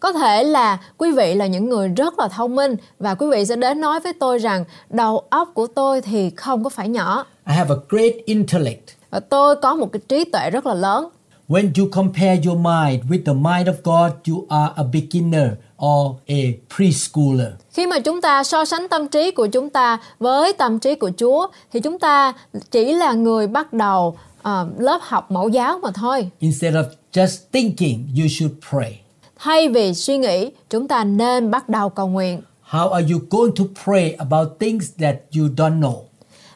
Có 0.00 0.12
thể 0.12 0.44
là 0.44 0.78
quý 0.98 1.12
vị 1.12 1.34
là 1.34 1.46
những 1.46 1.68
người 1.68 1.88
rất 1.88 2.18
là 2.18 2.28
thông 2.28 2.56
minh 2.56 2.76
và 2.98 3.14
quý 3.14 3.26
vị 3.30 3.44
sẽ 3.46 3.56
đến 3.56 3.80
nói 3.80 4.00
với 4.00 4.12
tôi 4.12 4.38
rằng 4.38 4.64
đầu 4.90 5.18
óc 5.30 5.50
của 5.54 5.66
tôi 5.66 6.00
thì 6.00 6.30
không 6.30 6.64
có 6.64 6.70
phải 6.70 6.88
nhỏ 6.88 7.26
I 7.46 7.54
have 7.54 7.74
a 7.74 7.78
great 7.88 8.12
intellect. 8.24 8.88
và 9.10 9.20
tôi 9.20 9.56
có 9.56 9.74
một 9.74 9.92
cái 9.92 10.00
trí 10.08 10.24
tuệ 10.24 10.50
rất 10.50 10.66
là 10.66 10.74
lớn. 10.74 11.08
When 11.48 11.70
you 11.78 11.88
compare 11.92 12.40
your 12.46 12.58
mind 12.58 13.04
with 13.10 13.24
the 13.26 13.32
mind 13.32 13.68
of 13.68 13.74
God, 13.84 14.12
you 14.28 14.46
are 14.48 14.72
a 14.76 14.82
beginner 14.92 15.48
or 15.84 16.16
a 16.26 16.42
preschooler. 16.76 17.52
Khi 17.70 17.86
mà 17.86 17.98
chúng 17.98 18.20
ta 18.20 18.44
so 18.44 18.64
sánh 18.64 18.88
tâm 18.88 19.08
trí 19.08 19.30
của 19.30 19.46
chúng 19.46 19.70
ta 19.70 19.98
với 20.18 20.52
tâm 20.52 20.78
trí 20.78 20.94
của 20.94 21.10
Chúa 21.16 21.46
thì 21.72 21.80
chúng 21.80 21.98
ta 21.98 22.32
chỉ 22.70 22.94
là 22.94 23.12
người 23.12 23.46
bắt 23.46 23.72
đầu 23.72 24.16
ờ, 24.42 24.66
lớp 24.78 24.98
học 25.02 25.30
mẫu 25.30 25.48
giáo 25.48 25.78
mà 25.82 25.90
thôi. 25.94 26.30
Instead 26.38 26.74
of 26.74 26.84
just 27.12 27.38
thinking, 27.52 28.08
you 28.18 28.28
should 28.28 28.54
pray. 28.70 29.00
Thay 29.36 29.68
vì 29.68 29.94
suy 29.94 30.18
nghĩ, 30.18 30.50
chúng 30.70 30.88
ta 30.88 31.04
nên 31.04 31.50
bắt 31.50 31.68
đầu 31.68 31.88
cầu 31.88 32.08
nguyện. 32.08 32.42
How 32.70 32.88
are 32.88 33.06
you 33.12 33.20
going 33.30 33.54
to 33.56 33.64
pray 33.84 34.14
about 34.18 34.48
things 34.60 34.90
that 35.00 35.14
you 35.36 35.44
don't 35.56 35.80
know? 35.80 35.96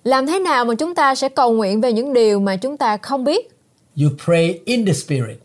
Làm 0.05 0.27
thế 0.27 0.39
nào 0.39 0.65
mà 0.65 0.75
chúng 0.75 0.95
ta 0.95 1.15
sẽ 1.15 1.29
cầu 1.29 1.53
nguyện 1.53 1.81
về 1.81 1.93
những 1.93 2.13
điều 2.13 2.41
mà 2.41 2.57
chúng 2.57 2.77
ta 2.77 2.97
không 2.97 3.25
biết? 3.25 3.51
You 4.03 4.09
pray 4.25 4.61
in 4.65 4.87
the 4.87 4.93
Spirit 4.93 5.39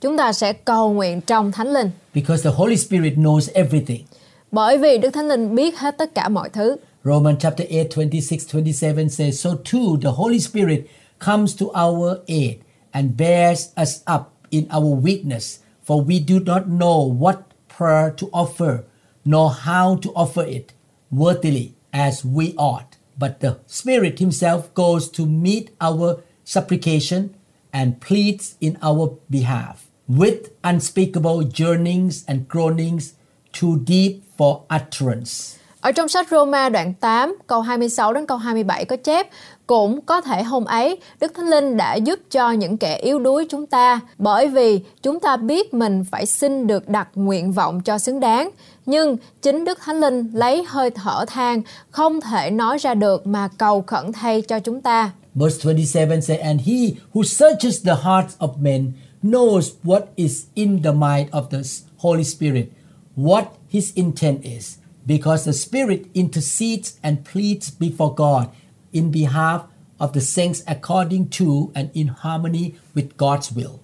Chúng 0.00 0.16
ta 0.16 0.32
sẽ 0.32 0.52
cầu 0.52 0.92
nguyện 0.92 1.20
trong 1.20 1.52
Thánh 1.52 1.72
Linh. 1.72 1.90
because 2.14 2.42
the 2.42 2.56
Holy 2.56 2.76
Spirit 2.76 3.14
knows 3.16 3.48
everything. 3.54 4.04
Bởi 4.52 4.78
vì 4.78 4.98
Đức 4.98 5.10
Thánh 5.10 5.28
Linh 5.28 5.54
biết 5.54 5.78
hết 5.78 5.98
tất 5.98 6.14
cả 6.14 6.28
mọi 6.28 6.48
thứ. 6.48 6.76
Romans 7.04 7.38
chapter 7.40 7.68
8, 7.70 7.88
26, 7.90 8.38
27 8.52 9.08
says, 9.08 9.40
So 9.40 9.50
too 9.50 9.96
the 10.02 10.10
Holy 10.10 10.38
Spirit 10.38 10.80
comes 11.18 11.56
to 11.60 11.66
our 11.74 12.16
aid 12.26 12.54
and 12.92 13.16
bears 13.18 13.68
us 13.82 14.00
up 14.16 14.22
in 14.50 14.64
our 14.70 15.00
weakness, 15.02 15.58
for 15.86 16.04
we 16.04 16.18
do 16.28 16.38
not 16.46 16.62
know 16.66 17.18
what 17.20 17.36
prayer 17.78 18.10
to 18.16 18.26
offer, 18.32 18.84
nor 19.24 19.50
how 19.50 19.96
to 20.02 20.10
offer 20.14 20.44
it 20.48 20.72
worthily 21.10 21.72
as 21.92 22.24
we 22.24 22.54
ought. 22.56 22.96
But 23.18 23.40
the 23.40 23.56
Spirit 23.66 24.18
Himself 24.18 24.74
goes 24.74 25.10
to 25.10 25.26
meet 25.26 25.70
our 25.80 26.16
supplication 26.44 27.28
and 27.72 28.00
pleads 28.00 28.54
in 28.60 28.76
our 28.82 29.16
behalf 29.30 29.89
with 30.18 30.38
unspeakable 30.62 31.42
yearnings 31.58 32.24
and 32.26 32.40
groanings 32.48 33.12
too 33.60 33.68
deep 33.86 34.12
for 34.38 34.60
utterance. 34.76 35.60
Ở 35.80 35.92
trong 35.92 36.08
sách 36.08 36.28
Roma 36.30 36.68
đoạn 36.68 36.94
8 36.94 37.36
câu 37.46 37.60
26 37.60 38.12
đến 38.12 38.26
câu 38.26 38.38
27 38.38 38.84
có 38.84 38.96
chép 38.96 39.26
cũng 39.66 40.00
có 40.00 40.20
thể 40.20 40.42
hôm 40.42 40.64
ấy 40.64 40.98
Đức 41.20 41.32
Thánh 41.34 41.48
Linh 41.48 41.76
đã 41.76 41.94
giúp 41.94 42.20
cho 42.30 42.50
những 42.50 42.76
kẻ 42.76 42.96
yếu 42.96 43.18
đuối 43.18 43.46
chúng 43.50 43.66
ta 43.66 44.00
bởi 44.18 44.48
vì 44.48 44.80
chúng 45.02 45.20
ta 45.20 45.36
biết 45.36 45.74
mình 45.74 46.04
phải 46.10 46.26
xin 46.26 46.66
được 46.66 46.88
đặt 46.88 47.08
nguyện 47.14 47.52
vọng 47.52 47.80
cho 47.80 47.98
xứng 47.98 48.20
đáng 48.20 48.50
nhưng 48.86 49.16
chính 49.42 49.64
Đức 49.64 49.78
Thánh 49.84 50.00
Linh 50.00 50.30
lấy 50.34 50.64
hơi 50.68 50.90
thở 50.90 51.24
than 51.28 51.62
không 51.90 52.20
thể 52.20 52.50
nói 52.50 52.78
ra 52.78 52.94
được 52.94 53.26
mà 53.26 53.48
cầu 53.58 53.84
khẩn 53.86 54.12
thay 54.12 54.42
cho 54.42 54.58
chúng 54.58 54.80
ta. 54.80 55.10
Verse 55.34 55.60
27 55.64 56.22
says, 56.22 56.40
And 56.40 56.60
he 56.66 56.74
who 57.12 57.22
searches 57.22 57.86
the 57.86 57.94
hearts 58.02 58.36
of 58.38 58.48
men 58.62 58.92
knows 59.22 59.76
what 59.82 60.12
is 60.16 60.46
in 60.54 60.82
the 60.82 60.92
mind 60.92 61.28
of 61.32 61.50
the 61.50 61.62
Holy 61.96 62.24
Spirit, 62.24 62.72
what 63.16 63.44
his 63.68 63.92
intent 63.94 64.44
is, 64.44 64.78
because 65.06 65.44
the 65.44 65.52
Spirit 65.52 66.00
intercedes 66.14 66.98
and 67.02 67.16
pleads 67.32 67.70
before 67.70 68.14
God 68.14 68.46
in 68.92 69.10
behalf 69.10 69.60
of 69.98 70.12
the 70.12 70.20
saints 70.20 70.62
according 70.66 71.28
to 71.28 71.70
and 71.74 71.90
in 71.92 72.08
harmony 72.08 72.74
with 72.94 73.16
God's 73.16 73.52
will. 73.52 73.78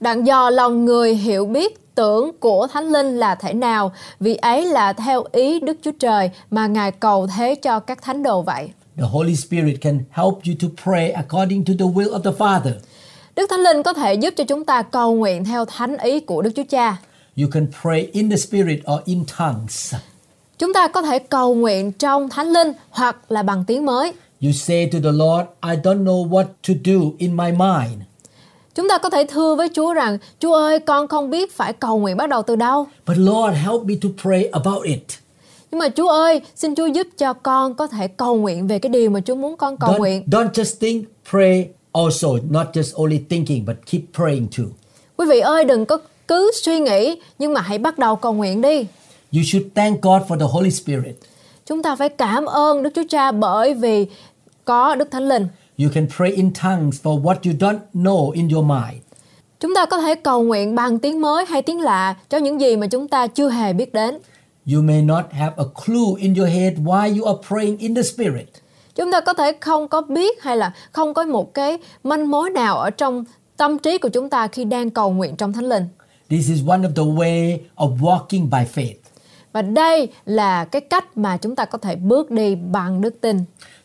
Đặng 0.00 0.26
dò 0.26 0.50
lòng 0.50 0.84
người 0.84 1.14
hiểu 1.14 1.46
biết 1.46 1.94
tưởng 1.94 2.30
của 2.40 2.66
Thánh 2.72 2.92
Linh 2.92 3.16
là 3.16 3.34
thể 3.34 3.52
nào, 3.52 3.92
vì 4.20 4.36
ấy 4.36 4.66
là 4.66 4.92
theo 4.92 5.24
ý 5.32 5.60
Đức 5.60 5.78
Chúa 5.82 5.92
Trời 6.00 6.30
mà 6.50 6.66
Ngài 6.66 6.92
cầu 6.92 7.26
thế 7.36 7.54
cho 7.54 7.80
các 7.80 8.02
thánh 8.02 8.22
đồ 8.22 8.42
vậy. 8.42 8.70
The 8.96 9.04
Holy 9.04 9.36
Spirit 9.36 9.80
can 9.80 9.98
help 10.10 10.34
you 10.46 10.54
to 10.60 10.68
pray 10.84 11.10
according 11.10 11.64
to 11.64 11.72
the 11.78 11.84
will 11.84 12.10
of 12.10 12.22
the 12.22 12.32
Father. 12.32 12.72
Đức 13.38 13.46
Thánh 13.50 13.60
Linh 13.60 13.82
có 13.82 13.92
thể 13.92 14.14
giúp 14.14 14.34
cho 14.36 14.44
chúng 14.44 14.64
ta 14.64 14.82
cầu 14.82 15.14
nguyện 15.14 15.44
theo 15.44 15.64
thánh 15.64 15.98
ý 15.98 16.20
của 16.20 16.42
Đức 16.42 16.50
Chúa 16.56 16.62
Cha. 16.68 16.96
You 17.36 17.48
can 17.52 17.66
pray 17.82 18.08
in 18.12 18.30
the 18.30 18.36
Spirit 18.36 18.78
or 18.92 19.00
in 19.04 19.24
tongues. 19.38 19.94
Chúng 20.58 20.72
ta 20.72 20.88
có 20.88 21.02
thể 21.02 21.18
cầu 21.18 21.54
nguyện 21.54 21.92
trong 21.92 22.28
Thánh 22.28 22.52
Linh 22.52 22.72
hoặc 22.90 23.16
là 23.28 23.42
bằng 23.42 23.64
tiếng 23.66 23.86
mới. 23.86 24.12
You 24.42 24.52
say 24.52 24.90
to 24.92 24.98
the 25.02 25.10
Lord, 25.12 25.48
I 25.62 25.76
don't 25.82 26.04
know 26.04 26.28
what 26.28 26.44
to 26.68 26.74
do 26.84 26.92
in 27.18 27.36
my 27.36 27.52
mind. 27.52 28.02
Chúng 28.74 28.88
ta 28.88 28.98
có 28.98 29.10
thể 29.10 29.26
thưa 29.28 29.54
với 29.54 29.68
Chúa 29.74 29.94
rằng, 29.94 30.18
Chúa 30.40 30.54
ơi, 30.54 30.78
con 30.78 31.08
không 31.08 31.30
biết 31.30 31.56
phải 31.56 31.72
cầu 31.72 31.98
nguyện 31.98 32.16
bắt 32.16 32.28
đầu 32.28 32.42
từ 32.42 32.56
đâu. 32.56 32.86
But 33.06 33.16
Lord, 33.18 33.56
help 33.56 33.84
me 33.84 33.94
to 34.02 34.08
pray 34.22 34.44
about 34.52 34.84
it. 34.84 35.02
Nhưng 35.70 35.78
mà 35.78 35.88
Chúa 35.88 36.08
ơi, 36.08 36.40
xin 36.54 36.74
Chúa 36.74 36.86
giúp 36.86 37.06
cho 37.18 37.32
con 37.32 37.74
có 37.74 37.86
thể 37.86 38.08
cầu 38.08 38.36
nguyện 38.36 38.66
về 38.66 38.78
cái 38.78 38.90
điều 38.90 39.10
mà 39.10 39.20
Chúa 39.20 39.34
muốn 39.34 39.56
con 39.56 39.76
cầu 39.76 39.90
Don't, 39.90 39.98
nguyện. 39.98 40.24
don't 40.26 40.50
just 40.50 40.76
think, 40.80 41.04
pray 41.30 41.68
also, 41.92 42.38
not 42.50 42.66
just 42.72 42.94
only 42.94 43.20
thinking, 43.28 43.64
but 43.66 43.76
keep 43.86 44.02
praying 44.14 44.48
too. 44.58 44.64
Quý 45.16 45.26
vị 45.30 45.40
ơi, 45.40 45.64
đừng 45.64 45.86
có 45.86 45.98
cứ 46.28 46.50
suy 46.62 46.80
nghĩ, 46.80 47.20
nhưng 47.38 47.54
mà 47.54 47.60
hãy 47.60 47.78
bắt 47.78 47.98
đầu 47.98 48.16
cầu 48.16 48.32
nguyện 48.32 48.60
đi. 48.60 48.86
You 49.32 49.42
should 49.44 49.66
thank 49.74 50.02
God 50.02 50.22
for 50.28 50.38
the 50.38 50.46
Holy 50.50 50.70
Spirit. 50.70 51.16
Chúng 51.66 51.82
ta 51.82 51.96
phải 51.96 52.08
cảm 52.08 52.44
ơn 52.44 52.82
Đức 52.82 52.90
Chúa 52.94 53.02
Cha 53.08 53.32
bởi 53.32 53.74
vì 53.74 54.06
có 54.64 54.94
Đức 54.94 55.10
Thánh 55.10 55.28
Linh. 55.28 55.46
You 55.78 55.88
can 55.94 56.06
pray 56.16 56.32
in 56.32 56.50
tongues 56.62 57.00
for 57.02 57.22
what 57.22 57.36
you 57.44 57.52
don't 57.58 57.78
know 57.94 58.30
in 58.30 58.48
your 58.48 58.64
mind. 58.64 59.02
Chúng 59.60 59.74
ta 59.74 59.86
có 59.86 60.00
thể 60.00 60.14
cầu 60.14 60.42
nguyện 60.42 60.74
bằng 60.74 60.98
tiếng 60.98 61.20
mới 61.20 61.46
hay 61.46 61.62
tiếng 61.62 61.80
lạ 61.80 62.14
cho 62.28 62.38
những 62.38 62.60
gì 62.60 62.76
mà 62.76 62.86
chúng 62.86 63.08
ta 63.08 63.26
chưa 63.26 63.48
hề 63.48 63.72
biết 63.72 63.94
đến. 63.94 64.18
You 64.74 64.82
may 64.82 65.02
not 65.02 65.24
have 65.30 65.54
a 65.56 65.64
clue 65.86 66.20
in 66.22 66.34
your 66.34 66.48
head 66.50 66.74
why 66.78 67.18
you 67.18 67.24
are 67.24 67.38
praying 67.48 67.78
in 67.78 67.94
the 67.94 68.02
Spirit. 68.02 68.48
Chúng 68.98 69.12
ta 69.12 69.20
có 69.20 69.32
thể 69.32 69.52
không 69.60 69.88
có 69.88 70.00
biết 70.00 70.42
hay 70.42 70.56
là 70.56 70.72
không 70.92 71.14
có 71.14 71.24
một 71.24 71.54
cái 71.54 71.78
manh 72.04 72.30
mối 72.30 72.50
nào 72.50 72.78
ở 72.78 72.90
trong 72.90 73.24
tâm 73.56 73.78
trí 73.78 73.98
của 73.98 74.08
chúng 74.08 74.30
ta 74.30 74.48
khi 74.48 74.64
đang 74.64 74.90
cầu 74.90 75.10
nguyện 75.10 75.36
trong 75.36 75.52
Thánh 75.52 75.68
Linh. 75.68 75.84
This 76.30 76.48
is 76.48 76.58
one 76.68 76.78
of 76.78 76.92
the 76.94 77.02
way 77.02 77.58
of 77.76 77.98
walking 77.98 78.50
by 78.50 78.58
faith. 78.74 78.94
Và 79.52 79.62
đây 79.62 80.08
là 80.24 80.64
cái 80.64 80.80
cách 80.80 81.16
mà 81.16 81.36
chúng 81.36 81.56
ta 81.56 81.64
có 81.64 81.78
thể 81.78 81.96
bước 81.96 82.30
đi 82.30 82.54
bằng 82.54 83.00
đức 83.00 83.20
tin. 83.20 83.36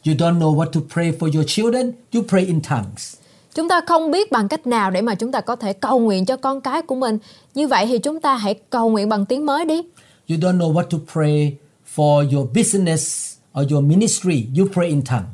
You 0.06 0.16
don't 0.16 0.40
know 0.40 0.56
what 0.56 0.66
to 0.66 0.82
pray 0.94 1.12
for 1.12 1.34
your 1.36 1.46
children, 1.48 1.92
you 2.14 2.24
pray 2.30 2.46
in 2.46 2.62
tongues. 2.70 3.16
Chúng 3.56 3.70
ta 3.70 3.82
không 3.88 4.12
biết 4.12 4.32
bằng 4.32 4.48
cách 4.48 4.68
nào 4.68 4.92
để 4.92 5.02
mà 5.02 5.16
chúng 5.16 5.32
ta 5.32 5.42
có 5.42 5.56
thể 5.56 5.74
cầu 5.74 6.00
nguyện 6.00 6.26
cho 6.26 6.38
con 6.38 6.62
cái 6.62 6.82
của 6.82 6.96
mình. 6.96 7.18
Như 7.54 7.68
vậy 7.68 7.86
thì 7.86 7.98
chúng 7.98 8.20
ta 8.20 8.36
hãy 8.36 8.54
cầu 8.70 8.90
nguyện 8.90 9.10
bằng 9.10 9.26
tiếng 9.26 9.46
mới 9.46 9.66
đi. 9.66 9.82
You 10.30 10.38
don't 10.38 10.58
know 10.58 10.74
what 10.74 10.84
to 10.84 10.98
pray 11.14 11.56
for 11.96 12.36
your 12.36 12.48
business 12.56 13.33
or 13.60 13.72
your 13.74 13.84
ministry, 13.84 14.48
you 14.58 14.68
pray 14.74 14.90
in 14.90 15.02
tongue. 15.02 15.28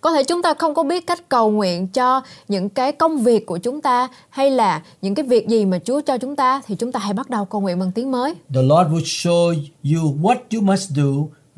Có 0.00 0.12
thể 0.12 0.24
chúng 0.24 0.42
ta 0.42 0.54
không 0.54 0.74
có 0.74 0.82
biết 0.82 1.06
cách 1.06 1.28
cầu 1.28 1.50
nguyện 1.50 1.88
cho 1.88 2.22
những 2.48 2.68
cái 2.68 2.92
công 2.92 3.18
việc 3.22 3.46
của 3.46 3.58
chúng 3.58 3.80
ta 3.80 4.08
hay 4.30 4.50
là 4.50 4.82
những 5.02 5.14
cái 5.14 5.26
việc 5.26 5.48
gì 5.48 5.64
mà 5.64 5.78
Chúa 5.84 6.00
cho 6.00 6.18
chúng 6.18 6.36
ta 6.36 6.62
thì 6.66 6.74
chúng 6.74 6.92
ta 6.92 7.00
hãy 7.00 7.12
bắt 7.12 7.30
đầu 7.30 7.44
cầu 7.44 7.60
nguyện 7.60 7.78
bằng 7.78 7.92
tiếng 7.92 8.10
mới. 8.10 8.34
The 8.54 8.62
Lord 8.62 8.90
will 8.90 9.00
show 9.04 9.54
you 9.82 10.18
what 10.22 10.36
you 10.54 10.60
must 10.60 10.90
do 10.90 11.02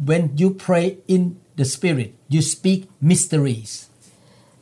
when 0.06 0.28
you 0.42 0.52
pray 0.66 0.94
in 1.06 1.30
the 1.58 1.64
Spirit. 1.64 2.08
You 2.30 2.40
speak 2.40 2.78
mysteries. 3.00 3.87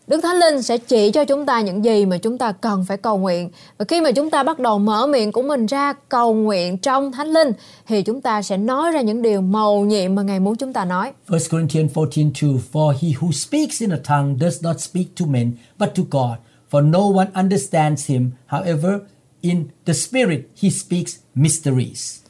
Đức 0.06 0.20
Thánh 0.22 0.36
Linh 0.36 0.62
sẽ 0.62 0.78
chỉ 0.78 1.10
cho 1.10 1.24
chúng 1.24 1.46
ta 1.46 1.60
những 1.60 1.84
gì 1.84 2.06
mà 2.06 2.18
chúng 2.18 2.38
ta 2.38 2.52
cần 2.52 2.84
phải 2.84 2.96
cầu 2.96 3.18
nguyện. 3.18 3.50
Và 3.78 3.84
khi 3.88 4.00
mà 4.00 4.12
chúng 4.12 4.30
ta 4.30 4.42
bắt 4.42 4.58
đầu 4.58 4.78
mở 4.78 5.06
miệng 5.06 5.32
của 5.32 5.42
mình 5.42 5.66
ra 5.66 5.92
cầu 6.08 6.34
nguyện 6.34 6.78
trong 6.78 7.12
Thánh 7.12 7.28
Linh 7.28 7.52
thì 7.86 8.02
chúng 8.02 8.20
ta 8.20 8.42
sẽ 8.42 8.56
nói 8.56 8.90
ra 8.90 9.00
những 9.00 9.22
điều 9.22 9.40
mầu 9.40 9.84
nhiệm 9.84 10.14
mà 10.14 10.22
Ngài 10.22 10.40
muốn 10.40 10.56
chúng 10.56 10.72
ta 10.72 10.84
nói. 10.84 11.12
1 11.28 11.38
Corinthians 11.50 11.92
14:2 11.92 12.58
For 12.72 12.90
he 12.90 13.08
who 13.08 13.30
speaks 13.32 13.80
in 13.80 13.90
a 13.90 13.98
tongue 14.08 14.36
does 14.40 14.62
not 14.64 14.80
speak 14.80 15.06
to 15.20 15.26
men, 15.26 15.52
but 15.78 15.88
to 15.94 16.02
God, 16.10 16.38
for 16.70 16.90
no 16.90 17.00
one 17.00 17.30
understands 17.34 18.10
him. 18.10 18.30
However, 18.46 18.98
in 19.40 19.64
the 19.86 19.92
Spirit 19.92 20.40
he 20.62 20.70
speaks 20.70 21.16
mysteries. 21.34 22.25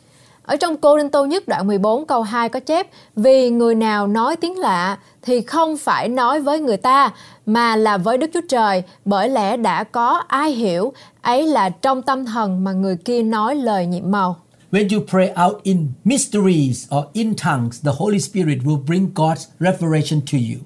Ở 0.47 0.57
trong 0.57 0.77
Cô 0.77 0.99
Đinh 0.99 1.11
Tô 1.11 1.25
nhất 1.25 1.49
đoạn 1.49 1.67
14 1.67 2.07
câu 2.07 2.23
2 2.23 2.49
có 2.49 2.61
chép 2.61 2.87
Vì 3.17 3.51
người 3.51 3.75
nào 3.75 4.07
nói 4.07 4.37
tiếng 4.37 4.59
lạ 4.59 4.99
thì 5.23 5.41
không 5.41 5.77
phải 5.77 6.09
nói 6.09 6.41
với 6.41 6.61
người 6.61 6.77
ta 6.77 7.11
mà 7.47 7.77
là 7.77 7.99
với 7.99 8.19
Đức 8.19 8.31
Chúa 8.35 8.41
Trời 8.49 8.83
bởi 9.05 9.29
lẽ 9.29 9.57
đã 9.57 9.85
có 9.85 10.23
ai 10.29 10.51
hiểu 10.51 10.93
ấy 11.23 11.47
là 11.47 11.69
trong 11.69 12.03
tâm 12.03 12.27
thần 12.27 12.65
mà 12.65 12.73
người 12.73 12.97
kia 12.97 13.23
nói 13.23 13.55
lời 13.55 13.87
nhiệm 13.87 14.11
màu. 14.11 14.37
When 14.73 14.89
you 14.97 15.07
pray 15.11 15.47
out 15.47 15.63
in 15.63 15.89
mysteries 16.05 16.89
or 16.99 17.05
in 17.13 17.35
tongues, 17.45 17.85
the 17.85 17.93
Holy 17.99 18.19
Spirit 18.19 18.59
will 18.65 18.85
bring 18.87 19.11
God's 19.15 19.47
revelation 19.61 20.21
to 20.33 20.39
you. 20.39 20.61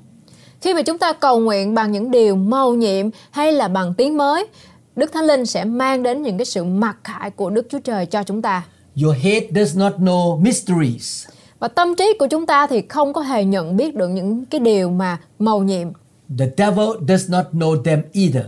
Khi 0.61 0.75
mà 0.75 0.83
chúng 0.83 0.99
ta 0.99 1.13
cầu 1.13 1.41
nguyện 1.41 1.75
bằng 1.75 1.93
những 1.93 2.11
điều 2.11 2.37
mầu 2.37 2.75
nhiệm 2.75 3.07
hay 3.31 3.53
là 3.53 3.69
bằng 3.69 3.95
tiếng 3.95 4.17
mới, 4.17 4.47
Đức 4.97 5.13
Thánh 5.13 5.25
Linh 5.25 5.47
sẽ 5.47 5.65
mang 5.65 6.03
đến 6.03 6.23
những 6.23 6.39
cái 6.39 6.45
sự 6.45 6.65
mặc 6.65 6.97
khải 7.05 7.31
của 7.31 7.51
Đức 7.51 7.67
Chúa 7.71 7.79
Trời 7.79 8.07
cho 8.07 8.23
chúng 8.23 8.43
ta. 8.43 8.63
Your 9.03 9.17
head 9.17 9.43
does 9.55 9.77
not 9.77 9.93
know 9.93 10.41
mysteries. 10.41 11.27
Và 11.59 11.69
tâm 11.69 11.95
trí 11.95 12.13
của 12.19 12.27
chúng 12.27 12.47
ta 12.47 12.67
thì 12.67 12.83
không 12.89 13.13
có 13.13 13.21
hề 13.21 13.45
nhận 13.45 13.77
biết 13.77 13.95
được 13.95 14.09
những 14.09 14.45
cái 14.45 14.61
điều 14.61 14.91
mà 14.91 15.19
mầu 15.39 15.63
nhiệm. 15.63 15.89
The 16.39 16.47
devil 16.57 16.89
does 17.09 17.31
not 17.31 17.45
know 17.53 17.83
them 17.83 18.03
either. 18.13 18.45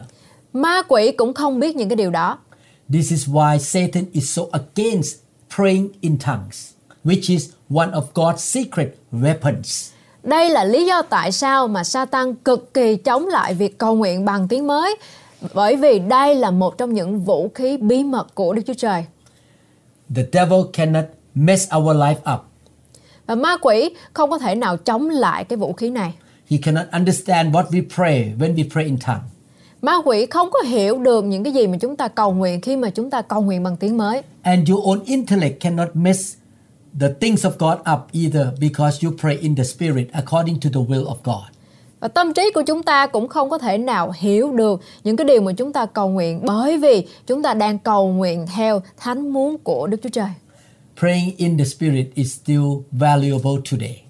Ma 0.53 0.83
quỷ 0.89 1.13
cũng 1.13 1.35
không 1.35 1.61
biết 1.61 1.77
những 1.77 1.89
cái 1.89 1.97
điều 1.97 2.11
đó. 2.11 2.39
This 2.93 3.11
is 3.11 3.29
why 3.29 3.59
Satan 3.59 4.05
is 4.13 4.37
so 4.37 4.43
against 4.53 5.17
praying 5.57 5.89
in 6.01 6.19
tongues, 6.19 6.73
which 7.05 7.35
is 7.35 7.51
one 7.69 7.91
of 7.91 8.03
God's 8.15 8.37
secret 8.37 8.89
weapons. 9.13 9.91
Đây 10.23 10.51
là 10.51 10.65
lý 10.65 10.87
do 10.87 11.03
tại 11.03 11.33
sao 11.33 11.69
mà 11.69 11.85
Satan 11.85 12.35
cực 12.35 12.75
kỳ 12.75 12.97
chống 12.97 13.27
lại 13.27 13.55
việc 13.55 13.79
cầu 13.79 13.95
nguyện 13.95 14.25
bằng 14.25 14.49
tiếng 14.49 14.67
mới 14.67 14.97
bởi 15.55 15.77
vì 15.77 15.99
đây 15.99 16.35
là 16.35 16.51
một 16.51 16.79
trong 16.79 16.95
những 16.95 17.21
vũ 17.21 17.51
khí 17.55 17.77
bí 17.77 18.05
mật 18.05 18.35
của 18.35 18.53
Đức 18.53 18.63
Chúa 18.67 18.75
Trời. 18.75 19.05
The 20.17 20.23
devil 20.33 20.61
cannot 20.73 21.05
mess 21.35 21.69
our 21.77 21.97
life 21.97 22.35
up. 22.35 22.41
Và 23.27 23.35
ma 23.35 23.57
quỷ 23.63 23.91
không 24.13 24.31
có 24.31 24.39
thể 24.39 24.55
nào 24.55 24.77
chống 24.77 25.09
lại 25.09 25.45
cái 25.45 25.57
vũ 25.57 25.73
khí 25.73 25.91
này. 25.91 26.15
He 26.51 26.59
cannot 26.63 26.87
understand 26.93 27.55
what 27.55 27.65
we 27.65 27.83
pray 27.97 28.33
when 28.39 28.55
we 28.55 28.71
pray 28.73 28.85
in 28.85 28.99
tongue. 29.07 29.25
Ma 29.83 29.93
quỷ 30.05 30.27
không 30.27 30.49
có 30.51 30.59
hiểu 30.69 30.99
được 30.99 31.25
những 31.25 31.45
cái 31.45 31.53
gì 31.53 31.67
mà 31.67 31.77
chúng 31.81 31.97
ta 31.97 32.09
cầu 32.09 32.33
nguyện 32.33 32.61
khi 32.61 32.77
mà 32.77 32.91
chúng 32.91 33.11
ta 33.11 33.23
cầu 33.23 33.43
nguyện 33.43 33.63
bằng 33.63 33.77
tiếng 33.77 33.97
mới. 33.97 34.23
And 34.43 34.71
your 34.71 34.85
own 34.85 35.01
intellect 35.05 35.61
cannot 35.61 35.89
mess 35.95 36.35
the 37.01 37.09
things 37.21 37.47
of 37.47 37.51
God 37.59 37.79
up 37.93 38.13
either 38.13 38.47
because 38.61 39.07
you 39.07 39.13
pray 39.21 39.37
in 39.37 39.57
the 39.57 39.65
Spirit 39.65 40.07
according 40.13 40.61
to 40.61 40.71
the 40.75 40.81
will 40.81 41.05
of 41.05 41.17
God. 41.25 41.62
Và 42.03 42.09
tâm 42.09 42.33
trí 42.33 42.51
của 42.55 42.63
chúng 42.63 42.83
ta 42.83 43.07
cũng 43.07 43.29
không 43.29 43.51
có 43.51 43.59
thể 43.59 43.79
nào 43.79 44.13
hiểu 44.17 44.53
được 44.53 44.81
những 45.05 45.17
cái 45.17 45.25
điều 45.25 45.41
mà 45.41 45.53
chúng 45.53 45.73
ta 45.73 45.87
cầu 45.87 46.09
nguyện 46.09 46.41
bởi 46.45 46.79
vì 46.79 47.07
chúng 47.27 47.43
ta 47.43 47.55
đang 47.55 47.79
cầu 47.79 48.09
nguyện 48.09 48.47
theo 48.55 48.83
thánh 48.97 49.33
muốn 49.33 49.59
của 49.59 49.87
Đức 49.87 49.97
Chúa 50.03 50.09
Trời. 50.09 50.29
Praying 50.99 51.37
in 51.37 51.59
the 51.59 51.65
Spirit 51.65 52.07
is 52.15 52.41
still 52.41 52.63
valuable 52.91 53.53
today. 53.71 54.03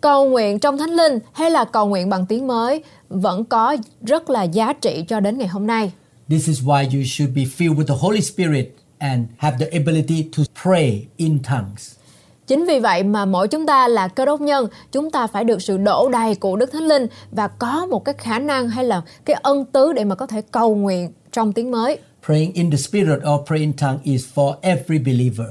Cầu 0.00 0.28
nguyện 0.28 0.58
trong 0.58 0.78
Thánh 0.78 0.90
Linh 0.90 1.18
hay 1.32 1.50
là 1.50 1.64
cầu 1.64 1.86
nguyện 1.86 2.08
bằng 2.08 2.26
tiếng 2.26 2.46
mới 2.46 2.82
vẫn 3.08 3.44
có 3.44 3.76
rất 4.02 4.30
là 4.30 4.42
giá 4.42 4.72
trị 4.72 5.04
cho 5.08 5.20
đến 5.20 5.38
ngày 5.38 5.48
hôm 5.48 5.66
nay. 5.66 5.92
This 6.28 6.48
is 6.48 6.62
why 6.62 6.84
you 6.84 7.04
should 7.06 7.36
be 7.36 7.42
filled 7.42 7.76
with 7.76 7.86
the 7.86 7.94
Holy 8.00 8.20
Spirit 8.20 8.76
and 8.98 9.26
have 9.36 9.56
the 9.58 9.78
ability 9.78 10.28
to 10.36 10.42
pray 10.62 11.06
in 11.16 11.38
tongues. 11.38 11.96
Chính 12.46 12.64
vì 12.66 12.78
vậy 12.78 13.02
mà 13.02 13.24
mỗi 13.24 13.48
chúng 13.48 13.66
ta 13.66 13.88
là 13.88 14.08
cơ 14.08 14.24
đốc 14.24 14.40
nhân, 14.40 14.68
chúng 14.92 15.10
ta 15.10 15.26
phải 15.26 15.44
được 15.44 15.62
sự 15.62 15.78
đổ 15.78 16.08
đầy 16.08 16.34
của 16.34 16.56
Đức 16.56 16.72
Thánh 16.72 16.82
Linh 16.82 17.06
và 17.30 17.48
có 17.48 17.86
một 17.86 18.04
cái 18.04 18.14
khả 18.18 18.38
năng 18.38 18.68
hay 18.68 18.84
là 18.84 19.02
cái 19.24 19.36
ân 19.42 19.64
tứ 19.64 19.92
để 19.92 20.04
mà 20.04 20.14
có 20.14 20.26
thể 20.26 20.42
cầu 20.50 20.74
nguyện 20.74 21.12
trong 21.32 21.52
tiếng 21.52 21.70
mới. 21.70 21.98
Praying 22.26 22.52
in 22.52 22.70
the 22.70 22.76
Spirit 22.76 23.18
or 23.18 23.46
praying 23.46 23.66
in 23.66 23.72
tongue 23.72 24.00
is 24.02 24.24
for 24.34 24.54
every 24.60 24.98
believer. 24.98 25.48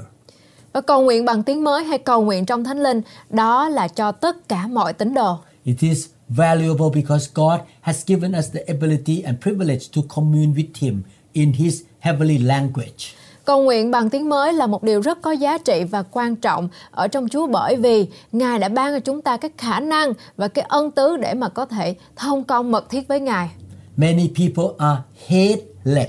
Và 0.72 0.80
cầu 0.80 1.02
nguyện 1.02 1.24
bằng 1.24 1.42
tiếng 1.42 1.64
mới 1.64 1.84
hay 1.84 1.98
cầu 1.98 2.22
nguyện 2.22 2.46
trong 2.46 2.64
Thánh 2.64 2.82
Linh, 2.82 3.00
đó 3.30 3.68
là 3.68 3.88
cho 3.88 4.12
tất 4.12 4.48
cả 4.48 4.66
mọi 4.66 4.92
tín 4.92 5.14
đồ. 5.14 5.38
It 5.64 5.76
is 5.80 6.06
valuable 6.28 6.86
because 6.94 7.30
God 7.34 7.60
has 7.80 8.06
given 8.06 8.32
us 8.38 8.44
the 8.52 8.60
ability 8.68 9.22
and 9.22 9.38
privilege 9.42 9.86
to 9.96 10.02
commune 10.14 10.52
with 10.54 10.68
Him 10.78 11.02
in 11.32 11.52
His 11.52 11.82
heavenly 12.00 12.38
language. 12.38 13.14
Cầu 13.46 13.62
nguyện 13.62 13.90
bằng 13.90 14.10
tiếng 14.10 14.28
mới 14.28 14.52
là 14.52 14.66
một 14.66 14.82
điều 14.82 15.00
rất 15.00 15.22
có 15.22 15.32
giá 15.32 15.58
trị 15.58 15.84
và 15.84 16.02
quan 16.02 16.36
trọng 16.36 16.68
ở 16.90 17.08
trong 17.08 17.28
Chúa 17.28 17.46
bởi 17.46 17.76
vì 17.76 18.06
Ngài 18.32 18.58
đã 18.58 18.68
ban 18.68 18.92
cho 18.94 19.00
chúng 19.00 19.22
ta 19.22 19.36
cái 19.36 19.50
khả 19.58 19.80
năng 19.80 20.12
và 20.36 20.48
cái 20.48 20.64
ân 20.68 20.90
tứ 20.90 21.16
để 21.16 21.34
mà 21.34 21.48
có 21.48 21.66
thể 21.66 21.94
thông 22.16 22.44
công 22.44 22.72
mật 22.72 22.90
thiết 22.90 23.08
với 23.08 23.20
Ngài. 23.20 23.50
Many 23.96 24.28
people 24.28 24.64
are 24.78 25.00
head 25.26 25.58
led. 25.84 26.08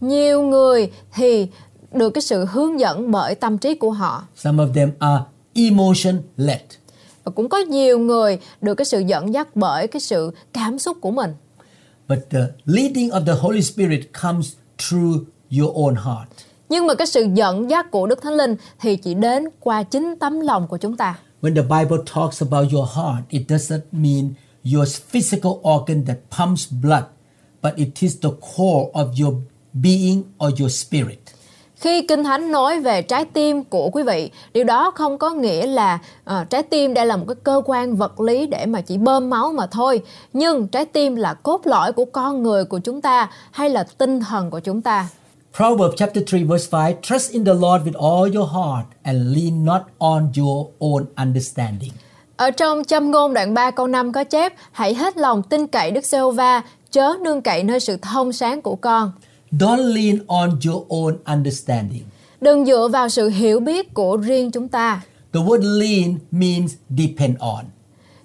Nhiều 0.00 0.42
người 0.42 0.90
thì 1.14 1.46
được 1.92 2.10
cái 2.10 2.22
sự 2.22 2.44
hướng 2.44 2.80
dẫn 2.80 3.10
bởi 3.10 3.34
tâm 3.34 3.58
trí 3.58 3.74
của 3.74 3.90
họ. 3.90 4.24
Some 4.36 4.64
of 4.64 4.72
them 4.72 4.90
are 4.98 5.22
emotion 5.54 6.22
led. 6.36 6.60
và 7.24 7.32
cũng 7.34 7.48
có 7.48 7.58
nhiều 7.58 7.98
người 7.98 8.38
được 8.60 8.74
cái 8.74 8.84
sự 8.84 9.00
dẫn 9.00 9.34
dắt 9.34 9.48
bởi 9.56 9.86
cái 9.86 10.00
sự 10.00 10.30
cảm 10.52 10.78
xúc 10.78 10.96
của 11.00 11.10
mình 11.10 11.34
But 12.08 12.18
the 12.30 12.40
leading 12.64 13.08
of 13.10 13.24
the 13.26 13.32
Holy 13.32 13.62
Spirit 13.62 14.00
comes 14.22 14.52
through 14.78 15.16
your 15.60 15.76
own 15.76 15.94
heart. 15.94 16.28
Nhưng 16.72 16.86
mà 16.86 16.94
cái 16.94 17.06
sự 17.06 17.26
dẫn 17.34 17.70
dắt 17.70 17.90
của 17.90 18.06
Đức 18.06 18.22
Thánh 18.22 18.34
Linh 18.34 18.56
thì 18.80 18.96
chỉ 18.96 19.14
đến 19.14 19.48
qua 19.60 19.82
chính 19.82 20.14
tấm 20.20 20.40
lòng 20.40 20.66
của 20.68 20.76
chúng 20.76 20.96
ta 20.96 21.18
When 21.42 21.54
the 21.54 21.62
Bible 21.62 22.04
talks 22.14 22.42
about 22.42 22.72
your 22.72 22.88
heart, 22.96 23.28
it 23.28 23.42
doesn't 23.48 23.80
mean 23.92 24.34
your 24.74 24.96
physical 25.10 25.52
organ 25.52 26.04
that 26.06 26.16
pumps 26.38 26.72
blood, 26.82 27.02
but 27.62 27.74
it 27.76 27.88
is 28.00 28.16
the 28.22 28.28
core 28.28 28.90
of 28.92 29.24
your 29.24 29.34
being 29.72 30.22
or 30.46 30.60
your 30.60 30.72
spirit. 30.72 31.18
Khi 31.76 32.06
Kinh 32.06 32.24
Thánh 32.24 32.52
nói 32.52 32.80
về 32.80 33.02
trái 33.02 33.24
tim 33.24 33.64
của 33.64 33.90
quý 33.92 34.02
vị, 34.02 34.30
điều 34.52 34.64
đó 34.64 34.90
không 34.94 35.18
có 35.18 35.30
nghĩa 35.30 35.66
là 35.66 35.98
ờ, 36.24 36.44
trái 36.44 36.62
tim 36.62 36.94
đây 36.94 37.06
là 37.06 37.16
một 37.16 37.24
cái 37.28 37.36
cơ 37.44 37.62
quan 37.64 37.96
vật 37.96 38.20
lý 38.20 38.46
để 38.46 38.66
mà 38.66 38.80
chỉ 38.80 38.98
bơm 38.98 39.30
máu 39.30 39.52
mà 39.52 39.66
thôi. 39.66 40.02
Nhưng 40.32 40.68
trái 40.68 40.84
tim 40.84 41.16
là 41.16 41.34
cốt 41.34 41.66
lõi 41.66 41.92
của 41.92 42.04
con 42.04 42.42
người 42.42 42.64
của 42.64 42.78
chúng 42.78 43.00
ta 43.00 43.30
hay 43.50 43.70
là 43.70 43.84
tinh 43.98 44.20
thần 44.20 44.50
của 44.50 44.60
chúng 44.60 44.82
ta. 44.82 45.08
Proverbs 45.52 45.96
chapter 45.98 46.22
3 46.22 46.44
verse 46.44 46.66
5 46.66 47.02
Trust 47.02 47.32
in 47.32 47.44
the 47.44 47.52
Lord 47.54 47.84
with 47.84 47.94
all 47.94 48.26
your 48.26 48.46
heart 48.46 48.86
and 49.02 49.32
lean 49.34 49.64
not 49.64 49.82
on 49.98 50.32
your 50.36 50.70
own 50.78 51.04
understanding. 51.16 51.92
Ở 52.36 52.50
trong 52.50 52.84
châm 52.84 53.10
ngôn 53.10 53.34
đoạn 53.34 53.54
3 53.54 53.70
câu 53.70 53.86
5 53.86 54.12
có 54.12 54.24
chép 54.24 54.52
Hãy 54.72 54.94
hết 54.94 55.16
lòng 55.16 55.42
tin 55.42 55.66
cậy 55.66 55.90
Đức 55.90 56.04
Giê-hô-va, 56.04 56.62
chớ 56.90 57.12
nương 57.24 57.42
cậy 57.42 57.62
nơi 57.62 57.80
sự 57.80 57.96
thông 57.96 58.32
sáng 58.32 58.62
của 58.62 58.76
con. 58.76 59.12
Don't 59.50 59.94
lean 59.94 60.18
on 60.26 60.50
your 60.66 60.86
own 60.88 61.16
understanding. 61.24 62.02
Đừng 62.40 62.66
dựa 62.66 62.88
vào 62.88 63.08
sự 63.08 63.28
hiểu 63.28 63.60
biết 63.60 63.94
của 63.94 64.16
riêng 64.16 64.50
chúng 64.50 64.68
ta. 64.68 65.02
The 65.32 65.40
word 65.40 65.78
lean 65.78 66.18
means 66.30 66.74
depend 66.98 67.38
on. 67.38 67.64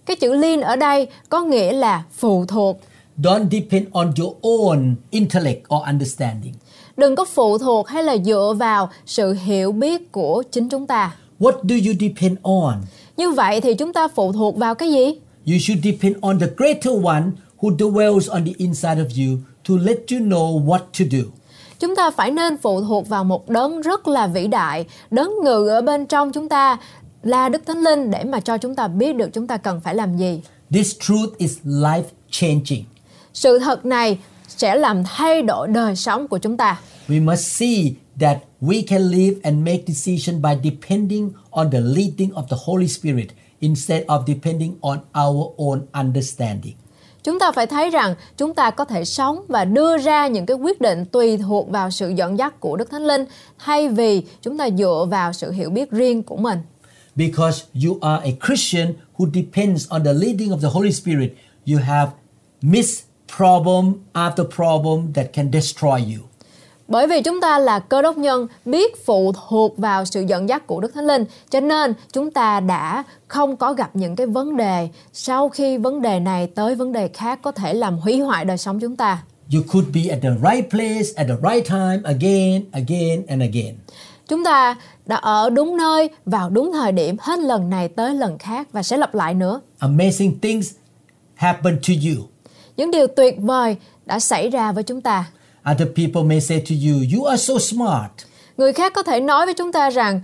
Cái 0.06 0.16
chữ 0.16 0.34
liên 0.34 0.62
ở 0.62 0.76
đây 0.76 1.08
có 1.30 1.44
nghĩa 1.44 1.74
là 1.74 2.04
phụ 2.12 2.46
thuộc. 2.46 2.80
Don't 3.18 3.50
depend 3.52 3.88
on 3.92 4.14
your 4.20 4.34
own 4.42 4.96
intellect 5.10 5.64
or 5.76 5.88
understanding. 5.88 6.54
Đừng 6.98 7.16
có 7.16 7.26
phụ 7.26 7.58
thuộc 7.58 7.88
hay 7.88 8.04
là 8.04 8.18
dựa 8.18 8.54
vào 8.58 8.90
sự 9.06 9.34
hiểu 9.34 9.72
biết 9.72 10.12
của 10.12 10.44
chính 10.52 10.70
chúng 10.70 10.88
ta. 10.88 11.16
What 11.40 11.52
do 11.52 11.76
you 11.76 11.94
depend 12.00 12.38
on? 12.42 12.74
Như 13.18 13.30
vậy 13.32 13.62
thì 13.62 13.74
chúng 13.74 13.94
ta 13.94 14.08
phụ 14.08 14.32
thuộc 14.32 14.58
vào 14.58 14.76
cái 14.76 14.92
gì? 14.92 15.06
You 15.46 15.58
should 15.60 15.84
depend 15.84 16.18
on 16.22 16.40
the 16.40 16.48
greater 16.58 17.06
one 17.06 17.24
who 17.60 17.78
dwells 17.78 18.32
on 18.32 18.46
the 18.46 18.52
inside 18.58 18.96
of 18.96 19.08
you 19.18 19.38
to 19.70 19.84
let 19.84 19.98
you 20.12 20.20
know 20.20 20.66
what 20.66 20.80
to 20.80 21.06
do. 21.12 21.20
Chúng 21.80 21.96
ta 21.96 22.12
phải 22.12 22.32
nên 22.32 22.58
phụ 22.58 22.82
thuộc 22.82 23.08
vào 23.08 23.24
một 23.24 23.50
đấng 23.50 23.82
rất 23.82 24.08
là 24.08 24.28
vĩ 24.28 24.48
đại, 24.48 24.86
đấng 25.12 25.32
ngự 25.44 25.68
ở 25.68 25.82
bên 25.82 26.06
trong 26.06 26.32
chúng 26.32 26.50
ta 26.50 26.78
là 27.24 27.50
Đức 27.50 27.62
Thánh 27.66 27.82
Linh 27.82 28.12
để 28.12 28.24
mà 28.24 28.40
cho 28.40 28.58
chúng 28.58 28.76
ta 28.76 28.88
biết 28.88 29.16
được 29.16 29.30
chúng 29.34 29.48
ta 29.48 29.58
cần 29.58 29.82
phải 29.82 29.96
làm 29.96 30.18
gì. 30.18 30.42
This 30.72 30.96
truth 31.00 31.38
is 31.38 31.58
life 31.64 32.04
changing. 32.32 32.84
Sự 33.34 33.60
thật 33.60 33.86
này 33.86 34.18
sẽ 34.58 34.76
làm 34.76 35.04
thay 35.04 35.42
đổi 35.42 35.68
đời 35.68 35.96
sống 35.96 36.28
của 36.28 36.38
chúng 36.38 36.58
ta. 36.58 36.80
We 37.08 37.26
must 37.26 37.48
see 37.48 37.94
that 38.20 38.38
we 38.62 38.84
can 38.88 39.02
live 39.02 39.40
and 39.44 39.58
make 39.58 39.84
decision 39.88 40.42
by 40.42 40.72
depending 40.72 41.32
on 41.52 41.72
the 41.72 41.80
leading 41.80 42.30
of 42.30 42.44
the 42.50 42.58
Holy 42.66 42.88
Spirit 42.88 43.28
instead 43.60 44.06
of 44.06 44.26
depending 44.28 44.76
on 44.82 45.00
our 45.28 45.48
own 45.58 45.82
understanding. 45.94 46.74
Chúng 47.24 47.40
ta 47.40 47.52
phải 47.52 47.68
thấy 47.68 47.90
rằng 47.90 48.16
chúng 48.38 48.54
ta 48.54 48.72
có 48.72 48.86
thể 48.86 49.06
sống 49.06 49.42
và 49.48 49.66
đưa 49.66 49.98
ra 49.98 50.28
những 50.28 50.46
cái 50.46 50.58
quyết 50.58 50.82
định 50.82 51.06
tùy 51.06 51.38
thuộc 51.38 51.70
vào 51.70 51.92
sự 51.92 52.10
dẫn 52.10 52.38
dắt 52.38 52.60
của 52.60 52.78
Đức 52.78 52.92
Thánh 52.92 53.08
Linh 53.08 53.26
thay 53.60 53.90
vì 53.90 54.22
chúng 54.42 54.58
ta 54.58 54.70
dựa 54.78 55.06
vào 55.10 55.34
sự 55.34 55.52
hiểu 55.52 55.70
biết 55.70 55.92
riêng 55.92 56.24
của 56.24 56.38
mình. 56.38 56.60
Because 57.16 57.64
you 57.86 57.98
are 58.02 58.32
a 58.32 58.48
Christian 58.48 58.94
who 59.18 59.32
depends 59.34 59.90
on 59.90 60.04
the 60.04 60.14
leading 60.14 60.50
of 60.50 60.60
the 60.62 60.70
Holy 60.70 60.92
Spirit, 60.92 61.30
you 61.68 61.80
have 61.80 62.12
missed 62.62 63.07
problem 63.38 63.94
after 64.14 64.46
problem 64.56 65.14
that 65.14 65.34
can 65.34 65.52
destroy 65.54 65.98
you. 66.16 66.24
Bởi 66.88 67.08
vì 67.08 67.22
chúng 67.22 67.42
ta 67.42 67.60
là 67.60 67.80
cơ 67.80 68.02
đốc 68.02 68.18
nhân 68.18 68.48
biết 68.66 69.06
phụ 69.06 69.32
thuộc 69.32 69.78
vào 69.78 70.06
sự 70.06 70.22
dẫn 70.28 70.50
dắt 70.50 70.68
của 70.68 70.80
Đức 70.82 70.94
Thánh 70.94 71.08
Linh, 71.08 71.26
cho 71.50 71.60
nên 71.60 71.94
chúng 72.14 72.32
ta 72.32 72.60
đã 72.60 73.04
không 73.28 73.56
có 73.56 73.74
gặp 73.74 73.96
những 73.96 74.16
cái 74.16 74.28
vấn 74.28 74.58
đề 74.58 74.90
sau 75.14 75.50
khi 75.50 75.78
vấn 75.78 76.02
đề 76.02 76.20
này 76.20 76.48
tới 76.48 76.76
vấn 76.76 76.92
đề 76.92 77.08
khác 77.08 77.40
có 77.42 77.52
thể 77.52 77.74
làm 77.74 77.98
hủy 77.98 78.20
hoại 78.20 78.46
đời 78.46 78.58
sống 78.58 78.80
chúng 78.80 78.96
ta. 78.96 79.24
You 79.54 79.62
could 79.72 79.88
be 79.96 80.02
at 80.10 80.20
the 80.22 80.30
right 80.30 80.70
place 80.70 81.10
at 81.16 81.28
the 81.28 81.36
right 81.52 81.70
time 81.70 82.00
again, 82.04 82.66
again, 82.72 83.26
and 83.28 83.42
again. 83.42 83.76
Chúng 84.28 84.44
ta 84.44 84.76
đã 85.06 85.16
ở 85.16 85.50
đúng 85.50 85.78
nơi 85.78 86.10
vào 86.26 86.50
đúng 86.50 86.72
thời 86.74 86.92
điểm 86.92 87.16
hết 87.20 87.40
lần 87.40 87.70
này 87.70 87.88
tới 87.88 88.14
lần 88.14 88.38
khác 88.38 88.68
và 88.72 88.84
sẽ 88.84 88.98
lặp 88.98 89.16
lại 89.16 89.34
nữa. 89.34 89.62
Amazing 89.80 90.32
things 90.42 90.72
happen 91.36 91.80
to 91.88 91.94
you. 92.10 92.26
Những 92.78 92.92
điều 92.92 93.08
tuyệt 93.08 93.36
vời 93.40 93.76
đã 94.06 94.20
xảy 94.20 94.50
ra 94.50 94.72
với 94.72 94.84
chúng 94.84 95.02
ta. 95.02 95.26
Other 95.72 95.88
people 95.96 96.24
may 96.24 96.42
say 96.42 96.60
to 96.70 96.76
you, 96.88 96.98
You 97.14 97.26
are 97.26 97.44
so 97.44 97.54
smart. 97.60 98.12
Người 98.58 98.74
khác 98.74 98.94
có 98.96 99.04
thể 99.04 99.20
nói 99.20 99.46
với 99.46 99.54
chúng 99.54 99.72
ta 99.72 99.90
rằng 99.90 100.22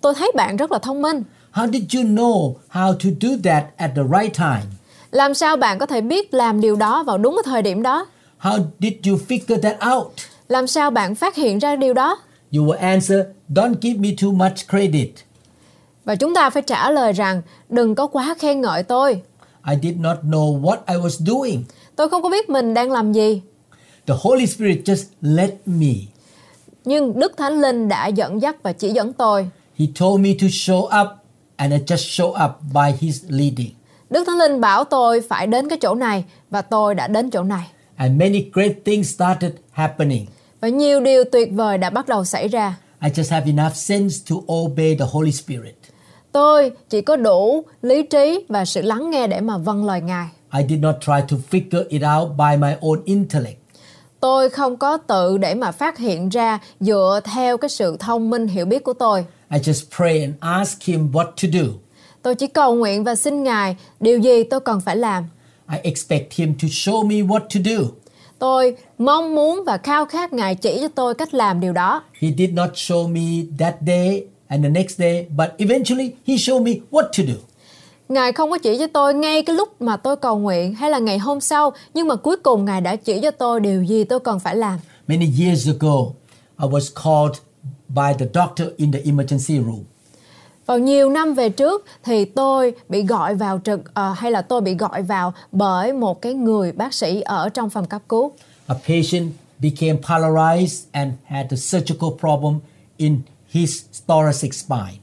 tôi 0.00 0.14
thấy 0.14 0.32
bạn 0.34 0.56
rất 0.56 0.72
là 0.72 0.78
thông 0.78 1.02
minh. 1.02 1.22
How 1.52 1.72
did 1.72 1.82
you 1.94 2.02
know 2.02 2.54
how 2.72 2.92
to 2.92 3.10
do 3.20 3.28
that 3.44 3.64
at 3.76 3.90
the 3.96 4.02
right 4.20 4.38
time? 4.38 4.62
Làm 5.10 5.34
sao 5.34 5.56
bạn 5.56 5.78
có 5.78 5.86
thể 5.86 6.00
biết 6.00 6.34
làm 6.34 6.60
điều 6.60 6.76
đó 6.76 7.02
vào 7.02 7.18
đúng 7.18 7.36
cái 7.36 7.42
thời 7.52 7.62
điểm 7.62 7.82
đó? 7.82 8.06
How 8.40 8.64
did 8.80 8.92
you 9.06 9.18
figure 9.28 9.60
that 9.60 9.76
out? 9.94 10.12
Làm 10.48 10.66
sao 10.66 10.90
bạn 10.90 11.14
phát 11.14 11.34
hiện 11.34 11.58
ra 11.58 11.76
điều 11.76 11.94
đó? 11.94 12.18
You 12.52 12.64
will 12.64 12.78
answer, 12.78 13.20
Don't 13.48 13.74
give 13.80 13.98
me 13.98 14.08
too 14.22 14.30
much 14.30 14.68
credit. 14.70 15.10
Và 16.04 16.14
chúng 16.14 16.34
ta 16.34 16.50
phải 16.50 16.62
trả 16.62 16.90
lời 16.90 17.12
rằng 17.12 17.42
đừng 17.68 17.94
có 17.94 18.06
quá 18.06 18.34
khen 18.38 18.60
ngợi 18.60 18.82
tôi. 18.82 19.22
I 19.66 19.76
did 19.82 20.00
not 20.00 20.16
know 20.22 20.60
what 20.60 20.76
I 20.88 20.94
was 20.94 21.26
doing. 21.26 21.64
Tôi 21.96 22.08
không 22.08 22.22
có 22.22 22.28
biết 22.30 22.50
mình 22.50 22.74
đang 22.74 22.90
làm 22.90 23.12
gì. 23.12 23.42
The 24.06 24.14
Holy 24.20 24.46
Spirit 24.46 24.78
just 24.84 25.04
led 25.20 25.50
me. 25.66 25.92
Nhưng 26.84 27.18
Đức 27.18 27.36
Thánh 27.36 27.60
Linh 27.60 27.88
đã 27.88 28.06
dẫn 28.06 28.42
dắt 28.42 28.56
và 28.62 28.72
chỉ 28.72 28.90
dẫn 28.90 29.12
tôi. 29.12 29.48
He 29.78 29.86
told 30.00 30.20
me 30.20 30.30
to 30.40 30.46
show 30.46 30.82
up, 31.02 31.08
and 31.56 31.72
I 31.72 31.78
just 31.78 31.96
show 31.96 32.28
up 32.46 32.52
by 32.74 33.06
His 33.06 33.24
leading. 33.28 33.70
Đức 34.10 34.24
Thánh 34.26 34.38
Linh 34.38 34.60
bảo 34.60 34.84
tôi 34.84 35.20
phải 35.20 35.46
đến 35.46 35.68
cái 35.68 35.78
chỗ 35.82 35.94
này 35.94 36.24
và 36.50 36.62
tôi 36.62 36.94
đã 36.94 37.08
đến 37.08 37.30
chỗ 37.30 37.42
này. 37.42 37.66
And 37.96 38.20
many 38.20 38.50
great 38.52 38.72
things 38.84 39.14
started 39.14 39.52
happening. 39.70 40.26
Và 40.60 40.68
nhiều 40.68 41.00
điều 41.00 41.24
tuyệt 41.32 41.48
vời 41.52 41.78
đã 41.78 41.90
bắt 41.90 42.08
đầu 42.08 42.24
xảy 42.24 42.48
ra. 42.48 42.76
I 43.02 43.10
just 43.10 43.30
have 43.30 43.46
enough 43.46 43.74
sense 43.74 44.16
to 44.30 44.36
obey 44.52 44.96
the 44.98 45.04
Holy 45.12 45.32
Spirit. 45.32 45.74
Tôi 46.36 46.72
chỉ 46.88 47.00
có 47.00 47.16
đủ 47.16 47.64
lý 47.82 48.02
trí 48.02 48.44
và 48.48 48.64
sự 48.64 48.82
lắng 48.82 49.10
nghe 49.10 49.26
để 49.26 49.40
mà 49.40 49.58
vâng 49.58 49.84
lời 49.84 50.00
Ngài. 50.00 50.28
I 50.58 50.64
did 50.68 50.80
not 50.80 50.94
try 51.00 51.12
to 51.30 51.36
figure 51.50 51.84
it 51.88 52.02
out 52.16 52.30
by 52.38 52.56
my 52.58 52.72
own 52.80 53.02
intellect. 53.04 53.58
Tôi 54.20 54.50
không 54.50 54.76
có 54.76 54.96
tự 54.96 55.38
để 55.38 55.54
mà 55.54 55.72
phát 55.72 55.98
hiện 55.98 56.28
ra 56.28 56.58
dựa 56.80 57.20
theo 57.24 57.56
cái 57.56 57.68
sự 57.68 57.96
thông 58.00 58.30
minh 58.30 58.48
hiểu 58.48 58.66
biết 58.66 58.84
của 58.84 58.92
tôi. 58.92 59.24
I 59.50 59.58
just 59.58 59.84
pray 59.96 60.20
and 60.20 60.34
ask 60.40 60.82
Him 60.82 61.12
what 61.12 61.24
to 61.24 61.48
do. 61.52 61.72
Tôi 62.22 62.34
chỉ 62.34 62.46
cầu 62.46 62.74
nguyện 62.74 63.04
và 63.04 63.14
xin 63.14 63.42
Ngài 63.42 63.76
điều 64.00 64.18
gì 64.18 64.44
tôi 64.44 64.60
cần 64.60 64.80
phải 64.80 64.96
làm. 64.96 65.24
I 65.72 65.78
expect 65.82 66.32
Him 66.34 66.54
to 66.62 66.68
show 66.68 67.06
me 67.06 67.14
what 67.14 67.40
to 67.40 67.60
do. 67.64 67.88
Tôi 68.38 68.76
mong 68.98 69.34
muốn 69.34 69.62
và 69.66 69.78
khao 69.78 70.04
khát 70.04 70.32
Ngài 70.32 70.54
chỉ 70.54 70.78
cho 70.80 70.88
tôi 70.88 71.14
cách 71.14 71.34
làm 71.34 71.60
điều 71.60 71.72
đó. 71.72 72.02
He 72.20 72.28
did 72.38 72.50
not 72.52 72.70
show 72.72 73.08
me 73.08 73.46
that 73.58 73.74
day 73.86 74.24
and 74.48 74.64
the 74.64 74.70
next 74.70 74.98
day, 74.98 75.26
but 75.36 75.48
eventually 75.58 76.10
He 76.26 76.34
showed 76.34 76.62
me 76.62 76.72
what 76.90 77.02
to 77.02 77.22
do. 77.26 77.34
Ngài 78.08 78.32
không 78.32 78.50
có 78.50 78.58
chỉ 78.58 78.78
cho 78.78 78.86
tôi 78.86 79.14
ngay 79.14 79.42
cái 79.42 79.56
lúc 79.56 79.82
mà 79.82 79.96
tôi 79.96 80.16
cầu 80.16 80.38
nguyện 80.38 80.74
hay 80.74 80.90
là 80.90 80.98
ngày 80.98 81.18
hôm 81.18 81.40
sau, 81.40 81.72
nhưng 81.94 82.08
mà 82.08 82.16
cuối 82.16 82.36
cùng 82.36 82.64
Ngài 82.64 82.80
đã 82.80 82.96
chỉ 82.96 83.20
cho 83.22 83.30
tôi 83.30 83.60
điều 83.60 83.82
gì 83.82 84.04
tôi 84.04 84.20
cần 84.20 84.40
phải 84.40 84.56
làm. 84.56 84.78
Many 85.06 85.28
years 85.40 85.66
ago, 85.66 85.96
I 86.58 86.68
was 86.68 87.02
called 87.04 87.40
by 87.88 88.12
the 88.18 88.26
doctor 88.34 88.68
in 88.76 88.92
the 88.92 88.98
emergency 89.04 89.54
room. 89.54 89.84
Vào 90.66 90.78
nhiều 90.78 91.10
năm 91.10 91.34
về 91.34 91.48
trước 91.48 91.84
thì 92.04 92.24
tôi 92.24 92.74
bị 92.88 93.02
gọi 93.02 93.34
vào 93.34 93.60
trực 93.64 93.94
ờ, 93.94 94.12
hay 94.16 94.30
là 94.30 94.42
tôi 94.42 94.60
bị 94.60 94.74
gọi 94.74 95.02
vào 95.02 95.32
bởi 95.52 95.92
một 95.92 96.22
cái 96.22 96.34
người 96.34 96.72
bác 96.72 96.94
sĩ 96.94 97.20
ở 97.20 97.48
trong 97.48 97.70
phòng 97.70 97.86
cấp 97.86 98.02
cứu. 98.08 98.32
A 98.66 98.74
patient 98.74 99.32
became 99.58 99.98
paralyzed 100.02 100.84
and 100.92 101.12
had 101.24 101.46
a 101.50 101.56
surgical 101.56 102.10
problem 102.20 102.54
in 102.96 103.20
his 103.56 103.82
thoracic 104.08 104.54
spine. 104.54 104.98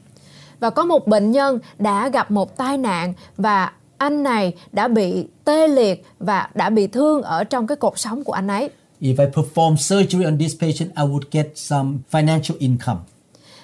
Và 0.60 0.70
có 0.70 0.84
một 0.84 1.06
bệnh 1.06 1.30
nhân 1.30 1.58
đã 1.78 2.08
gặp 2.08 2.30
một 2.30 2.56
tai 2.56 2.78
nạn 2.78 3.14
và 3.36 3.72
anh 3.98 4.22
này 4.22 4.52
đã 4.72 4.88
bị 4.88 5.26
tê 5.44 5.68
liệt 5.68 6.04
và 6.18 6.48
đã 6.54 6.70
bị 6.70 6.86
thương 6.86 7.22
ở 7.22 7.44
trong 7.44 7.66
cái 7.66 7.76
cột 7.76 7.92
sống 7.96 8.24
của 8.24 8.32
anh 8.32 8.48
ấy. 8.48 8.70
If 9.00 9.14
I 9.18 9.32
perform 9.32 9.76
surgery 9.76 10.24
on 10.24 10.38
this 10.38 10.54
patient, 10.60 10.96
I 10.96 11.02
would 11.02 11.22
get 11.30 11.46
some 11.54 11.98
financial 12.10 12.54
income. 12.58 13.00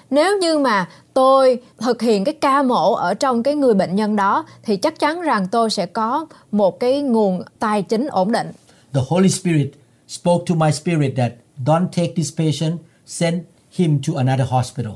Nếu 0.09 0.37
như 0.37 0.57
mà 0.57 0.89
tôi 1.13 1.59
thực 1.77 2.01
hiện 2.01 2.23
cái 2.23 2.33
ca 2.33 2.63
mổ 2.63 2.93
ở 2.93 3.13
trong 3.13 3.43
cái 3.43 3.55
người 3.55 3.73
bệnh 3.73 3.95
nhân 3.95 4.15
đó 4.15 4.45
thì 4.63 4.77
chắc 4.77 4.99
chắn 4.99 5.21
rằng 5.21 5.47
tôi 5.47 5.69
sẽ 5.69 5.85
có 5.85 6.25
một 6.51 6.79
cái 6.79 7.01
nguồn 7.01 7.43
tài 7.59 7.81
chính 7.81 8.07
ổn 8.07 8.31
định. 8.31 8.51
The 8.93 9.01
Holy 9.07 9.29
Spirit 9.29 9.71
spoke 10.07 10.43
to 10.49 10.55
my 10.55 10.71
spirit 10.71 11.13
that 11.17 11.31
don't 11.65 11.87
take 11.87 12.13
this 12.15 12.37
patient, 12.37 12.77
send 13.05 13.37
him 13.71 13.99
to 14.07 14.13
another 14.17 14.49
hospital. 14.49 14.93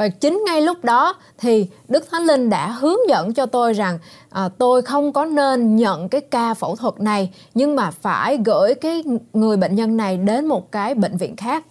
và 0.00 0.08
chính 0.08 0.42
ngay 0.46 0.62
lúc 0.62 0.84
đó 0.84 1.14
thì 1.38 1.66
Đức 1.88 2.04
Thánh 2.10 2.22
Linh 2.22 2.50
đã 2.50 2.70
hướng 2.70 3.08
dẫn 3.08 3.34
cho 3.34 3.46
tôi 3.46 3.72
rằng 3.72 3.98
à, 4.30 4.48
tôi 4.58 4.82
không 4.82 5.12
có 5.12 5.24
nên 5.24 5.76
nhận 5.76 6.08
cái 6.08 6.20
ca 6.20 6.54
phẫu 6.54 6.76
thuật 6.76 7.00
này 7.00 7.30
nhưng 7.54 7.76
mà 7.76 7.90
phải 7.90 8.38
gửi 8.44 8.74
cái 8.74 9.02
người 9.32 9.56
bệnh 9.56 9.74
nhân 9.74 9.96
này 9.96 10.16
đến 10.16 10.46
một 10.46 10.72
cái 10.72 10.94
bệnh 10.94 11.16
viện 11.16 11.36
khác. 11.36 11.64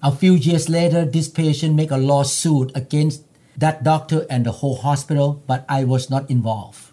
A 0.00 0.10
few 0.20 0.50
years 0.50 0.70
later, 0.70 1.08
this 1.12 1.28
patient 1.36 1.78
make 1.78 1.90
a 1.90 1.96
lawsuit 1.96 2.68
against 2.74 3.20
that 3.60 3.74
doctor 3.84 4.20
and 4.28 4.46
the 4.46 4.52
whole 4.60 4.76
hospital, 4.82 5.26
but 5.48 5.58
I 5.68 5.84
was 5.84 6.10
not 6.10 6.22
involved. 6.28 6.83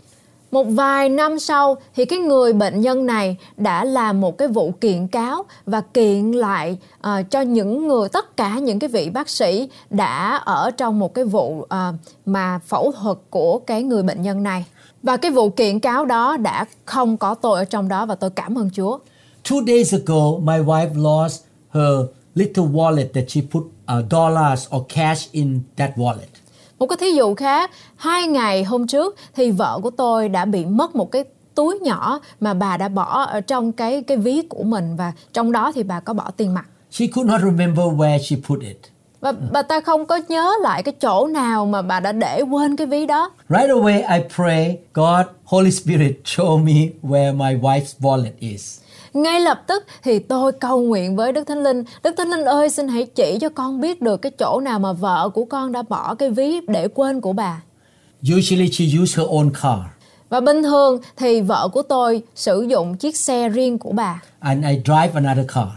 Một 0.51 0.63
vài 0.63 1.09
năm 1.09 1.39
sau 1.39 1.77
thì 1.95 2.05
cái 2.05 2.19
người 2.19 2.53
bệnh 2.53 2.81
nhân 2.81 3.05
này 3.05 3.37
đã 3.57 3.83
làm 3.85 4.21
một 4.21 4.37
cái 4.37 4.47
vụ 4.47 4.73
kiện 4.81 5.07
cáo 5.07 5.45
và 5.65 5.81
kiện 5.81 6.31
lại 6.31 6.77
uh, 6.97 7.31
cho 7.31 7.41
những 7.41 7.87
người 7.87 8.09
tất 8.09 8.37
cả 8.37 8.59
những 8.59 8.79
cái 8.79 8.87
vị 8.87 9.09
bác 9.09 9.29
sĩ 9.29 9.69
đã 9.89 10.35
ở 10.35 10.71
trong 10.71 10.99
một 10.99 11.13
cái 11.13 11.25
vụ 11.25 11.59
uh, 11.59 11.67
mà 12.25 12.59
phẫu 12.65 12.91
thuật 12.91 13.17
của 13.29 13.59
cái 13.59 13.83
người 13.83 14.03
bệnh 14.03 14.21
nhân 14.21 14.43
này. 14.43 14.65
Và 15.03 15.17
cái 15.17 15.31
vụ 15.31 15.49
kiện 15.49 15.79
cáo 15.79 16.05
đó 16.05 16.37
đã 16.37 16.65
không 16.85 17.17
có 17.17 17.35
tôi 17.35 17.59
ở 17.59 17.65
trong 17.65 17.87
đó 17.87 18.05
và 18.05 18.15
tôi 18.15 18.29
cảm 18.29 18.57
ơn 18.57 18.69
Chúa. 18.73 18.99
Two 19.43 19.65
days 19.65 19.93
ago, 19.93 20.37
my 20.41 20.59
wife 20.65 20.89
lost 20.95 21.43
her 21.69 22.07
little 22.35 22.63
wallet 22.63 23.07
that 23.13 23.29
she 23.29 23.41
put 23.51 23.63
uh, 23.63 24.11
dollars 24.11 24.67
or 24.75 24.83
cash 24.95 25.31
in 25.31 25.59
that 25.77 25.91
wallet. 25.95 26.30
Một 26.81 26.87
cái 26.87 26.97
thí 26.97 27.11
dụ 27.11 27.35
khác, 27.35 27.71
hai 27.95 28.27
ngày 28.27 28.63
hôm 28.63 28.87
trước 28.87 29.15
thì 29.35 29.51
vợ 29.51 29.79
của 29.83 29.89
tôi 29.89 30.29
đã 30.29 30.45
bị 30.45 30.65
mất 30.65 30.95
một 30.95 31.11
cái 31.11 31.23
túi 31.55 31.79
nhỏ 31.79 32.19
mà 32.39 32.53
bà 32.53 32.77
đã 32.77 32.87
bỏ 32.87 33.23
ở 33.23 33.41
trong 33.41 33.71
cái 33.71 34.03
cái 34.03 34.17
ví 34.17 34.41
của 34.49 34.63
mình 34.63 34.95
và 34.95 35.11
trong 35.33 35.51
đó 35.51 35.71
thì 35.75 35.83
bà 35.83 35.99
có 35.99 36.13
bỏ 36.13 36.31
tiền 36.37 36.53
mặt. 36.53 36.65
She 36.91 37.07
could 37.07 37.31
not 37.31 37.41
remember 37.41 37.85
where 37.85 38.19
she 38.19 38.35
put 38.47 38.61
it. 38.61 38.77
Và 39.21 39.31
bà 39.31 39.61
ta 39.61 39.79
không 39.81 40.05
có 40.05 40.19
nhớ 40.27 40.51
lại 40.61 40.83
cái 40.83 40.93
chỗ 41.01 41.27
nào 41.27 41.65
mà 41.65 41.81
bà 41.81 41.99
đã 41.99 42.11
để 42.11 42.41
quên 42.41 42.75
cái 42.75 42.87
ví 42.87 43.05
đó. 43.05 43.31
Right 43.49 43.69
away, 43.69 44.17
I 44.17 44.23
pray, 44.35 44.77
God, 44.93 45.25
Holy 45.43 45.71
Spirit, 45.71 46.11
show 46.25 46.57
me 46.63 46.73
where 47.03 47.35
my 47.37 47.61
wife's 47.61 47.93
wallet 47.99 48.31
is. 48.39 48.79
Ngay 49.13 49.39
lập 49.39 49.63
tức 49.67 49.85
thì 50.03 50.19
tôi 50.19 50.51
cầu 50.51 50.81
nguyện 50.81 51.15
với 51.15 51.31
Đức 51.31 51.43
Thánh 51.47 51.63
Linh. 51.63 51.83
Đức 52.03 52.13
Thánh 52.17 52.29
Linh 52.29 52.45
ơi 52.45 52.69
xin 52.69 52.87
hãy 52.87 53.05
chỉ 53.05 53.37
cho 53.41 53.49
con 53.49 53.81
biết 53.81 54.01
được 54.01 54.17
cái 54.17 54.31
chỗ 54.39 54.59
nào 54.59 54.79
mà 54.79 54.93
vợ 54.93 55.29
của 55.33 55.45
con 55.45 55.71
đã 55.71 55.81
bỏ 55.89 56.15
cái 56.15 56.29
ví 56.29 56.59
để 56.67 56.87
quên 56.87 57.21
của 57.21 57.33
bà. 57.33 57.61
Usually, 58.37 58.71
she 58.71 58.85
used 59.01 59.17
her 59.19 59.27
own 59.27 59.49
car, 59.61 59.79
Và 60.29 60.39
bình 60.39 60.63
thường 60.63 60.99
thì 61.17 61.41
vợ 61.41 61.67
của 61.73 61.81
tôi 61.81 62.23
sử 62.35 62.61
dụng 62.61 62.97
chiếc 62.97 63.17
xe 63.17 63.49
riêng 63.49 63.77
của 63.79 63.91
bà. 63.91 64.21
and 64.39 64.65
I 64.65 64.81
drive 64.85 65.11
another 65.13 65.45
car. 65.53 65.67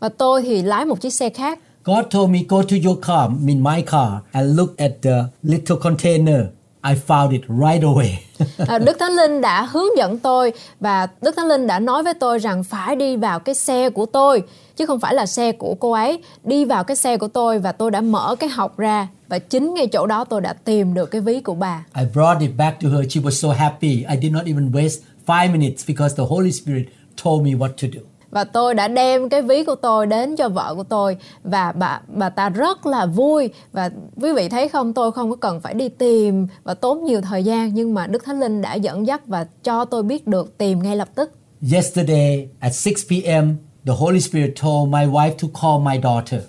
Và 0.00 0.08
tôi 0.08 0.42
thì 0.42 0.62
lái 0.62 0.84
một 0.84 1.00
chiếc 1.00 1.10
xe 1.14 1.28
khác. 1.30 1.58
God 1.84 2.10
told 2.10 2.30
me, 2.30 2.38
go 2.48 2.62
to 2.62 2.76
your 2.84 2.98
car, 3.02 3.30
in 3.46 3.62
my 3.62 3.82
car, 3.82 4.20
and 4.32 4.56
look 4.56 4.76
at 4.76 4.90
the 5.02 5.24
little 5.42 5.76
container. 5.76 6.46
I 6.82 6.94
found 6.94 7.32
it 7.32 7.42
right 7.48 7.82
away. 7.82 8.18
À, 8.68 8.78
Đức 8.78 8.96
Thánh 9.00 9.12
Linh 9.12 9.40
đã 9.40 9.62
hướng 9.62 9.96
dẫn 9.96 10.18
tôi 10.18 10.52
và 10.80 11.08
Đức 11.22 11.36
Thánh 11.36 11.46
Linh 11.46 11.66
đã 11.66 11.78
nói 11.78 12.02
với 12.02 12.14
tôi 12.14 12.38
rằng 12.38 12.64
phải 12.64 12.96
đi 12.96 13.16
vào 13.16 13.38
cái 13.38 13.54
xe 13.54 13.90
của 13.90 14.06
tôi 14.06 14.42
chứ 14.76 14.86
không 14.86 15.00
phải 15.00 15.14
là 15.14 15.26
xe 15.26 15.52
của 15.52 15.74
cô 15.74 15.92
ấy. 15.92 16.22
Đi 16.44 16.64
vào 16.64 16.84
cái 16.84 16.96
xe 16.96 17.16
của 17.16 17.28
tôi 17.28 17.58
và 17.58 17.72
tôi 17.72 17.90
đã 17.90 18.00
mở 18.00 18.36
cái 18.40 18.50
học 18.50 18.78
ra 18.78 19.08
và 19.28 19.38
chính 19.38 19.74
ngay 19.74 19.86
chỗ 19.86 20.06
đó 20.06 20.24
tôi 20.24 20.40
đã 20.40 20.52
tìm 20.52 20.94
được 20.94 21.06
cái 21.06 21.20
ví 21.20 21.40
của 21.40 21.54
bà. 21.54 21.84
I 21.96 22.04
brought 22.14 22.40
it 22.40 22.50
back 22.56 22.80
to 22.80 22.88
her. 22.88 23.12
She 23.12 23.20
was 23.22 23.30
so 23.30 23.48
happy. 23.50 23.88
I 23.88 24.18
did 24.22 24.32
not 24.32 24.44
even 24.46 24.72
waste 24.72 25.00
five 25.26 25.52
minutes 25.52 25.84
because 25.88 26.16
the 26.16 26.24
Holy 26.28 26.52
Spirit 26.52 26.86
told 27.24 27.44
me 27.44 27.50
what 27.50 27.68
to 27.68 27.88
do. 27.94 28.09
Và 28.30 28.44
tôi 28.44 28.74
đã 28.74 28.88
đem 28.88 29.28
cái 29.28 29.42
ví 29.42 29.64
của 29.64 29.74
tôi 29.74 30.06
đến 30.06 30.36
cho 30.36 30.48
vợ 30.48 30.74
của 30.74 30.82
tôi 30.82 31.16
và 31.44 31.72
bà 31.72 32.00
bà 32.08 32.28
ta 32.28 32.48
rất 32.48 32.86
là 32.86 33.06
vui 33.06 33.50
và 33.72 33.90
quý 34.22 34.32
vị 34.32 34.48
thấy 34.48 34.68
không 34.68 34.92
tôi 34.92 35.12
không 35.12 35.30
có 35.30 35.36
cần 35.36 35.60
phải 35.60 35.74
đi 35.74 35.88
tìm 35.88 36.46
và 36.62 36.74
tốn 36.74 37.04
nhiều 37.04 37.20
thời 37.20 37.44
gian 37.44 37.74
nhưng 37.74 37.94
mà 37.94 38.06
Đức 38.06 38.24
Thánh 38.24 38.40
Linh 38.40 38.62
đã 38.62 38.74
dẫn 38.74 39.06
dắt 39.06 39.26
và 39.26 39.46
cho 39.62 39.84
tôi 39.84 40.02
biết 40.02 40.26
được 40.26 40.58
tìm 40.58 40.82
ngay 40.82 40.96
lập 40.96 41.08
tức. 41.14 41.30
Yesterday 41.72 42.48
at 42.60 42.74
6 42.74 42.92
p.m., 43.08 43.56
the 43.86 43.92
Holy 43.98 44.20
Spirit 44.20 44.50
told 44.62 44.88
my 44.88 45.06
wife 45.06 45.32
to 45.42 45.48
call 45.62 45.82
my 45.84 46.00
daughter. 46.02 46.40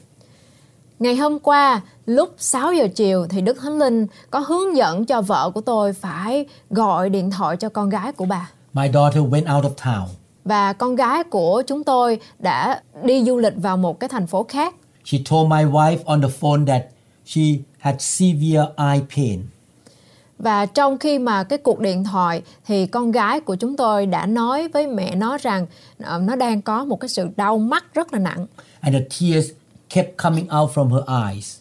Ngày 1.00 1.16
hôm 1.16 1.40
qua, 1.40 1.82
lúc 2.06 2.34
6 2.38 2.74
giờ 2.74 2.88
chiều 2.96 3.28
thì 3.30 3.42
Đức 3.42 3.58
Thánh 3.62 3.80
Linh 3.80 4.08
có 4.30 4.40
hướng 4.40 4.78
dẫn 4.78 5.06
cho 5.06 5.22
vợ 5.22 5.52
của 5.54 5.62
tôi 5.62 5.94
phải 5.94 6.46
gọi 6.70 7.10
điện 7.10 7.32
thoại 7.32 7.58
cho 7.58 7.70
con 7.70 7.90
gái 7.90 8.12
của 8.12 8.26
bà. 8.26 8.50
My 8.74 8.90
daughter 8.94 9.24
went 9.24 9.58
out 9.58 9.66
of 9.66 9.76
town. 9.76 10.06
Và 10.46 10.74
con 10.74 10.96
gái 10.96 11.24
của 11.24 11.64
chúng 11.68 11.84
tôi 11.84 12.20
đã 12.40 12.82
đi 13.04 13.24
du 13.24 13.38
lịch 13.38 13.54
vào 13.58 13.78
một 13.78 14.00
cái 14.00 14.10
thành 14.10 14.28
phố 14.28 14.44
khác. 14.50 14.76
She 15.06 15.18
told 15.30 15.50
my 15.52 15.64
wife 15.64 15.98
on 16.06 16.22
the 16.22 16.28
phone 16.28 16.62
that 16.68 16.84
she 17.26 17.42
had 17.78 17.96
severe 18.00 18.66
eye 18.78 19.02
pain. 19.16 19.42
Và 20.40 20.66
trong 20.66 20.98
khi 20.98 21.20
mà 21.20 21.44
cái 21.44 21.58
cuộc 21.60 21.80
điện 21.80 22.04
thoại 22.04 22.42
thì 22.68 22.88
con 22.88 23.12
gái 23.12 23.40
của 23.40 23.56
chúng 23.56 23.78
tôi 23.78 24.06
đã 24.06 24.26
nói 24.26 24.68
với 24.68 24.88
mẹ 24.88 25.16
nó 25.16 25.38
rằng 25.38 25.66
ờ, 26.04 26.20
nó 26.20 26.36
đang 26.36 26.62
có 26.62 26.86
một 26.86 27.00
cái 27.00 27.10
sự 27.10 27.28
đau 27.36 27.58
mắt 27.58 27.86
rất 27.94 28.14
là 28.14 28.20
nặng. 28.20 28.48
and 28.82 28.96
the 28.96 29.02
tears 29.02 29.50
kept 29.90 30.18
coming 30.18 30.48
out 30.62 30.72
from 30.74 30.90
her 30.90 31.32
eyes. 31.34 31.58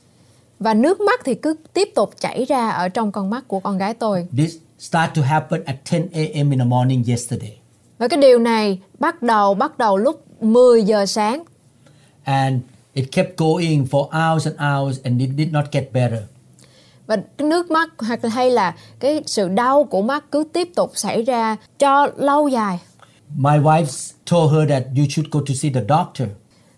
Và 0.60 0.74
nước 0.74 1.00
mắt 1.00 1.20
thì 1.24 1.34
cứ 1.34 1.54
tiếp 1.72 1.88
tục 1.94 2.10
chảy 2.20 2.44
ra 2.44 2.70
ở 2.70 2.88
trong 2.88 3.12
con 3.12 3.30
mắt 3.30 3.48
của 3.48 3.60
con 3.60 3.78
gái 3.78 3.94
tôi. 3.94 4.26
This 4.36 4.56
started 4.78 5.16
to 5.16 5.22
happen 5.22 5.64
at 5.64 5.76
10 5.92 6.08
a.m. 6.12 6.50
in 6.50 6.58
the 6.58 6.64
morning 6.64 7.04
yesterday. 7.08 7.59
Và 8.00 8.08
cái 8.08 8.20
điều 8.20 8.38
này 8.38 8.78
bắt 8.98 9.22
đầu 9.22 9.54
bắt 9.54 9.78
đầu 9.78 9.96
lúc 9.96 10.42
10 10.42 10.82
giờ 10.82 11.06
sáng 11.06 11.44
And 12.24 12.60
it 12.94 13.12
kept 13.12 13.36
going 13.36 13.86
for 13.90 14.08
hours 14.08 14.46
and 14.46 14.58
hours 14.60 15.02
and 15.04 15.20
it 15.20 15.30
did 15.38 15.48
not 15.52 15.64
get 15.72 15.92
better. 15.92 16.20
và 17.06 17.16
cái 17.36 17.48
nước 17.48 17.70
mắt 17.70 17.90
hoặc 17.98 18.20
hay 18.32 18.50
là 18.50 18.74
cái 19.00 19.22
sự 19.26 19.48
đau 19.48 19.84
của 19.84 20.02
mắt 20.02 20.24
cứ 20.32 20.44
tiếp 20.52 20.68
tục 20.74 20.92
xảy 20.94 21.22
ra 21.22 21.56
cho 21.78 22.08
lâu 22.16 22.48
dài. 22.48 22.78
My 23.36 23.58
wife 23.58 24.12
told 24.30 24.52
her 24.52 24.68
that 24.68 24.82
you 24.96 25.04
should 25.10 25.30
go 25.30 25.40
to 25.48 25.54
see 25.54 25.72
the 25.74 25.80
doctor. 25.88 26.28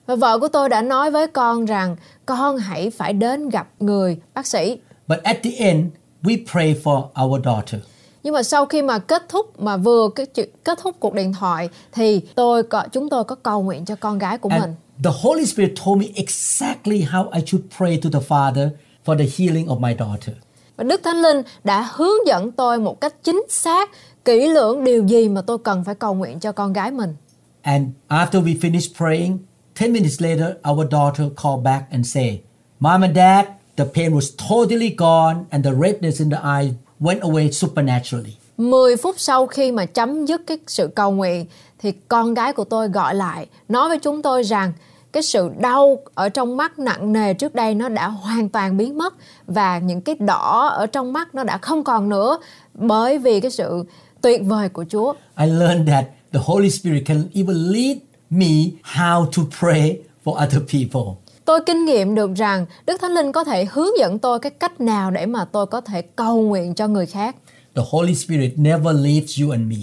Và 0.06 0.16
vợ 0.16 0.38
của 0.38 0.48
tôi 0.48 0.68
đã 0.68 0.82
nói 0.82 1.10
với 1.10 1.26
con 1.26 1.64
rằng 1.64 1.96
con 2.26 2.56
hãy 2.56 2.90
phải 2.90 3.12
đến 3.12 3.48
gặp 3.48 3.68
người 3.80 4.16
bác 4.34 4.46
sĩ. 4.46 4.78
But 5.08 5.18
at 5.22 5.36
the 5.42 5.50
end, 5.50 5.86
we 6.22 6.38
pray 6.52 6.74
for 6.84 7.24
our 7.24 7.44
daughter. 7.44 7.80
Nhưng 8.22 8.34
mà 8.34 8.42
sau 8.42 8.66
khi 8.66 8.82
mà 8.82 8.98
kết 8.98 9.28
thúc 9.28 9.60
mà 9.60 9.76
vừa 9.76 10.08
cái 10.14 10.26
chuyện- 10.26 10.50
kết 10.64 10.78
thúc 10.82 10.96
cuộc 11.00 11.14
điện 11.14 11.32
thoại 11.32 11.68
thì 11.92 12.20
tôi 12.34 12.62
có 12.62 12.84
chúng 12.92 13.08
tôi 13.08 13.24
có 13.24 13.34
cầu 13.34 13.62
nguyện 13.62 13.84
cho 13.84 13.96
con 13.96 14.18
gái 14.18 14.38
của 14.38 14.48
mình. 14.48 14.60
And 14.60 14.74
the 15.04 15.10
Holy 15.22 15.46
Spirit 15.46 15.72
told 15.84 16.00
me 16.00 16.06
exactly 16.14 17.04
how 17.12 17.30
I 17.30 17.40
should 17.46 17.66
pray 17.78 18.00
to 18.02 18.10
the 18.12 18.26
Father 18.28 18.68
for 19.04 19.18
the 19.18 19.24
healing 19.38 19.66
of 19.66 19.80
my 19.80 19.94
daughter. 19.98 20.34
Và 20.76 20.84
Đức 20.84 21.00
Thánh 21.04 21.16
Linh 21.22 21.42
đã 21.64 21.88
hướng 21.94 22.26
dẫn 22.26 22.52
tôi 22.52 22.78
một 22.78 23.00
cách 23.00 23.14
chính 23.22 23.42
xác, 23.48 23.90
kỹ 24.24 24.48
lưỡng 24.48 24.84
điều 24.84 25.06
gì 25.06 25.28
mà 25.28 25.40
tôi 25.46 25.58
cần 25.58 25.84
phải 25.84 25.94
cầu 25.94 26.14
nguyện 26.14 26.40
cho 26.40 26.52
con 26.52 26.72
gái 26.72 26.90
mình. 26.90 27.14
And 27.62 27.86
after 28.08 28.42
we 28.44 28.60
finished 28.60 28.94
praying, 28.98 29.38
10 29.80 29.88
minutes 29.90 30.22
later, 30.22 30.46
our 30.70 30.86
daughter 30.92 31.26
called 31.42 31.62
back 31.64 31.90
and 31.90 32.06
said, 32.14 32.34
Mom 32.80 33.02
and 33.02 33.16
Dad, 33.16 33.46
the 33.76 33.84
pain 33.94 34.14
was 34.14 34.48
totally 34.48 34.94
gone 34.98 35.44
and 35.50 35.64
the 35.64 35.72
redness 35.72 36.20
in 36.20 36.30
the 36.30 36.38
eye 36.42 36.70
went 37.02 37.20
away 37.20 37.50
supernaturally. 37.50 38.36
10 38.58 38.96
phút 38.96 39.14
sau 39.18 39.46
khi 39.46 39.72
mà 39.72 39.86
chấm 39.86 40.26
dứt 40.26 40.42
cái 40.46 40.58
sự 40.66 40.86
cầu 40.86 41.10
nguyện 41.10 41.46
thì 41.78 41.92
con 42.08 42.34
gái 42.34 42.52
của 42.52 42.64
tôi 42.64 42.88
gọi 42.88 43.14
lại 43.14 43.46
nói 43.68 43.88
với 43.88 43.98
chúng 43.98 44.22
tôi 44.22 44.42
rằng 44.42 44.72
cái 45.12 45.22
sự 45.22 45.50
đau 45.58 45.98
ở 46.14 46.28
trong 46.28 46.56
mắt 46.56 46.78
nặng 46.78 47.12
nề 47.12 47.34
trước 47.34 47.54
đây 47.54 47.74
nó 47.74 47.88
đã 47.88 48.08
hoàn 48.08 48.48
toàn 48.48 48.76
biến 48.76 48.98
mất 48.98 49.14
và 49.46 49.78
những 49.78 50.00
cái 50.00 50.14
đỏ 50.18 50.66
ở 50.66 50.86
trong 50.86 51.12
mắt 51.12 51.34
nó 51.34 51.44
đã 51.44 51.58
không 51.58 51.84
còn 51.84 52.08
nữa 52.08 52.38
bởi 52.74 53.18
vì 53.18 53.40
cái 53.40 53.50
sự 53.50 53.84
tuyệt 54.20 54.40
vời 54.44 54.68
của 54.68 54.84
Chúa. 54.88 55.14
I 55.38 55.46
learned 55.46 55.88
that 55.88 56.04
the 56.32 56.40
Holy 56.44 56.70
Spirit 56.70 57.02
can 57.06 57.24
even 57.34 57.56
lead 57.56 57.96
me 58.30 58.48
how 58.82 59.26
to 59.26 59.42
pray 59.60 59.96
for 60.24 60.34
other 60.34 60.62
people. 60.72 61.21
Tôi 61.52 61.60
kinh 61.66 61.84
nghiệm 61.84 62.14
được 62.14 62.30
rằng 62.34 62.66
Đức 62.86 63.00
Thánh 63.00 63.10
Linh 63.10 63.32
có 63.32 63.44
thể 63.44 63.64
hướng 63.64 63.98
dẫn 63.98 64.18
tôi 64.18 64.38
cái 64.40 64.50
cách 64.50 64.80
nào 64.80 65.10
để 65.10 65.26
mà 65.26 65.44
tôi 65.44 65.66
có 65.66 65.80
thể 65.80 66.02
cầu 66.02 66.42
nguyện 66.42 66.74
cho 66.74 66.88
người 66.88 67.06
khác. 67.06 67.36
The 67.74 67.82
Holy 67.90 68.14
Spirit 68.14 68.52
never 68.56 68.96
leaves 68.96 69.40
you 69.40 69.50
and 69.50 69.70
me. 69.70 69.76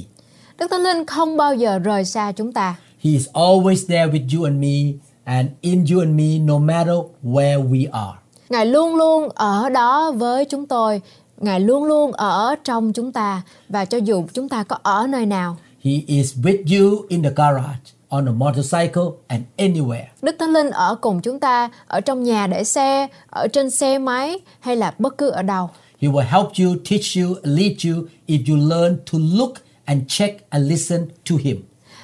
Đức 0.57 0.67
Thánh 0.71 0.81
Linh 0.81 1.05
không 1.05 1.37
bao 1.37 1.55
giờ 1.55 1.79
rời 1.79 2.05
xa 2.05 2.31
chúng 2.31 2.51
ta. 2.51 2.75
He 2.99 3.11
is 3.11 3.27
always 3.33 3.87
there 3.87 4.05
with 4.05 4.37
you 4.37 4.43
and 4.43 4.61
me 4.61 4.99
and 5.23 5.49
in 5.61 5.85
you 5.91 5.99
and 5.99 6.15
me 6.15 6.39
no 6.39 6.57
matter 6.57 6.95
where 7.23 7.69
we 7.69 7.87
are. 7.91 8.17
Ngài 8.49 8.65
luôn 8.65 8.95
luôn 8.95 9.29
ở 9.35 9.69
đó 9.69 10.11
với 10.11 10.45
chúng 10.45 10.65
tôi. 10.65 11.01
Ngài 11.37 11.59
luôn 11.59 11.83
luôn 11.83 12.11
ở 12.11 12.55
trong 12.63 12.93
chúng 12.93 13.11
ta 13.11 13.41
và 13.69 13.85
cho 13.85 13.97
dù 13.97 14.25
chúng 14.33 14.49
ta 14.49 14.63
có 14.63 14.77
ở 14.83 15.07
nơi 15.07 15.25
nào. 15.25 15.57
He 15.83 15.91
is 16.07 16.35
with 16.37 16.79
you 16.79 17.05
in 17.09 17.23
the 17.23 17.31
garage, 17.35 17.79
on 18.09 18.27
a 18.27 18.31
motorcycle, 18.31 19.03
and 19.27 19.43
anywhere. 19.57 20.05
Đức 20.21 20.35
Thánh 20.39 20.53
Linh 20.53 20.69
ở 20.69 20.95
cùng 21.01 21.21
chúng 21.21 21.39
ta 21.39 21.69
ở 21.87 22.01
trong 22.01 22.23
nhà 22.23 22.47
để 22.47 22.63
xe, 22.63 23.07
ở 23.29 23.47
trên 23.47 23.69
xe 23.69 23.97
máy 23.97 24.39
hay 24.59 24.75
là 24.75 24.93
bất 24.97 25.17
cứ 25.17 25.29
ở 25.29 25.41
đâu. 25.41 25.69
He 26.01 26.07
will 26.07 26.27
help 26.27 26.47
you, 26.59 26.75
teach 26.89 27.17
you, 27.17 27.35
lead 27.43 27.85
you 27.85 28.05
if 28.27 28.39
you 28.49 28.69
learn 28.69 28.97
to 29.11 29.19
look 29.37 29.53
and 29.85 30.01
check 30.07 30.49
and 30.49 30.69
listen 30.69 31.07
to 31.29 31.35
Him. 31.43 31.63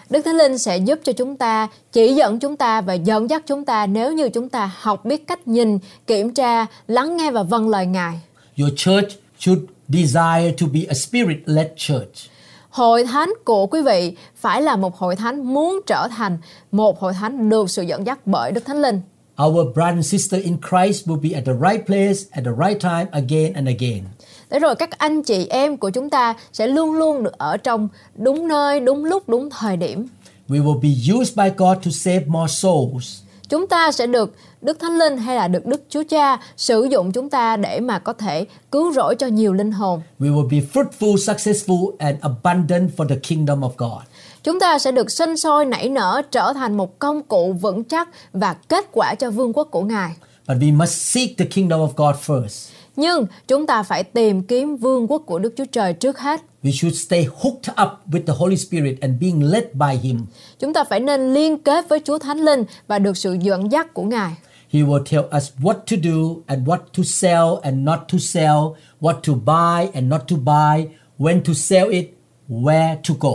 Đức 0.09 0.21
Thánh 0.25 0.35
Linh 0.35 0.57
sẽ 0.57 0.77
giúp 0.77 0.99
cho 1.03 1.11
chúng 1.11 1.37
ta, 1.37 1.67
chỉ 1.91 2.13
dẫn 2.13 2.39
chúng 2.39 2.57
ta 2.57 2.81
và 2.81 2.93
dẫn 2.93 3.29
dắt 3.29 3.43
chúng 3.47 3.65
ta 3.65 3.87
nếu 3.87 4.13
như 4.13 4.29
chúng 4.29 4.49
ta 4.49 4.71
học 4.79 5.05
biết 5.05 5.27
cách 5.27 5.47
nhìn, 5.47 5.79
kiểm 6.07 6.33
tra, 6.33 6.65
lắng 6.87 7.17
nghe 7.17 7.31
và 7.31 7.43
vâng 7.43 7.69
lời 7.69 7.85
Ngài. 7.85 8.21
Your 8.57 8.71
church 8.75 9.09
should 9.39 9.61
desire 9.87 10.51
to 10.61 10.67
be 10.73 10.79
a 10.89 10.93
spirit 10.93 11.37
led 11.45 11.67
church. 11.75 12.29
Hội 12.75 13.03
thánh 13.03 13.33
của 13.45 13.67
quý 13.67 13.81
vị 13.81 14.15
phải 14.35 14.61
là 14.61 14.75
một 14.75 14.97
hội 14.97 15.15
thánh 15.15 15.53
muốn 15.53 15.79
trở 15.87 16.07
thành 16.17 16.37
một 16.71 16.99
hội 16.99 17.13
thánh 17.13 17.49
được 17.49 17.69
sự 17.69 17.81
dẫn 17.81 18.07
dắt 18.07 18.19
bởi 18.25 18.51
Đức 18.51 18.65
Thánh 18.65 18.81
Linh. 18.81 19.01
Our 19.43 19.73
brother 19.73 19.95
and 19.95 20.11
sister 20.11 20.43
in 20.43 20.57
Christ 20.69 21.07
will 21.07 21.21
be 21.21 21.29
at 21.35 21.45
the 21.45 21.53
right 21.53 21.85
place 21.85 22.19
at 22.31 22.43
the 22.45 22.51
right 22.65 22.81
time 22.81 23.05
again 23.11 23.53
and 23.53 23.67
again. 23.67 24.03
Để 24.49 24.59
rồi 24.59 24.75
các 24.75 24.97
anh 24.97 25.23
chị 25.23 25.47
em 25.49 25.77
của 25.77 25.89
chúng 25.89 26.09
ta 26.09 26.33
sẽ 26.53 26.67
luôn 26.67 26.93
luôn 26.93 27.23
được 27.23 27.37
ở 27.37 27.57
trong 27.57 27.87
đúng 28.15 28.47
nơi, 28.47 28.79
đúng 28.79 29.05
lúc, 29.05 29.29
đúng 29.29 29.49
thời 29.49 29.77
điểm. 29.77 30.07
We 30.49 30.63
will 30.63 30.79
be 30.79 31.19
used 31.19 31.37
by 31.37 31.49
God 31.57 31.77
to 31.85 31.91
save 31.91 32.25
more 32.27 32.53
souls. 32.53 33.24
Chúng 33.49 33.67
ta 33.67 33.91
sẽ 33.91 34.07
được 34.07 34.35
Đức 34.61 34.79
Thánh 34.79 34.97
Linh 34.97 35.17
hay 35.17 35.35
là 35.35 35.47
được 35.47 35.65
Đức 35.65 35.81
Chúa 35.89 36.03
Cha 36.09 36.37
sử 36.57 36.83
dụng 36.83 37.11
chúng 37.11 37.29
ta 37.29 37.57
để 37.57 37.79
mà 37.79 37.99
có 37.99 38.13
thể 38.13 38.45
cứu 38.71 38.93
rỗi 38.93 39.15
cho 39.15 39.27
nhiều 39.27 39.53
linh 39.53 39.71
hồn. 39.71 40.01
We 40.19 40.35
will 40.35 40.49
be 40.49 40.57
fruitful, 40.73 41.15
successful, 41.15 41.95
and 41.99 42.17
abundant 42.21 42.89
for 42.97 43.07
the 43.07 43.15
kingdom 43.15 43.61
of 43.61 43.71
God. 43.77 44.01
Chúng 44.43 44.59
ta 44.59 44.79
sẽ 44.79 44.91
được 44.91 45.11
sinh 45.11 45.37
sôi 45.37 45.65
nảy 45.65 45.89
nở 45.89 46.21
trở 46.31 46.53
thành 46.53 46.77
một 46.77 46.99
công 46.99 47.23
cụ 47.23 47.53
vững 47.53 47.83
chắc 47.83 48.09
và 48.33 48.53
kết 48.53 48.85
quả 48.91 49.15
cho 49.15 49.31
vương 49.31 49.53
quốc 49.53 49.67
của 49.71 49.81
Ngài. 49.81 50.11
But 50.47 50.57
we 50.57 50.77
must 50.77 50.93
seek 50.93 51.37
the 51.37 51.45
kingdom 51.45 51.79
of 51.79 51.89
God 51.95 52.15
first. 52.25 52.71
Nhưng 52.95 53.25
chúng 53.47 53.67
ta 53.67 53.83
phải 53.83 54.03
tìm 54.03 54.43
kiếm 54.43 54.77
vương 54.77 55.11
quốc 55.11 55.23
của 55.25 55.39
Đức 55.39 55.53
Chúa 55.57 55.65
Trời 55.71 55.93
trước 55.93 56.19
hết. 56.19 56.41
We 56.65 56.71
should 56.71 56.95
stay 56.95 57.27
hooked 57.41 57.69
up 57.83 57.91
with 58.11 58.25
the 58.25 58.33
Holy 58.33 58.57
Spirit 58.57 58.95
and 59.01 59.19
being 59.21 59.51
led 59.51 59.63
by 59.73 59.97
Him. 60.03 60.25
Chúng 60.59 60.73
ta 60.73 60.83
phải 60.83 60.99
nên 60.99 61.33
liên 61.33 61.57
kết 61.57 61.89
với 61.89 61.99
Chúa 62.05 62.17
Thánh 62.17 62.37
Linh 62.37 62.63
và 62.87 62.99
được 62.99 63.17
sự 63.17 63.37
dẫn 63.41 63.71
dắt 63.71 63.93
của 63.93 64.03
Ngài. 64.03 64.33
He 64.69 64.79
will 64.79 65.03
tell 65.11 65.23
us 65.37 65.51
what 65.59 65.73
to 65.73 65.97
do 66.03 66.41
and 66.45 66.67
what 66.67 66.77
to 66.97 67.03
sell 67.03 67.45
and 67.61 67.77
not 67.77 67.99
to 68.11 68.17
sell, 68.17 68.59
what 69.01 69.13
to 69.13 69.33
buy 69.33 69.91
and 69.93 70.09
not 70.09 70.21
to 70.27 70.35
buy, 70.35 70.87
when 71.19 71.43
to 71.43 71.53
sell 71.53 71.89
it, 71.89 72.05
where 72.49 72.95
to 73.09 73.15
go. 73.19 73.31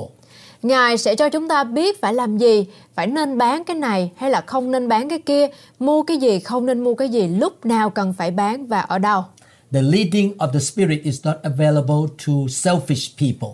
Ngài 0.63 0.99
sẽ 0.99 1.15
cho 1.15 1.29
chúng 1.29 1.49
ta 1.49 1.65
biết 1.65 2.01
phải 2.01 2.15
làm 2.15 2.39
gì, 2.39 2.67
phải 2.95 3.07
nên 3.07 3.39
bán 3.39 3.65
cái 3.65 3.77
này 3.77 4.11
hay 4.17 4.31
là 4.31 4.41
không 4.47 4.71
nên 4.71 4.89
bán 4.89 5.09
cái 5.09 5.19
kia, 5.19 5.47
mua 5.79 6.03
cái 6.03 6.17
gì, 6.17 6.41
không 6.41 6.67
nên 6.67 6.85
mua 6.85 6.95
cái 6.95 7.09
gì, 7.09 7.29
lúc 7.29 7.67
nào 7.67 7.91
cần 7.91 8.13
phải 8.13 8.31
bán 8.31 8.67
và 8.67 8.81
ở 8.81 8.99
đâu. 8.99 9.25
The 9.73 9.83
leading 9.83 10.39
of 10.39 10.53
the 10.53 10.61
Spirit 10.61 11.05
is 11.05 11.25
not 11.25 11.37
available 11.43 12.09
to 12.27 12.33
selfish 12.49 13.15
people. 13.19 13.49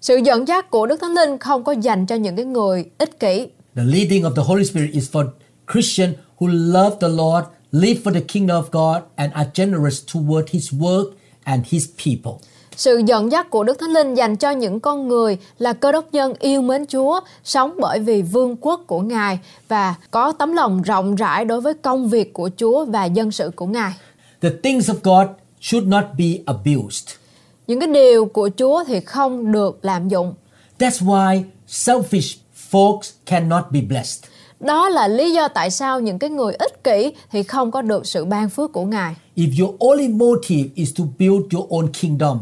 Sự 0.00 0.16
dẫn 0.16 0.48
dắt 0.48 0.70
của 0.70 0.86
Đức 0.86 1.00
Thánh 1.00 1.14
Linh 1.14 1.38
không 1.38 1.64
có 1.64 1.72
dành 1.72 2.06
cho 2.06 2.14
những 2.14 2.36
cái 2.36 2.44
người 2.44 2.84
ích 2.98 3.20
kỷ. 3.20 3.46
The 3.76 3.82
leading 3.84 4.22
of 4.22 4.34
the 4.34 4.42
Holy 4.42 4.64
Spirit 4.64 4.92
is 4.92 5.10
for 5.10 5.26
Christians 5.72 6.14
who 6.38 6.46
love 6.72 6.96
the 7.00 7.08
Lord, 7.08 7.46
live 7.72 8.00
for 8.04 8.14
the 8.14 8.20
kingdom 8.20 8.64
of 8.64 8.70
God, 8.72 9.02
and 9.16 9.32
are 9.32 9.50
generous 9.54 10.02
toward 10.14 10.44
His 10.50 10.72
work 10.72 11.10
and 11.44 11.66
His 11.70 11.88
people. 12.06 12.32
Sự 12.76 13.02
dẫn 13.06 13.32
dắt 13.32 13.50
của 13.50 13.64
Đức 13.64 13.78
Thánh 13.80 13.90
Linh 13.90 14.14
dành 14.14 14.36
cho 14.36 14.50
những 14.50 14.80
con 14.80 15.08
người 15.08 15.38
là 15.58 15.72
cơ 15.72 15.92
đốc 15.92 16.04
nhân 16.12 16.34
yêu 16.38 16.62
mến 16.62 16.86
Chúa, 16.86 17.20
sống 17.44 17.76
bởi 17.80 17.98
vì 17.98 18.22
vương 18.22 18.56
quốc 18.60 18.80
của 18.86 19.00
Ngài 19.00 19.38
và 19.68 19.94
có 20.10 20.32
tấm 20.32 20.52
lòng 20.52 20.82
rộng 20.82 21.14
rãi 21.14 21.44
đối 21.44 21.60
với 21.60 21.74
công 21.74 22.08
việc 22.08 22.32
của 22.32 22.50
Chúa 22.56 22.84
và 22.84 23.04
dân 23.04 23.30
sự 23.30 23.50
của 23.56 23.66
Ngài. 23.66 23.92
The 24.40 24.50
things 24.62 24.90
of 24.90 24.94
God 25.02 25.36
should 25.64 25.88
not 25.88 26.04
be 26.18 26.26
abused. 26.46 27.08
Những 27.66 27.80
cái 27.80 27.88
điều 27.88 28.26
của 28.26 28.50
Chúa 28.58 28.84
thì 28.86 29.00
không 29.00 29.52
được 29.52 29.78
lạm 29.82 30.08
dụng. 30.08 30.34
That's 30.78 31.06
why 31.06 31.42
selfish 31.68 32.36
folks 32.70 33.10
cannot 33.26 33.64
be 33.70 33.80
blessed. 33.80 34.24
Đó 34.60 34.88
là 34.88 35.08
lý 35.08 35.32
do 35.32 35.48
tại 35.48 35.70
sao 35.70 36.00
những 36.00 36.18
cái 36.18 36.30
người 36.30 36.54
ích 36.54 36.84
kỷ 36.84 37.12
thì 37.30 37.42
không 37.42 37.70
có 37.70 37.82
được 37.82 38.06
sự 38.06 38.24
ban 38.24 38.50
phước 38.50 38.72
của 38.72 38.84
Ngài. 38.84 39.14
If 39.36 39.64
your 39.64 39.74
only 39.78 40.08
motive 40.08 40.70
is 40.74 40.98
to 40.98 41.04
build 41.18 41.54
your 41.54 41.68
own 41.68 41.88
kingdom, 42.00 42.38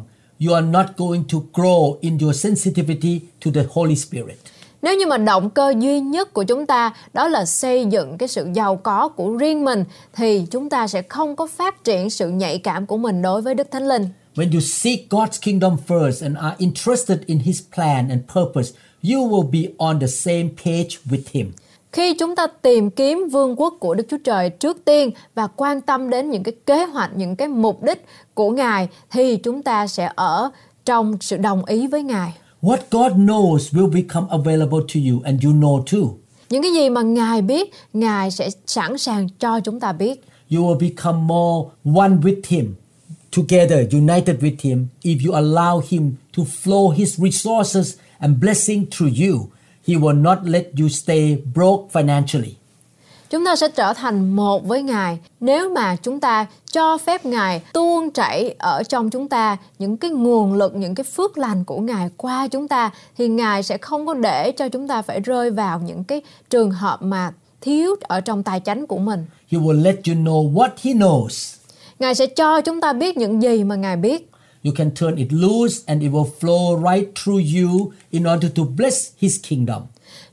you 0.47 0.55
are 0.55 0.67
not 0.67 0.87
going 0.97 1.25
to 1.33 1.39
grow 1.53 1.97
in 2.01 2.19
your 2.19 2.37
sensitivity 2.37 3.21
to 3.45 3.51
the 3.55 3.65
Holy 3.71 3.97
Spirit. 3.97 4.42
Nếu 4.83 4.97
như 4.97 5.07
mà 5.07 5.19
động 5.19 5.51
cơ 5.51 5.75
duy 5.79 6.01
nhất 6.01 6.33
của 6.33 6.43
chúng 6.43 6.67
ta 6.67 6.93
đó 7.13 7.29
là 7.29 7.45
xây 7.45 7.85
dựng 7.85 8.19
cái 8.19 8.29
sự 8.29 8.49
giàu 8.55 8.77
có 8.77 9.09
của 9.09 9.37
riêng 9.37 9.65
mình 9.65 9.85
thì 10.13 10.47
chúng 10.51 10.71
ta 10.71 10.87
sẽ 10.87 11.03
không 11.03 11.37
có 11.37 11.47
phát 11.47 11.85
triển 11.85 12.11
sự 12.11 12.31
nhạy 12.31 12.59
cảm 12.59 12.87
của 12.87 12.97
mình 12.97 13.23
đối 13.23 13.43
với 13.43 13.55
Đức 13.55 13.71
Thánh 13.71 13.89
Linh. 13.89 14.09
When 14.35 14.53
you 14.53 14.61
seek 14.61 14.99
God's 15.11 15.39
kingdom 15.43 15.77
first 15.89 16.23
and 16.23 16.37
are 16.37 16.57
interested 16.59 17.19
in 17.27 17.39
His 17.39 17.63
plan 17.77 18.09
and 18.09 18.21
purpose, 18.35 18.73
you 19.03 19.29
will 19.29 19.51
be 19.51 19.73
on 19.79 20.01
the 20.01 20.07
same 20.07 20.49
page 20.65 20.89
with 21.11 21.23
Him. 21.31 21.53
Khi 21.93 22.15
chúng 22.15 22.37
ta 22.37 22.47
tìm 22.47 22.91
kiếm 22.91 23.29
vương 23.33 23.61
quốc 23.61 23.75
của 23.81 23.95
Đức 23.95 24.05
Chúa 24.11 24.19
Trời 24.25 24.51
trước 24.51 24.85
tiên 24.85 25.11
và 25.35 25.47
quan 25.47 25.81
tâm 25.81 26.11
đến 26.11 26.31
những 26.31 26.43
cái 26.43 26.55
kế 26.67 26.85
hoạch, 26.85 27.11
những 27.17 27.37
cái 27.37 27.49
mục 27.49 27.83
đích 27.83 28.07
của 28.35 28.51
Ngài 28.51 28.89
thì 29.11 29.37
chúng 29.37 29.63
ta 29.63 29.87
sẽ 29.87 30.13
ở 30.15 30.51
trong 30.85 31.17
sự 31.21 31.37
đồng 31.37 31.65
ý 31.65 31.87
với 31.87 32.03
Ngài. 32.03 32.33
What 32.63 32.91
God 32.91 33.19
knows 33.19 33.73
will 33.73 33.89
become 33.89 34.29
available 34.31 34.83
to 34.83 35.01
you 35.01 35.23
and 35.25 35.45
you 35.45 35.53
know 35.53 35.83
too. 35.87 36.19
Những 36.51 36.63
cái 36.63 36.73
gì 36.73 36.91
mà 36.91 37.03
Ngài 37.03 37.43
biết, 37.43 37.71
Ngài 37.93 38.31
sẽ 38.31 38.51
sẵn 38.67 38.99
sàng 38.99 39.29
cho 39.29 39.61
chúng 39.61 39.81
ta 39.81 39.93
biết. 39.93 40.21
You 40.51 40.63
will 40.63 40.79
become 40.79 41.27
more 41.27 41.71
one 41.85 42.17
with 42.17 42.41
Him, 42.47 42.75
together, 43.37 43.87
united 43.93 44.37
with 44.41 44.57
Him, 44.61 44.87
if 45.03 45.19
you 45.27 45.35
allow 45.35 45.83
Him 45.89 46.13
to 46.37 46.45
flow 46.45 46.91
His 46.91 47.21
resources 47.21 47.95
and 48.21 48.41
blessing 48.41 48.87
through 48.91 49.13
you. 49.15 49.49
He 49.89 49.97
will 49.97 50.23
not 50.23 50.39
let 50.45 50.65
you 50.79 50.89
stay 50.89 51.37
broke 51.55 51.91
financially. 51.91 52.62
Chúng 53.33 53.45
ta 53.45 53.57
sẽ 53.57 53.69
trở 53.69 53.95
thành 53.95 54.37
một 54.37 54.67
với 54.67 54.83
Ngài 54.83 55.19
nếu 55.41 55.69
mà 55.69 55.97
chúng 55.97 56.21
ta 56.21 56.47
cho 56.73 56.99
phép 56.99 57.25
Ngài 57.27 57.63
tuôn 57.73 58.11
chảy 58.11 58.55
ở 58.59 58.83
trong 58.83 59.11
chúng 59.11 59.29
ta 59.29 59.57
những 59.79 59.97
cái 59.97 60.11
nguồn 60.11 60.55
lực, 60.55 60.75
những 60.75 60.95
cái 60.95 61.05
phước 61.05 61.39
lành 61.39 61.65
của 61.65 61.79
Ngài 61.79 62.11
qua 62.17 62.49
chúng 62.49 62.69
ta 62.69 62.91
thì 63.19 63.29
Ngài 63.29 63.63
sẽ 63.63 63.79
không 63.79 64.07
có 64.07 64.15
để 64.15 64.53
cho 64.53 64.69
chúng 64.69 64.89
ta 64.89 65.03
phải 65.03 65.21
rơi 65.21 65.51
vào 65.51 65.81
những 65.81 66.05
cái 66.05 66.23
trường 66.51 66.71
hợp 66.71 67.03
mà 67.03 67.33
thiếu 67.61 67.97
ở 68.03 68.21
trong 68.21 68.43
tài 68.43 68.61
chánh 68.61 68.87
của 68.87 68.99
mình. 68.99 69.27
He 69.49 69.59
will 69.59 69.83
let 69.83 69.97
you 70.07 70.15
know 70.15 70.53
what 70.53 70.71
He 70.83 70.93
knows. 70.93 71.57
Ngài 71.99 72.15
sẽ 72.15 72.27
cho 72.27 72.61
chúng 72.61 72.81
ta 72.81 72.93
biết 72.93 73.17
những 73.17 73.43
gì 73.43 73.65
mà 73.65 73.75
Ngài 73.75 73.97
biết. 73.97 74.31
You 74.65 74.73
can 74.77 74.91
turn 75.01 75.17
it 75.17 75.29
loose 75.31 75.83
and 75.87 76.03
it 76.03 76.11
will 76.11 76.29
flow 76.41 76.93
right 76.93 77.15
through 77.15 77.43
you 77.57 77.93
in 78.11 78.25
order 78.35 78.53
to 78.57 78.63
bless 78.77 79.11
His 79.19 79.37
kingdom. 79.49 79.83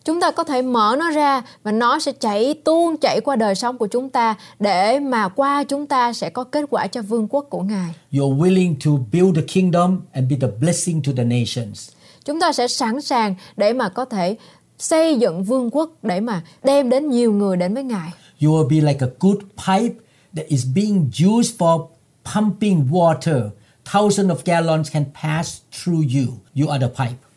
Chúng 0.05 0.21
ta 0.21 0.31
có 0.31 0.43
thể 0.43 0.61
mở 0.61 0.95
nó 0.99 1.11
ra 1.11 1.41
và 1.63 1.71
nó 1.71 1.99
sẽ 1.99 2.11
chảy 2.11 2.53
tuôn 2.53 2.97
chảy 2.97 3.21
qua 3.21 3.35
đời 3.35 3.55
sống 3.55 3.77
của 3.77 3.87
chúng 3.87 4.09
ta 4.09 4.35
để 4.59 4.99
mà 4.99 5.27
qua 5.27 5.63
chúng 5.63 5.87
ta 5.87 6.13
sẽ 6.13 6.29
có 6.29 6.43
kết 6.43 6.65
quả 6.69 6.87
cho 6.87 7.01
vương 7.01 7.27
quốc 7.27 7.45
của 7.49 7.61
Ngài. 7.61 7.93
You're 8.11 8.37
willing 8.37 8.75
to 8.85 8.91
build 9.11 9.35
the 9.35 9.43
kingdom 9.53 10.01
and 10.11 10.29
be 10.29 10.37
the 10.41 10.47
blessing 10.59 11.01
to 11.03 11.11
the 11.17 11.23
nations. 11.23 11.89
Chúng 12.25 12.39
ta 12.39 12.51
sẽ 12.51 12.67
sẵn 12.67 13.01
sàng 13.01 13.35
để 13.57 13.73
mà 13.73 13.89
có 13.89 14.05
thể 14.05 14.35
xây 14.79 15.19
dựng 15.19 15.43
vương 15.43 15.69
quốc 15.71 15.91
để 16.03 16.19
mà 16.19 16.41
đem 16.63 16.89
đến 16.89 17.09
nhiều 17.09 17.33
người 17.33 17.57
đến 17.57 17.73
với 17.73 17.83
Ngài. 17.83 18.09
You 18.41 18.51
will 18.51 18.69
be 18.69 18.75
like 18.75 19.05
a 19.05 19.09
good 19.19 19.37
pipe 19.67 19.95
that 20.35 20.47
is 20.47 20.65
being 20.75 21.09
used 21.27 21.55
for 21.57 21.87
pumping 22.33 22.87
water. 22.91 23.49
Thousands 23.93 24.31
of 24.31 24.35
gallons 24.45 24.91
can 24.91 25.05
pass 25.21 25.61
through 25.71 26.03
you. 26.15 26.33
You 26.55 26.71
are 26.71 26.87
the 26.87 27.05
pipe. 27.05 27.28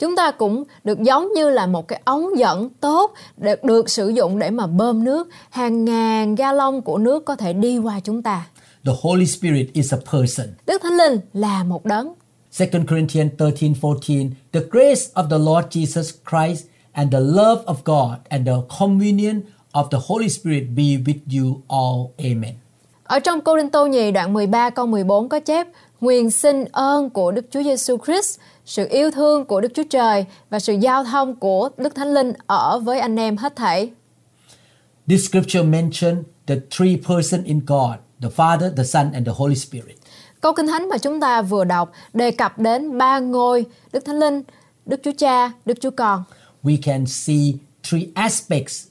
Chúng 0.00 0.16
ta 0.16 0.30
cũng 0.30 0.64
được 0.84 1.00
giống 1.00 1.32
như 1.32 1.50
là 1.50 1.66
một 1.66 1.88
cái 1.88 2.00
ống 2.04 2.38
dẫn 2.38 2.70
tốt 2.80 3.14
được 3.36 3.64
được 3.64 3.90
sử 3.90 4.08
dụng 4.08 4.38
để 4.38 4.50
mà 4.50 4.66
bơm 4.66 5.04
nước, 5.04 5.28
hàng 5.50 5.84
ngàn 5.84 6.34
gallon 6.34 6.80
của 6.80 6.98
nước 6.98 7.24
có 7.24 7.36
thể 7.36 7.52
đi 7.52 7.78
qua 7.78 8.00
chúng 8.00 8.22
ta. 8.22 8.46
The 8.84 8.92
Holy 9.02 9.26
Spirit 9.26 9.72
is 9.72 9.94
a 9.94 9.98
person. 10.12 10.46
Đức 10.66 10.82
Thánh 10.82 10.96
Linh 10.96 11.20
là 11.32 11.64
một 11.64 11.84
đấng. 11.84 12.12
2 12.58 12.68
Corinthians 12.88 13.32
13 13.38 13.66
14 13.82 14.30
The 14.52 14.60
grace 14.70 15.02
of 15.14 15.30
the 15.30 15.38
Lord 15.38 15.66
Jesus 15.70 16.12
Christ 16.30 16.64
and 16.92 17.12
the 17.12 17.20
love 17.20 17.62
of 17.64 17.74
God 17.84 18.18
and 18.28 18.46
the 18.46 18.76
communion 18.78 19.40
of 19.72 19.88
the 19.90 19.98
Holy 20.06 20.28
Spirit 20.28 20.62
be 20.76 20.82
with 20.82 21.40
you 21.40 21.60
all. 21.68 22.30
Amen. 22.30 22.54
Ở 23.04 23.18
trong 23.18 23.40
Cô 23.40 23.56
Đinh 23.56 23.70
Tô 23.70 23.86
Nhì 23.86 24.10
đoạn 24.10 24.32
13 24.32 24.70
câu 24.70 24.86
14 24.86 25.28
có 25.28 25.40
chép 25.40 25.66
Nguyện 26.00 26.30
xin 26.30 26.64
ơn 26.72 27.10
của 27.10 27.32
Đức 27.32 27.46
Chúa 27.50 27.62
Giêsu 27.62 27.96
Christ, 28.06 28.40
sự 28.70 28.86
yêu 28.90 29.10
thương 29.10 29.44
của 29.44 29.60
Đức 29.60 29.68
Chúa 29.74 29.82
Trời 29.90 30.24
và 30.50 30.58
sự 30.58 30.72
giao 30.72 31.04
thông 31.04 31.36
của 31.36 31.68
Đức 31.76 31.94
Thánh 31.94 32.14
Linh 32.14 32.32
ở 32.46 32.78
với 32.78 33.00
anh 33.00 33.16
em 33.16 33.36
hết 33.36 33.56
thảy. 33.56 33.90
This 35.08 35.28
scripture 35.28 35.62
mentioned 35.62 36.18
the 36.46 36.54
three 36.78 36.96
persons 37.08 37.44
in 37.44 37.60
God 37.66 37.94
the 38.22 38.28
Father, 38.36 38.70
the 38.76 38.84
Son, 38.84 39.12
and 39.12 39.26
the 39.26 39.32
Holy 39.36 39.54
Spirit. 39.54 39.96
Câu 40.40 40.52
Kinh 40.52 40.66
Thánh 40.66 40.88
mà 40.88 40.98
chúng 40.98 41.20
ta 41.20 41.42
vừa 41.42 41.64
đọc 41.64 41.92
đề 42.12 42.30
cập 42.30 42.58
đến 42.58 42.98
ba 42.98 43.18
ngôi 43.18 43.64
Đức 43.92 44.04
Thánh 44.04 44.18
Linh, 44.18 44.42
Đức 44.86 45.00
Chúa 45.04 45.12
Cha, 45.18 45.52
Đức 45.64 45.78
Chúa 45.80 45.90
Con. 45.90 46.24
We 46.62 46.76
can 46.82 47.06
see 47.06 47.52
three 47.90 48.06
aspects 48.14 48.86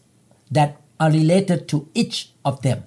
that 0.55 0.69
are 0.97 1.19
related 1.19 1.59
to 1.73 1.77
each 1.93 2.13
of 2.43 2.55
them 2.61 2.77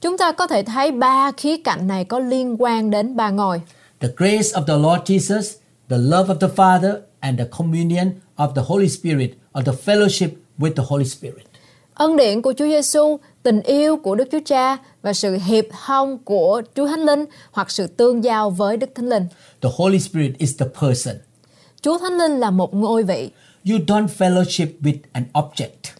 Chúng 0.00 0.18
ta 0.18 0.32
có 0.32 0.46
thể 0.46 0.62
thấy 0.62 0.92
ba 0.92 1.32
khía 1.32 1.56
cạnh 1.64 1.86
này 1.86 2.04
có 2.04 2.18
liên 2.18 2.56
quan 2.62 2.90
đến 2.90 3.16
ba 3.16 3.30
ngôi. 3.30 3.60
the 4.00 4.08
grace 4.16 4.48
of 4.54 4.64
the 4.66 4.76
Lord 4.76 5.02
Jesus, 5.10 5.59
the 5.90 5.98
love 5.98 6.34
of 6.34 6.38
the 6.38 6.48
Father, 6.48 7.00
and 7.20 7.38
the 7.38 7.46
communion 7.56 8.10
of 8.36 8.54
the 8.54 8.62
Holy 8.62 8.88
Spirit 8.88 9.30
or 9.54 9.64
the 9.64 9.72
fellowship 9.72 10.30
with 10.58 10.74
the 10.76 10.82
Holy 10.88 11.04
Spirit. 11.04 11.46
Ân 11.94 12.16
điển 12.16 12.42
của 12.42 12.52
Chúa 12.52 12.64
Giêsu, 12.64 13.18
tình 13.42 13.62
yêu 13.62 13.96
của 13.96 14.14
Đức 14.14 14.28
Chúa 14.32 14.40
Cha 14.46 14.76
và 15.02 15.12
sự 15.12 15.38
hiệp 15.46 15.64
thông 15.86 16.18
của 16.18 16.62
Chúa 16.74 16.86
Thánh 16.86 17.00
Linh 17.00 17.24
hoặc 17.52 17.70
sự 17.70 17.86
tương 17.86 18.24
giao 18.24 18.50
với 18.50 18.76
Đức 18.76 18.90
Thánh 18.94 19.08
Linh. 19.08 19.26
The 19.60 19.68
Holy 19.76 20.00
Spirit 20.00 20.38
is 20.38 20.56
the 20.58 20.66
person. 20.80 21.16
Chúa 21.82 21.98
Thánh 21.98 22.18
Linh 22.18 22.40
là 22.40 22.50
một 22.50 22.74
ngôi 22.74 23.02
vị. 23.02 23.30
You 23.70 23.78
don't 23.86 24.06
fellowship 24.18 24.66
with 24.80 24.98
an 25.12 25.24
object. 25.32 25.90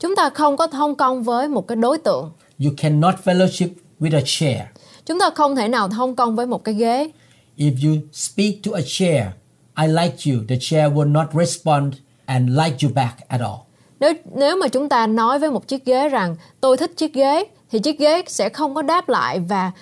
Chúng 0.00 0.16
ta 0.16 0.30
không 0.30 0.56
có 0.56 0.66
thông 0.66 0.94
công 0.94 1.22
với 1.22 1.48
một 1.48 1.68
cái 1.68 1.76
đối 1.76 1.98
tượng. 1.98 2.30
You 2.64 2.72
cannot 2.76 3.14
fellowship 3.24 3.68
with 4.00 4.16
a 4.16 4.22
chair. 4.24 4.58
Chúng 5.06 5.18
ta 5.18 5.30
không 5.34 5.56
thể 5.56 5.68
nào 5.68 5.88
thông 5.88 6.16
công 6.16 6.36
với 6.36 6.46
một 6.46 6.64
cái 6.64 6.74
ghế. 6.74 7.10
If 7.56 7.72
you 7.84 7.96
speak 8.12 8.62
to 8.64 8.72
a 8.72 8.82
chair, 8.86 9.26
I 9.76 9.86
like 9.86 10.16
you, 10.26 10.44
the 10.48 10.56
chair 10.60 10.92
will 10.92 11.12
not 11.12 11.26
respond 11.34 11.92
and 12.26 12.50
like 12.50 12.76
you 12.82 12.94
back 12.94 13.28
at 13.28 13.40
all. 13.40 13.58
Nếu 14.00 14.12
nếu 14.34 14.56
mà 14.56 14.68
chúng 14.68 14.88
ta 14.88 15.06
nói 15.06 15.38
với 15.38 15.50
một 15.50 15.68
chiếc 15.68 15.84
ghế 15.84 16.08
rằng 16.08 16.36
tôi 16.60 16.76
thích 16.76 16.92
chiếc 16.96 17.14
ghế 17.14 17.44
thì 17.70 17.78
chiếc 17.78 17.98
ghế 17.98 18.22
sẽ 18.26 18.48
không 18.48 18.74
có 18.74 18.82
đáp 18.82 19.08
lại 19.08 19.40
và 19.40 19.72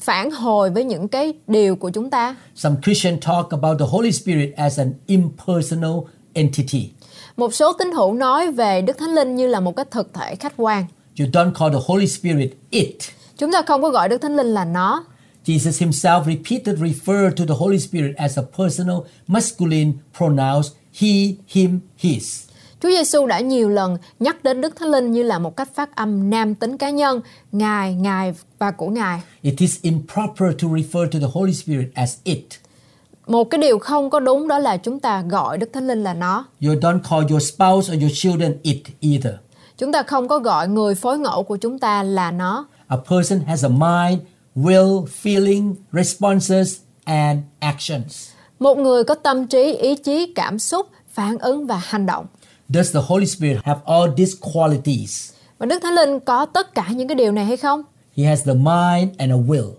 phản 0.00 0.30
hồi 0.30 0.70
với 0.70 0.84
những 0.84 1.08
cái 1.08 1.32
điều 1.46 1.76
của 1.76 1.90
chúng 1.90 2.10
ta. 2.10 2.36
Some 2.54 2.76
Christians 2.82 3.26
talk 3.26 3.50
about 3.50 3.78
the 3.78 3.86
Holy 3.88 4.12
Spirit 4.12 4.54
as 4.56 4.78
an 4.78 4.92
impersonal 5.06 5.92
entity. 6.32 6.90
Một 7.36 7.54
số 7.54 7.72
tín 7.72 7.92
hữu 7.92 8.12
nói 8.12 8.52
về 8.52 8.82
Đức 8.82 8.98
Thánh 8.98 9.14
Linh 9.14 9.36
như 9.36 9.46
là 9.46 9.60
một 9.60 9.76
cái 9.76 9.86
thực 9.90 10.14
thể 10.14 10.34
khách 10.34 10.52
quan. 10.56 10.84
You 11.20 11.26
don't 11.26 11.52
call 11.54 11.72
the 11.72 11.80
Holy 11.86 12.06
Spirit 12.06 12.50
it. 12.70 12.96
Chúng 13.36 13.52
ta 13.52 13.62
không 13.66 13.82
có 13.82 13.90
gọi 13.90 14.08
Đức 14.08 14.18
Thánh 14.18 14.36
Linh 14.36 14.46
là 14.46 14.64
nó. 14.64 15.04
Jesus 15.50 15.80
himself 15.80 16.26
repeatedly 16.26 16.92
referred 16.92 17.36
to 17.36 17.44
the 17.44 17.54
Holy 17.54 17.78
Spirit 17.78 18.16
as 18.16 18.38
a 18.38 18.42
personal 18.58 18.96
masculine 19.26 19.92
pronouns 20.18 20.70
he, 21.00 21.36
him, 21.48 21.80
his. 21.96 22.42
Chúa 22.82 22.88
Giêsu 22.88 23.26
đã 23.26 23.40
nhiều 23.40 23.68
lần 23.68 23.96
nhắc 24.18 24.44
đến 24.44 24.60
Đức 24.60 24.76
Thánh 24.76 24.88
Linh 24.90 25.12
như 25.12 25.22
là 25.22 25.38
một 25.38 25.56
cách 25.56 25.68
phát 25.74 25.96
âm 25.96 26.30
nam 26.30 26.54
tính 26.54 26.76
cá 26.76 26.90
nhân, 26.90 27.20
Ngài, 27.52 27.94
Ngài 27.94 28.34
và 28.58 28.70
của 28.70 28.88
Ngài. 28.88 29.20
It 29.42 29.54
is 29.58 29.82
improper 29.82 30.52
to 30.62 30.68
refer 30.68 31.06
to 31.06 31.18
the 31.18 31.26
Holy 31.32 31.52
Spirit 31.52 31.88
as 31.94 32.16
it. 32.24 32.44
Một 33.26 33.44
cái 33.44 33.58
điều 33.60 33.78
không 33.78 34.10
có 34.10 34.20
đúng 34.20 34.48
đó 34.48 34.58
là 34.58 34.76
chúng 34.76 35.00
ta 35.00 35.22
gọi 35.22 35.58
Đức 35.58 35.70
Thánh 35.72 35.86
Linh 35.86 36.02
là 36.02 36.14
nó. 36.14 36.44
You 36.60 36.74
don't 36.74 37.00
call 37.10 37.30
your 37.30 37.42
spouse 37.42 37.94
or 37.94 38.02
your 38.02 38.12
children 38.14 38.56
it 38.62 38.82
either. 39.00 39.34
Chúng 39.78 39.92
ta 39.92 40.02
không 40.02 40.28
có 40.28 40.38
gọi 40.38 40.68
người 40.68 40.94
phối 40.94 41.18
ngẫu 41.18 41.42
của 41.42 41.56
chúng 41.56 41.78
ta 41.78 42.02
là 42.02 42.30
nó. 42.30 42.66
A 42.88 42.96
person 43.10 43.40
has 43.46 43.64
a 43.64 43.68
mind, 43.68 44.20
will, 44.56 45.06
feeling, 45.22 45.74
responses, 45.92 46.78
and 47.04 47.40
actions. 47.60 48.28
Một 48.58 48.78
người 48.78 49.04
có 49.04 49.14
tâm 49.14 49.46
trí, 49.46 49.74
ý 49.74 49.94
chí, 49.94 50.32
cảm 50.34 50.58
xúc, 50.58 50.86
phản 51.08 51.38
ứng 51.38 51.66
và 51.66 51.76
hành 51.76 52.06
động. 52.06 52.26
Does 52.68 52.94
the 52.94 53.00
Holy 53.06 53.26
Spirit 53.26 53.58
have 53.64 53.80
all 53.86 54.10
these 54.16 54.32
qualities? 54.52 55.32
Và 55.58 55.66
Đức 55.66 55.78
Thánh 55.82 55.94
Linh 55.94 56.20
có 56.20 56.46
tất 56.46 56.74
cả 56.74 56.86
những 56.90 57.08
cái 57.08 57.14
điều 57.14 57.32
này 57.32 57.44
hay 57.44 57.56
không? 57.56 57.82
He 58.16 58.24
has 58.24 58.44
the 58.46 58.54
mind 58.54 59.16
and 59.18 59.32
a 59.32 59.36
will. 59.36 59.72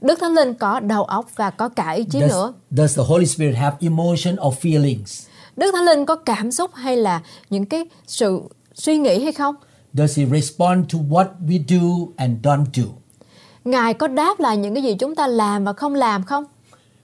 Đức 0.00 0.18
Thánh 0.20 0.34
Linh 0.34 0.54
có 0.54 0.80
đầu 0.80 1.04
óc 1.04 1.30
và 1.36 1.50
có 1.50 1.68
cả 1.68 1.90
ý 1.90 2.04
chí 2.04 2.20
Does, 2.20 2.30
nữa. 2.30 2.52
does 2.70 2.96
the 2.98 3.02
Holy 3.06 3.26
Spirit 3.26 3.56
have 3.56 3.76
emotion 3.80 4.36
or 4.46 4.54
feelings? 4.60 5.26
Đức 5.56 5.72
Thánh 5.72 5.84
Linh 5.84 6.06
có 6.06 6.16
cảm 6.16 6.52
xúc 6.52 6.70
hay 6.74 6.96
là 6.96 7.22
những 7.50 7.66
cái 7.66 7.84
sự 8.06 8.40
suy 8.74 8.98
nghĩ 8.98 9.22
hay 9.22 9.32
không? 9.32 9.54
Does 9.92 10.18
he 10.18 10.26
respond 10.26 10.92
to 10.92 10.98
what 10.98 11.26
we 11.46 11.62
do 11.68 12.12
and 12.16 12.46
don't 12.46 12.64
do? 12.72 12.84
Ngài 13.64 13.94
có 13.94 14.08
đáp 14.08 14.40
lại 14.40 14.56
những 14.56 14.74
cái 14.74 14.82
gì 14.82 14.94
chúng 14.94 15.14
ta 15.14 15.26
làm 15.26 15.64
và 15.64 15.72
không 15.72 15.94
làm 15.94 16.24
không? 16.24 16.44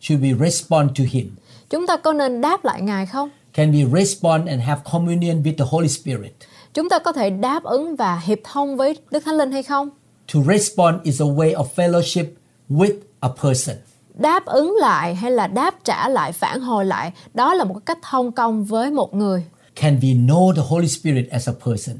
Should 0.01 0.25
we 0.25 0.39
respond 0.45 0.91
to 0.99 1.05
him? 1.11 1.31
Chúng 1.71 1.87
ta 1.87 1.97
có 1.97 2.13
nên 2.13 2.41
đáp 2.41 2.65
lại 2.65 2.83
Ngài 2.83 3.07
không? 3.07 3.31
Can 3.55 3.73
we 3.73 3.97
respond 3.99 4.49
and 4.49 4.63
have 4.63 4.81
communion 4.93 5.43
with 5.43 5.57
the 5.59 5.65
Holy 5.71 5.89
Spirit? 5.89 6.33
Chúng 6.75 6.89
ta 6.89 6.99
có 6.99 7.13
thể 7.13 7.31
đáp 7.31 7.63
ứng 7.63 7.97
và 7.97 8.21
hiệp 8.25 8.39
thông 8.45 8.77
với 8.77 8.99
Đức 9.11 9.23
Thánh 9.25 9.35
Linh 9.35 9.53
hay 9.53 9.63
không? 9.63 9.91
To 10.35 10.41
respond 10.49 10.97
is 11.03 11.23
a 11.23 11.25
way 11.25 11.55
of 11.55 11.65
fellowship 11.77 12.25
with 12.71 12.95
a 13.21 13.29
person. 13.43 13.77
Đáp 14.15 14.47
ứng 14.47 14.77
lại 14.81 15.15
hay 15.15 15.31
là 15.31 15.47
đáp 15.47 15.75
trả 15.85 16.09
lại, 16.09 16.33
phản 16.33 16.61
hồi 16.61 16.85
lại, 16.85 17.13
đó 17.35 17.55
là 17.55 17.65
một 17.65 17.87
cách 17.87 17.99
thông 18.03 18.33
công 18.33 18.65
với 18.65 18.91
một 18.91 19.15
người. 19.15 19.45
Can 19.77 19.99
we 20.01 20.27
know 20.27 20.55
the 20.55 20.63
Holy 20.69 20.89
Spirit 20.89 21.31
as 21.31 21.49
a 21.49 21.53
person? 21.67 21.97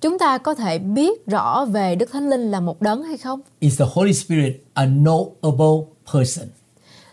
Chúng 0.00 0.18
ta 0.18 0.38
có 0.38 0.54
thể 0.54 0.78
biết 0.78 1.26
rõ 1.26 1.64
về 1.64 1.94
Đức 1.94 2.12
Thánh 2.12 2.30
Linh 2.30 2.50
là 2.50 2.60
một 2.60 2.82
đấng 2.82 3.02
hay 3.02 3.16
không? 3.16 3.40
Is 3.60 3.80
the 3.80 3.84
Holy 3.92 4.12
Spirit 4.12 4.54
a 4.74 4.86
knowable 4.86 5.84
person? 6.12 6.48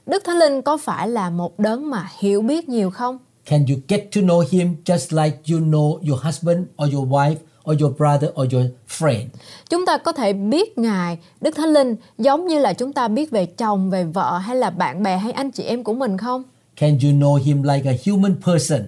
Đức 0.06 0.24
Thánh 0.26 0.38
Linh 0.38 0.62
có 0.62 0.78
phải 0.78 1.08
là 1.08 1.30
một 1.30 1.60
đấng 1.60 1.90
mà 1.90 2.10
hiểu 2.20 2.42
biết 2.42 2.70
nhiều 2.70 2.90
không? 2.90 3.18
Can 3.46 3.66
you 3.70 3.78
get 3.88 4.10
to 4.16 4.22
know 4.22 4.44
him 4.52 4.76
just 4.86 5.24
like 5.24 5.38
you 5.52 5.60
know 5.60 6.00
your 6.10 6.24
husband 6.24 6.60
or 6.84 6.94
your 6.94 7.10
wife 7.10 7.36
or 7.72 7.82
your 7.82 7.98
brother 7.98 8.30
or 8.42 8.54
your 8.54 8.66
friend? 8.90 9.26
Chúng 9.70 9.86
ta 9.86 9.98
có 9.98 10.12
thể 10.12 10.34
biết 10.34 10.78
Ngài, 10.78 11.18
Đức 11.42 11.56
Thánh 11.56 11.74
Linh 11.74 11.96
giống 12.18 12.48
như 12.48 12.60
là 12.60 12.74
chúng 12.74 12.94
ta 12.94 13.08
biết 13.08 13.32
về 13.32 13.46
chồng, 13.46 13.90
về 13.90 14.04
vợ 14.04 14.38
hay 14.38 14.56
là 14.56 14.70
bạn 14.70 15.04
bè 15.04 15.18
hay 15.18 15.32
anh 15.32 15.52
chị 15.52 15.64
em 15.64 15.84
của 15.84 15.94
mình 15.94 16.18
không? 16.18 16.44
Can 16.76 17.00
you 17.04 17.12
know 17.12 17.36
him 17.36 17.64
like 17.64 17.92
a 17.92 17.96
human 18.06 18.36
person? 18.46 18.82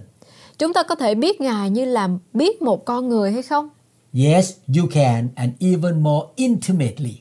Chúng 0.58 0.72
ta 0.72 0.82
có 0.82 0.94
thể 0.94 1.14
biết 1.14 1.40
Ngài 1.40 1.70
như 1.70 1.84
là 1.84 2.08
biết 2.32 2.62
một 2.62 2.84
con 2.84 3.08
người 3.08 3.32
hay 3.32 3.42
không? 3.42 3.68
Yes, 4.16 4.52
you 4.76 4.86
can, 4.90 5.28
and 5.34 5.52
even 5.60 6.02
more 6.02 6.26
intimately. 6.36 7.14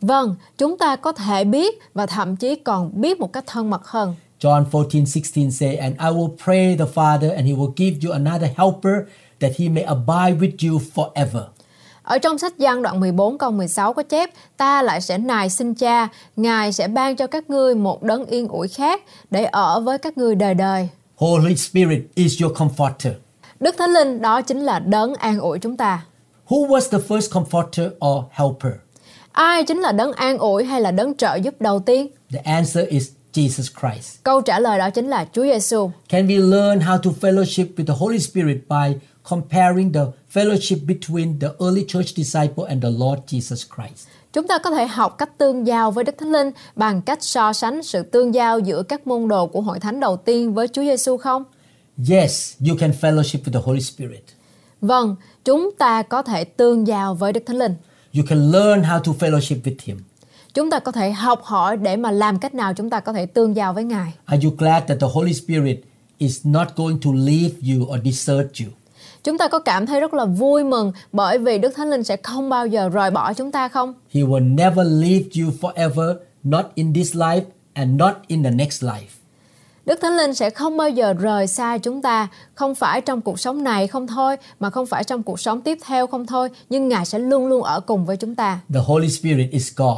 Vâng, 0.00 0.34
chúng 0.58 0.78
ta 0.78 0.96
có 0.96 1.12
thể 1.12 1.44
biết 1.44 1.78
và 1.94 2.06
thậm 2.06 2.36
chí 2.36 2.54
còn 2.54 2.90
biết 3.00 3.20
một 3.20 3.32
cách 3.32 3.44
thân 3.46 3.70
mật 3.70 3.86
hơn. 3.86 4.14
John 4.40 4.64
14, 4.72 5.04
16 5.14 5.50
say, 5.50 5.76
And 5.76 5.96
I 5.98 6.06
will 6.06 6.36
pray 6.44 6.76
the 6.78 6.84
Father, 6.94 7.34
and 7.34 7.46
he 7.46 7.52
will 7.52 7.72
give 7.76 7.96
you 8.04 8.12
another 8.12 8.50
helper 8.56 8.94
that 9.40 9.52
he 9.58 9.68
may 9.68 9.84
abide 9.84 10.40
with 10.40 10.70
you 10.70 10.80
forever. 10.94 11.42
Ở 12.02 12.18
trong 12.18 12.38
sách 12.38 12.58
Giăng 12.58 12.82
đoạn 12.82 13.00
14 13.00 13.38
câu 13.38 13.50
16 13.50 13.92
có 13.92 14.02
chép 14.02 14.30
Ta 14.56 14.82
lại 14.82 15.00
sẽ 15.00 15.18
nài 15.18 15.50
xin 15.50 15.74
cha 15.74 16.08
Ngài 16.36 16.72
sẽ 16.72 16.88
ban 16.88 17.16
cho 17.16 17.26
các 17.26 17.50
ngươi 17.50 17.74
một 17.74 18.02
đấng 18.02 18.26
yên 18.26 18.48
ủi 18.48 18.68
khác 18.68 19.02
Để 19.30 19.44
ở 19.44 19.80
với 19.80 19.98
các 19.98 20.18
ngươi 20.18 20.34
đời 20.34 20.54
đời 20.54 20.88
Holy 21.16 21.56
Spirit 21.56 22.02
is 22.14 22.42
your 22.42 22.56
comforter. 22.56 23.12
Đức 23.62 23.74
Thánh 23.78 23.90
Linh 23.90 24.22
đó 24.22 24.42
chính 24.42 24.60
là 24.60 24.78
đấng 24.78 25.14
an 25.14 25.38
ủi 25.38 25.58
chúng 25.58 25.76
ta 25.76 26.04
Who 26.48 26.68
was 26.68 26.80
the 26.90 26.98
first 27.08 27.42
comforter 27.42 27.86
or 27.86 28.24
helper? 28.30 28.72
Ai 29.32 29.64
chính 29.64 29.80
là 29.80 29.92
đấng 29.92 30.12
an 30.12 30.38
ủi 30.38 30.64
hay 30.64 30.80
là 30.80 30.90
đấng 30.90 31.14
trợ 31.14 31.34
giúp 31.34 31.54
đầu 31.60 31.80
tiên? 31.80 32.06
The 32.32 32.38
answer 32.38 32.88
is 32.88 33.10
Jesus 33.32 33.68
Christ. 33.80 34.22
Câu 34.22 34.40
trả 34.40 34.58
lời 34.58 34.78
đó 34.78 34.90
chính 34.90 35.08
là 35.08 35.26
Chúa 35.32 35.42
Giêsu. 35.42 35.90
Can 36.08 36.26
we 36.26 36.50
learn 36.50 36.80
how 36.80 36.98
to 36.98 37.10
fellowship 37.20 37.66
with 37.76 37.86
the 37.86 37.94
Holy 37.98 38.18
Spirit 38.18 38.56
by 38.68 38.98
comparing 39.30 39.92
the 39.92 40.04
fellowship 40.34 40.86
between 40.86 41.40
the 41.40 41.48
early 41.60 41.84
church 41.88 42.16
disciple 42.16 42.64
and 42.68 42.82
the 42.82 42.90
Lord 42.90 43.20
Jesus 43.26 43.66
Christ? 43.76 44.08
Chúng 44.32 44.48
ta 44.48 44.58
có 44.58 44.70
thể 44.70 44.86
học 44.86 45.18
cách 45.18 45.38
tương 45.38 45.66
giao 45.66 45.90
với 45.90 46.04
Đức 46.04 46.14
Thánh 46.18 46.32
Linh 46.32 46.50
bằng 46.76 47.02
cách 47.02 47.18
so 47.22 47.52
sánh 47.52 47.82
sự 47.82 48.02
tương 48.02 48.34
giao 48.34 48.58
giữa 48.58 48.82
các 48.82 49.06
môn 49.06 49.28
đồ 49.28 49.46
của 49.46 49.60
hội 49.60 49.80
thánh 49.80 50.00
đầu 50.00 50.16
tiên 50.16 50.54
với 50.54 50.68
Chúa 50.68 50.82
Giêsu 50.82 51.16
không? 51.16 51.44
Yes, 51.98 52.56
you 52.68 52.76
can 52.76 52.90
fellowship 53.00 53.38
with 53.44 53.52
the 53.52 53.60
Holy 53.64 53.80
Spirit. 53.80 54.22
Vâng, 54.80 55.16
chúng 55.44 55.70
ta 55.78 56.02
có 56.02 56.22
thể 56.22 56.44
tương 56.44 56.86
giao 56.86 57.14
với 57.14 57.32
Đức 57.32 57.42
Thánh 57.46 57.56
Linh. 57.56 57.74
You 58.14 58.24
can 58.28 58.52
learn 58.52 58.82
how 58.82 59.00
to 59.00 59.12
fellowship 59.12 59.62
with 59.62 59.76
Him. 59.84 59.98
Chúng 60.54 60.70
ta 60.70 60.78
có 60.78 60.92
thể 60.92 61.10
học 61.12 61.40
hỏi 61.42 61.76
để 61.76 61.96
mà 61.96 62.10
làm 62.10 62.38
cách 62.38 62.54
nào 62.54 62.74
chúng 62.74 62.90
ta 62.90 63.00
có 63.00 63.12
thể 63.12 63.26
tương 63.26 63.56
giao 63.56 63.74
với 63.74 63.84
Ngài. 63.84 64.12
Are 64.24 64.44
you 64.44 64.54
glad 64.58 64.82
that 64.88 65.00
the 65.00 65.06
Holy 65.12 65.34
Spirit 65.34 65.80
is 66.18 66.40
not 66.46 66.68
going 66.76 66.98
to 67.00 67.10
leave 67.14 67.54
you 67.62 67.86
or 67.86 67.98
desert 68.04 68.46
you? 68.60 68.72
Chúng 69.24 69.38
ta 69.38 69.48
có 69.48 69.58
cảm 69.58 69.86
thấy 69.86 70.00
rất 70.00 70.14
là 70.14 70.24
vui 70.24 70.64
mừng 70.64 70.92
bởi 71.12 71.38
vì 71.38 71.58
Đức 71.58 71.72
Thánh 71.76 71.90
Linh 71.90 72.04
sẽ 72.04 72.16
không 72.16 72.48
bao 72.48 72.66
giờ 72.66 72.88
rời 72.88 73.10
bỏ 73.10 73.32
chúng 73.32 73.52
ta 73.52 73.68
không? 73.68 73.94
He 74.10 74.20
will 74.20 74.54
never 74.54 74.86
leave 74.86 75.24
you 75.36 75.50
forever, 75.60 76.14
not 76.42 76.66
in 76.74 76.94
this 76.94 77.16
life 77.16 77.42
and 77.72 78.00
not 78.00 78.14
in 78.26 78.42
the 78.42 78.50
next 78.50 78.84
life. 78.84 79.21
Đức 79.86 79.98
Thánh 80.02 80.16
Linh 80.16 80.34
sẽ 80.34 80.50
không 80.50 80.76
bao 80.76 80.88
giờ 80.88 81.12
rời 81.12 81.46
xa 81.46 81.78
chúng 81.78 82.02
ta, 82.02 82.28
không 82.54 82.74
phải 82.74 83.00
trong 83.00 83.20
cuộc 83.20 83.40
sống 83.40 83.64
này 83.64 83.86
không 83.86 84.06
thôi, 84.06 84.36
mà 84.60 84.70
không 84.70 84.86
phải 84.86 85.04
trong 85.04 85.22
cuộc 85.22 85.40
sống 85.40 85.60
tiếp 85.60 85.78
theo 85.86 86.06
không 86.06 86.26
thôi, 86.26 86.48
nhưng 86.70 86.88
Ngài 86.88 87.06
sẽ 87.06 87.18
luôn 87.18 87.46
luôn 87.46 87.62
ở 87.62 87.80
cùng 87.80 88.04
với 88.04 88.16
chúng 88.16 88.34
ta. 88.34 88.60
The 88.74 88.80
Holy 88.86 89.08
Spirit 89.08 89.50
is 89.50 89.72
God. 89.76 89.96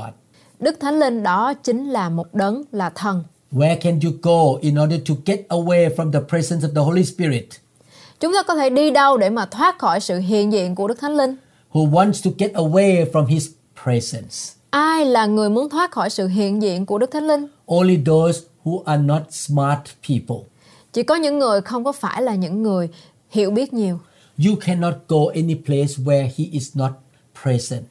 Đức 0.61 0.77
Thánh 0.81 0.99
Linh 0.99 1.23
đó 1.23 1.55
chính 1.55 1.91
là 1.91 2.09
một 2.09 2.35
đấng 2.35 2.63
là 2.73 2.91
thần. 2.91 3.25
Where 3.53 3.77
can 3.81 4.01
you 4.05 4.13
go 4.23 4.59
in 4.61 4.83
order 4.83 5.01
to 5.09 5.15
get 5.27 5.41
away 5.49 5.95
from 5.97 6.13
the 6.13 6.21
presence 6.29 6.69
of 6.69 6.75
the 6.75 6.81
Holy 6.81 7.05
Spirit? 7.05 7.49
Chúng 8.21 8.33
ta 8.33 8.43
có 8.43 8.55
thể 8.55 8.71
đi 8.71 8.91
đâu 8.91 9.17
để 9.17 9.31
mà 9.31 9.47
thoát 9.47 9.79
khỏi 9.79 10.01
sự 10.01 10.19
hiện 10.19 10.53
diện 10.53 10.75
của 10.75 10.89
Đức 10.89 11.01
Thánh 11.01 11.17
Linh? 11.17 11.37
Who 11.73 11.91
wants 11.91 12.25
to 12.25 12.31
get 12.39 12.53
away 12.53 13.13
from 13.13 13.27
His 13.27 13.49
presence? 13.85 14.37
Ai 14.71 15.05
là 15.05 15.27
người 15.27 15.51
muốn 15.51 15.69
thoát 15.69 15.91
khỏi 15.91 16.11
sự 16.11 16.27
hiện 16.27 16.63
diện 16.63 16.87
của 16.87 16.99
Đức 16.99 17.11
Thánh 17.11 17.27
Linh? 17.27 17.47
Only 17.67 17.99
those 18.07 18.41
who 18.65 18.83
are 18.85 19.03
not 19.03 19.23
smart 19.31 19.81
people. 20.09 20.49
Chỉ 20.93 21.03
có 21.03 21.15
những 21.15 21.39
người 21.39 21.61
không 21.61 21.85
có 21.85 21.93
phải 21.93 22.23
là 22.23 22.35
những 22.35 22.63
người 22.63 22.89
hiểu 23.31 23.51
biết 23.51 23.73
nhiều. 23.73 23.99
You 24.47 24.55
cannot 24.61 24.95
go 25.09 25.19
any 25.35 25.55
place 25.55 25.95
where 26.05 26.29
He 26.37 26.45
is 26.53 26.77
not 26.77 26.93
present. 27.43 27.85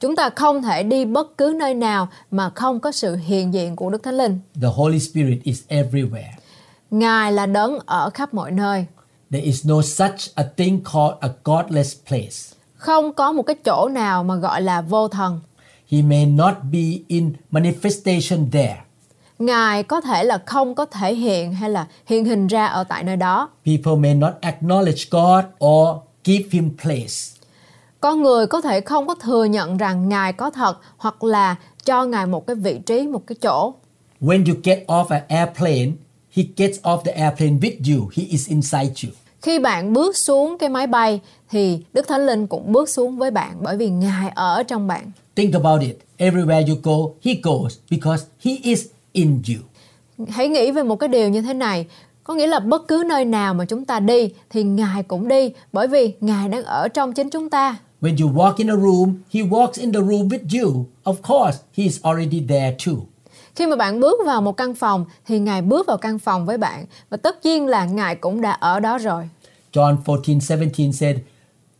Chúng 0.00 0.16
ta 0.16 0.30
không 0.30 0.62
thể 0.62 0.82
đi 0.82 1.04
bất 1.04 1.38
cứ 1.38 1.54
nơi 1.58 1.74
nào 1.74 2.08
mà 2.30 2.50
không 2.50 2.80
có 2.80 2.92
sự 2.92 3.16
hiện 3.16 3.54
diện 3.54 3.76
của 3.76 3.90
Đức 3.90 4.02
Thánh 4.02 4.16
Linh. 4.16 4.40
The 4.62 4.68
Holy 4.74 5.00
Spirit 5.00 5.42
is 5.42 5.62
everywhere. 5.68 6.32
Ngài 6.90 7.32
là 7.32 7.46
đấng 7.46 7.78
ở 7.86 8.10
khắp 8.10 8.34
mọi 8.34 8.50
nơi. 8.50 8.86
There 9.30 9.44
is 9.44 9.66
no 9.66 9.82
such 9.82 10.34
a 10.34 10.44
thing 10.56 10.80
called 10.92 11.16
a 11.20 11.28
godless 11.44 11.96
place. 12.08 12.56
Không 12.76 13.12
có 13.12 13.32
một 13.32 13.42
cái 13.42 13.56
chỗ 13.64 13.88
nào 13.88 14.24
mà 14.24 14.36
gọi 14.36 14.62
là 14.62 14.80
vô 14.80 15.08
thần. 15.08 15.40
He 15.90 16.02
may 16.02 16.26
not 16.26 16.54
be 16.72 16.98
in 17.08 17.32
manifestation 17.52 18.50
there. 18.50 18.76
Ngài 19.46 19.82
có 19.82 20.00
thể 20.00 20.24
là 20.24 20.38
không 20.46 20.74
có 20.74 20.84
thể 20.84 21.14
hiện 21.14 21.52
hay 21.54 21.70
là 21.70 21.86
hiện 22.06 22.24
hình 22.24 22.46
ra 22.46 22.66
ở 22.66 22.84
tại 22.84 23.04
nơi 23.04 23.16
đó. 23.16 23.50
People 23.64 23.94
may 23.96 24.14
not 24.14 24.32
acknowledge 24.40 25.06
God 25.10 25.44
or 25.64 25.88
give 26.24 26.44
him 26.50 26.70
place. 26.82 27.42
Con 28.00 28.22
người 28.22 28.46
có 28.46 28.60
thể 28.60 28.80
không 28.80 29.06
có 29.06 29.14
thừa 29.14 29.44
nhận 29.44 29.76
rằng 29.76 30.08
Ngài 30.08 30.32
có 30.32 30.50
thật 30.50 30.78
hoặc 30.96 31.24
là 31.24 31.56
cho 31.84 32.04
Ngài 32.04 32.26
một 32.26 32.46
cái 32.46 32.56
vị 32.56 32.78
trí, 32.86 33.06
một 33.06 33.26
cái 33.26 33.36
chỗ. 33.42 33.74
When 34.20 34.44
you 34.46 34.54
get 34.64 34.84
off 34.86 35.04
an 35.08 35.22
airplane, 35.28 35.90
he 36.36 36.42
gets 36.56 36.78
off 36.82 37.02
the 37.02 37.12
airplane 37.12 37.52
with 37.52 37.96
you. 37.96 38.08
He 38.16 38.22
is 38.22 38.48
inside 38.48 38.92
you. 39.04 39.12
Khi 39.42 39.58
bạn 39.58 39.92
bước 39.92 40.16
xuống 40.16 40.58
cái 40.58 40.68
máy 40.68 40.86
bay 40.86 41.20
thì 41.50 41.78
Đức 41.92 42.08
Thánh 42.08 42.26
Linh 42.26 42.46
cũng 42.46 42.72
bước 42.72 42.88
xuống 42.88 43.16
với 43.16 43.30
bạn 43.30 43.56
bởi 43.60 43.76
vì 43.76 43.90
Ngài 43.90 44.30
ở 44.34 44.62
trong 44.62 44.86
bạn. 44.86 45.10
Think 45.34 45.54
about 45.54 45.80
it. 45.82 45.96
Everywhere 46.18 46.68
you 46.68 46.76
go, 46.82 47.12
he 47.24 47.34
goes 47.42 47.74
because 47.90 48.24
he 48.44 48.52
is 48.62 48.86
in 49.12 49.42
you. 49.48 49.62
Hãy 50.28 50.48
nghĩ 50.48 50.70
về 50.70 50.82
một 50.82 50.96
cái 50.96 51.08
điều 51.08 51.28
như 51.28 51.42
thế 51.42 51.54
này, 51.54 51.86
có 52.24 52.34
nghĩa 52.34 52.46
là 52.46 52.60
bất 52.60 52.88
cứ 52.88 53.04
nơi 53.08 53.24
nào 53.24 53.54
mà 53.54 53.64
chúng 53.64 53.84
ta 53.84 54.00
đi 54.00 54.30
thì 54.50 54.62
Ngài 54.62 55.02
cũng 55.02 55.28
đi 55.28 55.50
bởi 55.72 55.88
vì 55.88 56.12
Ngài 56.20 56.48
đang 56.48 56.64
ở 56.64 56.88
trong 56.88 57.12
chính 57.12 57.30
chúng 57.30 57.50
ta. 57.50 57.76
When 58.00 58.16
you 58.22 58.32
walk 58.32 58.54
in 58.56 58.70
a 58.70 58.76
room, 58.76 59.14
he 59.30 59.40
walks 59.40 59.80
in 59.80 59.92
the 59.92 60.00
room 60.00 60.28
with 60.28 60.62
you. 60.62 60.86
Of 61.04 61.14
course, 61.22 61.58
he 61.74 61.84
is 61.84 62.02
already 62.02 62.42
there 62.48 62.76
too. 62.86 62.92
Khi 63.54 63.66
mà 63.66 63.76
bạn 63.76 64.00
bước 64.00 64.20
vào 64.26 64.42
một 64.42 64.56
căn 64.56 64.74
phòng 64.74 65.04
thì 65.26 65.38
Ngài 65.38 65.62
bước 65.62 65.86
vào 65.86 65.96
căn 65.96 66.18
phòng 66.18 66.46
với 66.46 66.58
bạn 66.58 66.84
và 67.10 67.16
tất 67.16 67.44
nhiên 67.44 67.66
là 67.66 67.84
Ngài 67.84 68.14
cũng 68.16 68.40
đã 68.40 68.52
ở 68.52 68.80
đó 68.80 68.98
rồi. 68.98 69.28
John 69.72 69.96
14:17 70.04 70.92
said, 70.92 71.16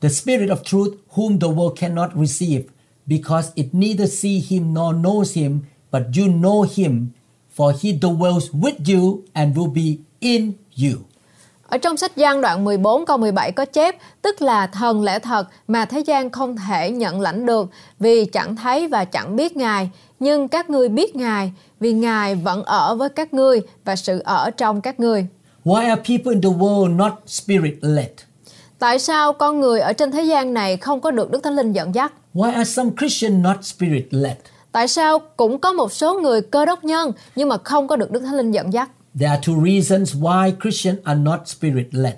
"The 0.00 0.08
Spirit 0.08 0.50
of 0.50 0.56
truth, 0.64 0.94
whom 1.14 1.40
the 1.40 1.48
world 1.48 1.74
cannot 1.74 2.10
receive, 2.20 2.62
because 3.06 3.48
it 3.54 3.66
neither 3.72 4.22
see 4.22 4.42
him 4.48 4.74
nor 4.74 4.94
knows 4.94 5.40
him, 5.40 5.60
but 5.92 6.02
you 6.18 6.26
know 6.26 6.66
him, 6.74 7.06
for 7.56 7.72
he 7.82 7.90
dwells 7.90 8.60
with 8.60 8.94
you 8.94 9.20
and 9.32 9.56
will 9.56 9.72
be 9.72 10.02
in 10.20 10.52
you." 10.82 10.98
Ở 11.68 11.78
trong 11.78 11.96
sách 11.96 12.16
Giăng 12.16 12.40
đoạn 12.40 12.64
14 12.64 13.06
câu 13.06 13.18
17 13.18 13.52
có 13.52 13.64
chép, 13.64 13.96
tức 14.22 14.42
là 14.42 14.66
thần 14.66 15.02
lẽ 15.04 15.18
thật 15.18 15.48
mà 15.68 15.84
thế 15.84 16.00
gian 16.00 16.30
không 16.30 16.56
thể 16.56 16.90
nhận 16.90 17.20
lãnh 17.20 17.46
được 17.46 17.70
vì 18.00 18.24
chẳng 18.24 18.56
thấy 18.56 18.88
và 18.88 19.04
chẳng 19.04 19.36
biết 19.36 19.56
Ngài, 19.56 19.90
nhưng 20.20 20.48
các 20.48 20.70
ngươi 20.70 20.88
biết 20.88 21.16
Ngài 21.16 21.52
vì 21.80 21.92
Ngài 21.92 22.34
vẫn 22.34 22.64
ở 22.64 22.94
với 22.94 23.08
các 23.08 23.34
ngươi 23.34 23.60
và 23.84 23.96
sự 23.96 24.18
ở 24.18 24.50
trong 24.50 24.80
các 24.80 25.00
ngươi. 25.00 25.26
Why 25.64 25.88
are 25.88 26.02
people 26.08 26.32
in 26.32 26.42
the 26.42 26.48
world 26.48 26.96
not 26.96 27.12
spirit 27.26 27.74
led? 27.80 28.10
Tại 28.78 28.98
sao 28.98 29.32
con 29.32 29.60
người 29.60 29.80
ở 29.80 29.92
trên 29.92 30.10
thế 30.10 30.22
gian 30.22 30.54
này 30.54 30.76
không 30.76 31.00
có 31.00 31.10
được 31.10 31.30
Đức 31.30 31.42
Thánh 31.42 31.56
Linh 31.56 31.72
dẫn 31.72 31.94
dắt? 31.94 32.12
Why 32.34 32.52
are 32.52 32.70
some 32.70 32.90
Christians 32.98 33.44
not 33.44 33.56
spirit 33.62 34.06
led? 34.10 34.36
Tại 34.72 34.88
sao 34.88 35.18
cũng 35.36 35.58
có 35.58 35.72
một 35.72 35.92
số 35.92 36.20
người 36.20 36.42
cơ 36.42 36.64
đốc 36.64 36.84
nhân 36.84 37.12
nhưng 37.36 37.48
mà 37.48 37.56
không 37.64 37.88
có 37.88 37.96
được 37.96 38.10
Đức 38.10 38.20
Thánh 38.20 38.36
Linh 38.36 38.50
dẫn 38.50 38.72
dắt? 38.72 38.90
There 39.20 39.30
are 39.30 39.52
two 39.52 39.64
reasons 39.64 40.16
why 40.16 40.52
Christians 40.62 40.98
are 41.04 41.20
not 41.20 41.40
spirit 41.44 41.86
led. 41.90 42.14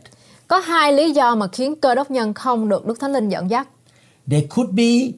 Có 0.49 0.59
hai 0.59 0.93
lý 0.93 1.13
do 1.13 1.35
mà 1.35 1.47
khiến 1.47 1.75
cơ 1.81 1.95
đốc 1.95 2.11
nhân 2.11 2.35
không 2.35 2.69
được 2.69 2.87
Đức 2.87 3.01
Thánh 3.01 3.13
Linh 3.13 3.29
dẫn 3.29 3.51
dắt. 3.51 3.69
They 4.31 4.47
could 4.51 4.71
be 4.75 5.13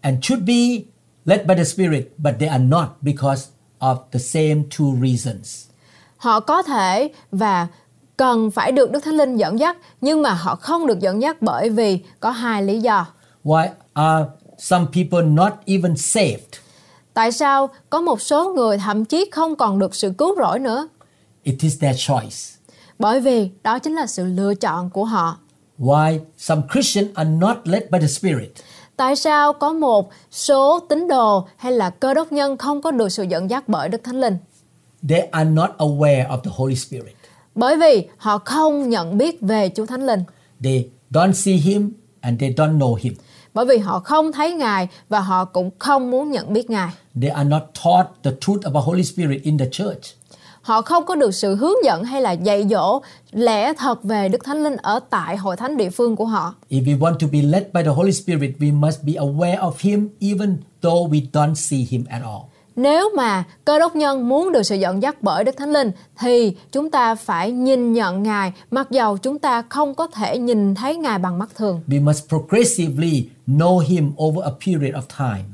and 0.00 0.24
should 0.24 0.44
be 0.46 0.82
led 1.24 1.46
by 1.46 1.54
the 1.54 1.64
Spirit, 1.64 2.04
but 2.18 2.34
they 2.40 2.48
are 2.48 2.64
not 2.64 2.88
because 3.00 3.48
of 3.78 3.96
the 4.12 4.18
same 4.18 4.62
two 4.78 5.00
reasons. 5.00 5.64
Họ 6.16 6.40
có 6.40 6.62
thể 6.62 7.10
và 7.32 7.66
cần 8.16 8.50
phải 8.50 8.72
được 8.72 8.90
Đức 8.90 9.04
Thánh 9.04 9.14
Linh 9.14 9.36
dẫn 9.36 9.58
dắt 9.58 9.76
nhưng 10.00 10.22
mà 10.22 10.34
họ 10.34 10.56
không 10.56 10.86
được 10.86 11.00
dẫn 11.00 11.22
dắt 11.22 11.42
bởi 11.42 11.70
vì 11.70 12.00
có 12.20 12.30
hai 12.30 12.62
lý 12.62 12.80
do. 12.80 13.06
Why 13.44 13.68
are 13.92 14.24
some 14.58 14.86
people 14.94 15.22
not 15.22 15.52
even 15.66 15.96
saved? 15.96 16.67
Tại 17.18 17.32
sao 17.32 17.70
có 17.90 18.00
một 18.00 18.20
số 18.22 18.52
người 18.54 18.78
thậm 18.78 19.04
chí 19.04 19.30
không 19.32 19.56
còn 19.56 19.78
được 19.78 19.94
sự 19.94 20.12
cứu 20.18 20.34
rỗi 20.38 20.58
nữa? 20.58 20.88
It 21.42 21.54
is 21.60 21.80
their 21.80 21.96
choice. 21.98 22.36
Bởi 22.98 23.20
vì 23.20 23.50
đó 23.62 23.78
chính 23.78 23.94
là 23.94 24.06
sự 24.06 24.24
lựa 24.24 24.54
chọn 24.54 24.90
của 24.90 25.04
họ. 25.04 25.38
Why 25.78 26.18
some 26.36 26.62
Christians 26.72 27.14
are 27.14 27.30
not 27.30 27.56
led 27.64 27.82
by 27.90 27.98
the 28.00 28.06
Spirit? 28.06 28.52
Tại 28.96 29.16
sao 29.16 29.52
có 29.52 29.72
một 29.72 30.10
số 30.30 30.80
tín 30.88 31.08
đồ 31.08 31.48
hay 31.56 31.72
là 31.72 31.90
cơ 31.90 32.14
đốc 32.14 32.32
nhân 32.32 32.56
không 32.56 32.82
có 32.82 32.90
được 32.90 33.08
sự 33.08 33.22
dẫn 33.22 33.50
dắt 33.50 33.68
bởi 33.68 33.88
Đức 33.88 34.00
Thánh 34.04 34.20
Linh? 34.20 34.36
They 35.08 35.20
are 35.20 35.50
not 35.50 35.70
aware 35.78 36.28
of 36.28 36.40
the 36.40 36.50
Holy 36.54 36.76
Spirit. 36.76 37.16
Bởi 37.54 37.76
vì 37.76 38.08
họ 38.16 38.38
không 38.38 38.88
nhận 38.88 39.18
biết 39.18 39.40
về 39.40 39.70
Chúa 39.76 39.86
Thánh 39.86 40.06
Linh. 40.06 40.20
They 40.64 40.88
don't 41.10 41.32
see 41.32 41.54
Him 41.54 41.92
and 42.20 42.40
they 42.40 42.50
don't 42.50 42.78
know 42.78 42.94
Him. 42.94 43.14
Bởi 43.54 43.66
vì 43.66 43.78
họ 43.78 43.98
không 43.98 44.32
thấy 44.32 44.52
Ngài 44.52 44.88
và 45.08 45.20
họ 45.20 45.44
cũng 45.44 45.70
không 45.78 46.10
muốn 46.10 46.30
nhận 46.30 46.52
biết 46.52 46.70
Ngài. 46.70 46.90
They 47.20 47.30
are 47.30 47.48
not 47.48 47.62
taught 47.84 48.08
the 48.22 48.30
truth 48.40 48.64
about 48.64 48.84
Holy 48.84 49.04
Spirit 49.04 49.42
in 49.42 49.58
the 49.58 49.66
church. 49.72 50.02
Họ 50.62 50.82
không 50.82 51.06
có 51.06 51.14
được 51.14 51.34
sự 51.34 51.54
hướng 51.54 51.84
dẫn 51.84 52.04
hay 52.04 52.22
là 52.22 52.32
dạy 52.32 52.66
dỗ 52.70 53.00
lẽ 53.32 53.72
thật 53.72 54.04
về 54.04 54.28
Đức 54.28 54.44
Thánh 54.44 54.62
Linh 54.62 54.76
ở 54.76 55.00
tại 55.10 55.36
hội 55.36 55.56
thánh 55.56 55.76
địa 55.76 55.90
phương 55.90 56.16
của 56.16 56.24
họ. 56.24 56.54
If 56.70 56.84
we 56.84 56.98
want 56.98 57.18
to 57.18 57.26
be 57.32 57.42
led 57.42 57.62
by 57.72 57.82
the 57.82 57.90
Holy 57.90 58.12
Spirit, 58.12 58.50
we 58.58 58.80
must 58.80 59.02
be 59.02 59.12
aware 59.12 59.58
of 59.58 59.72
Him 59.78 60.08
even 60.20 60.56
though 60.82 61.10
we 61.12 61.20
don't 61.32 61.54
see 61.54 61.86
Him 61.90 62.04
at 62.08 62.22
all. 62.22 62.42
Nếu 62.78 63.10
mà 63.16 63.44
cơ 63.64 63.78
đốc 63.78 63.96
nhân 63.96 64.28
muốn 64.28 64.52
được 64.52 64.62
sự 64.62 64.76
dẫn 64.76 65.02
dắt 65.02 65.22
bởi 65.22 65.44
Đức 65.44 65.56
Thánh 65.56 65.72
Linh 65.72 65.90
thì 66.18 66.56
chúng 66.72 66.90
ta 66.90 67.14
phải 67.14 67.52
nhìn 67.52 67.92
nhận 67.92 68.22
Ngài 68.22 68.52
mặc 68.70 68.90
dầu 68.90 69.18
chúng 69.18 69.38
ta 69.38 69.62
không 69.62 69.94
có 69.94 70.06
thể 70.06 70.38
nhìn 70.38 70.74
thấy 70.74 70.96
Ngài 70.96 71.18
bằng 71.18 71.38
mắt 71.38 71.48
thường. 71.56 71.80
We 71.88 72.04
must 72.04 72.28
progressively 72.28 73.28
know 73.46 73.78
Him 73.78 74.12
over 74.22 74.44
a 74.44 74.50
period 74.66 74.94
of 74.94 75.02
time. 75.18 75.44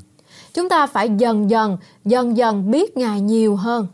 Chúng 0.53 0.69
ta 0.69 0.87
phải 0.87 1.09
dần 1.17 1.49
dần, 1.49 1.77
dần 2.05 2.37
dần 2.37 2.71
biết 2.71 2.97
Ngài 2.97 3.21
nhiều 3.21 3.55
hơn. 3.55 3.87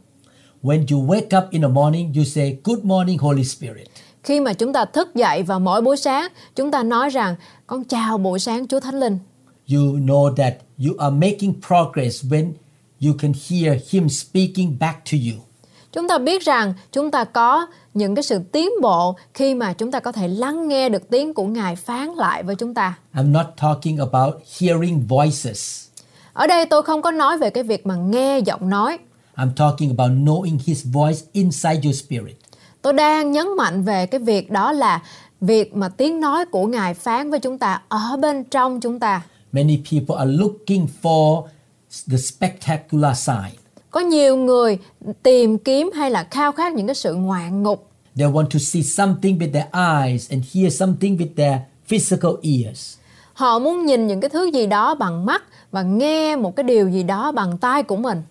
When 0.63 0.85
you 0.91 1.07
wake 1.07 1.43
up 1.43 1.51
in 1.51 1.61
the 1.61 1.67
morning, 1.67 2.13
you 2.15 2.23
say, 2.23 2.57
Good 2.63 2.79
morning, 2.83 3.17
Holy 3.17 3.43
Spirit. 3.43 3.87
Khi 4.23 4.39
mà 4.39 4.53
chúng 4.53 4.73
ta 4.73 4.85
thức 4.85 5.15
dậy 5.15 5.43
vào 5.43 5.59
mỗi 5.59 5.81
buổi 5.81 5.97
sáng, 5.97 6.27
chúng 6.55 6.71
ta 6.71 6.83
nói 6.83 7.09
rằng 7.09 7.35
con 7.67 7.83
chào 7.83 8.17
buổi 8.17 8.39
sáng 8.39 8.67
Chúa 8.67 8.79
Thánh 8.79 8.99
Linh. 8.99 9.17
You 9.73 9.81
know 9.81 10.35
that 10.35 10.53
you 10.77 10.95
are 10.97 11.15
making 11.15 11.53
progress 11.67 12.25
when 12.25 12.51
you 13.05 13.13
can 13.19 13.33
hear 13.49 13.77
Him 13.89 14.09
speaking 14.09 14.79
back 14.79 15.05
to 15.11 15.17
you. 15.27 15.43
Chúng 15.91 16.07
ta 16.07 16.17
biết 16.17 16.41
rằng 16.41 16.73
chúng 16.91 17.11
ta 17.11 17.23
có 17.23 17.67
những 17.93 18.15
cái 18.15 18.23
sự 18.23 18.39
tiến 18.51 18.69
bộ 18.81 19.15
khi 19.33 19.53
mà 19.53 19.73
chúng 19.73 19.91
ta 19.91 19.99
có 19.99 20.11
thể 20.11 20.27
lắng 20.27 20.67
nghe 20.67 20.89
được 20.89 21.09
tiếng 21.09 21.33
của 21.33 21.45
Ngài 21.45 21.75
phán 21.75 22.09
lại 22.09 22.43
với 22.43 22.55
chúng 22.55 22.73
ta. 22.73 22.97
I'm 23.13 23.31
not 23.31 23.45
talking 23.61 23.97
about 23.97 24.33
hearing 24.59 25.07
voices. 25.07 25.87
Ở 26.33 26.47
đây 26.47 26.65
tôi 26.65 26.81
không 26.81 27.01
có 27.01 27.11
nói 27.11 27.37
về 27.37 27.49
cái 27.49 27.63
việc 27.63 27.85
mà 27.85 27.95
nghe 27.95 28.39
giọng 28.39 28.69
nói. 28.69 28.97
I'm 29.35 29.51
talking 29.55 29.89
about 29.97 30.11
knowing 30.11 30.57
His 30.65 30.85
voice 30.85 31.19
inside 31.31 31.79
your 31.83 32.03
spirit. 32.03 32.37
Tôi 32.81 32.93
đang 32.93 33.31
nhấn 33.31 33.47
mạnh 33.57 33.83
về 33.83 34.05
cái 34.05 34.19
việc 34.19 34.51
đó 34.51 34.71
là 34.71 35.01
việc 35.41 35.75
mà 35.75 35.89
tiếng 35.89 36.19
nói 36.19 36.45
của 36.45 36.67
Ngài 36.67 36.93
phán 36.93 37.29
với 37.31 37.39
chúng 37.39 37.57
ta 37.57 37.81
ở 37.89 38.17
bên 38.21 38.43
trong 38.43 38.81
chúng 38.81 38.99
ta. 38.99 39.21
Many 39.51 39.77
people 39.91 40.15
are 40.17 40.31
looking 40.31 40.87
for 41.01 41.43
the 42.11 42.17
spectacular 42.17 43.17
sign. 43.17 43.61
Có 43.91 43.99
nhiều 43.99 44.37
người 44.37 44.77
tìm 45.23 45.57
kiếm 45.57 45.91
hay 45.95 46.11
là 46.11 46.27
khao 46.31 46.51
khát 46.51 46.73
những 46.73 46.87
cái 46.87 46.95
sự 46.95 47.13
ngoạn 47.13 47.63
ngục. 47.63 47.87
They 48.15 48.27
want 48.27 48.45
to 48.49 48.59
see 48.59 48.83
something 48.83 49.39
with 49.39 49.51
their 49.53 49.65
eyes 49.73 50.31
and 50.31 50.43
hear 50.53 50.79
something 50.79 51.17
with 51.17 51.35
their 51.35 51.57
physical 51.87 52.31
ears. 52.41 52.97
Họ 53.33 53.59
muốn 53.59 53.85
nhìn 53.85 54.07
những 54.07 54.21
cái 54.21 54.29
thứ 54.29 54.45
gì 54.53 54.65
đó 54.65 54.95
bằng 54.95 55.25
mắt 55.25 55.43
và 55.71 55.81
nghe 55.81 56.35
một 56.35 56.55
cái 56.55 56.63
điều 56.63 56.89
gì 56.89 57.03
đó 57.03 57.31
bằng 57.31 57.57
tai 57.57 57.83
của 57.83 57.95
mình. 57.95 58.21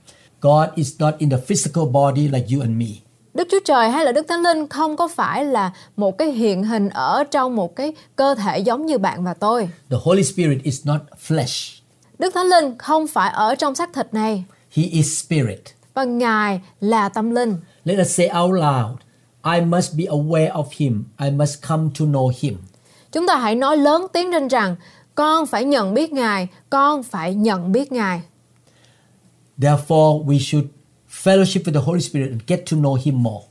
God 0.41 0.69
is 0.75 0.95
not 0.99 1.15
in 1.19 1.31
the 1.31 1.37
physical 1.37 1.85
body 1.93 2.29
like 2.29 2.47
you 2.55 2.61
and 2.61 2.77
me. 2.77 2.87
Đức 3.35 3.49
Chúa 3.51 3.61
Trời 3.65 3.91
hay 3.91 4.05
là 4.05 4.13
Đức 4.13 4.27
Thánh 4.29 4.43
Linh 4.43 4.69
không 4.69 4.97
có 4.97 5.09
phải 5.09 5.45
là 5.45 5.73
một 5.97 6.19
cái 6.19 6.29
hiện 6.29 6.65
hình 6.65 6.89
ở 6.89 7.25
trong 7.31 7.57
một 7.57 7.77
cái 7.77 7.93
cơ 8.17 8.35
thể 8.35 8.59
giống 8.59 8.87
như 8.87 8.99
bạn 8.99 9.25
và 9.25 9.35
tôi. 9.35 9.69
The 9.91 9.97
Holy 10.03 10.25
Spirit 10.25 10.63
is 10.63 10.87
not 10.87 11.01
flesh. 11.29 11.80
Đức 12.21 12.35
Thánh 12.35 12.47
Linh 12.47 12.79
không 12.79 13.07
phải 13.07 13.31
ở 13.31 13.55
trong 13.55 13.75
xác 13.75 13.93
thịt 13.93 14.15
này 14.15 14.45
He 14.71 14.83
is 14.83 15.25
spirit. 15.25 15.61
và 15.95 16.05
Ngài 16.05 16.61
là 16.81 17.09
tâm 17.09 17.31
linh. 17.31 17.57
Let 17.85 18.01
us 18.01 18.09
say 18.17 18.31
out 18.43 18.55
loud, 18.55 18.99
I 19.55 19.61
must 19.61 19.95
be 19.97 20.05
aware 20.05 20.51
of 20.53 20.65
him. 20.77 21.05
I 21.21 21.31
must 21.31 21.69
come 21.69 21.91
to 21.99 22.05
know 22.05 22.33
him. 22.41 22.57
Chúng 23.13 23.27
ta 23.27 23.37
hãy 23.37 23.55
nói 23.55 23.77
lớn 23.77 24.07
tiếng 24.13 24.31
lên 24.31 24.49
rằng 24.49 24.77
con 25.15 25.47
phải 25.47 25.65
nhận 25.65 25.95
biết 25.95 26.13
Ngài, 26.13 26.49
con 26.71 27.03
phải 27.03 27.35
nhận 27.35 27.73
biết 27.73 27.93
Ngài. 27.93 28.23
Therefore, 29.59 30.25
we 30.27 30.39
should 30.39 30.67
fellowship 31.23 31.63
with 31.65 31.75
the 31.75 31.81
Holy 31.81 32.01
Spirit 32.01 32.31
and 32.31 32.41
get 32.47 32.61
to 32.71 32.77
know 32.77 32.99
him 33.03 33.23
more. 33.23 33.47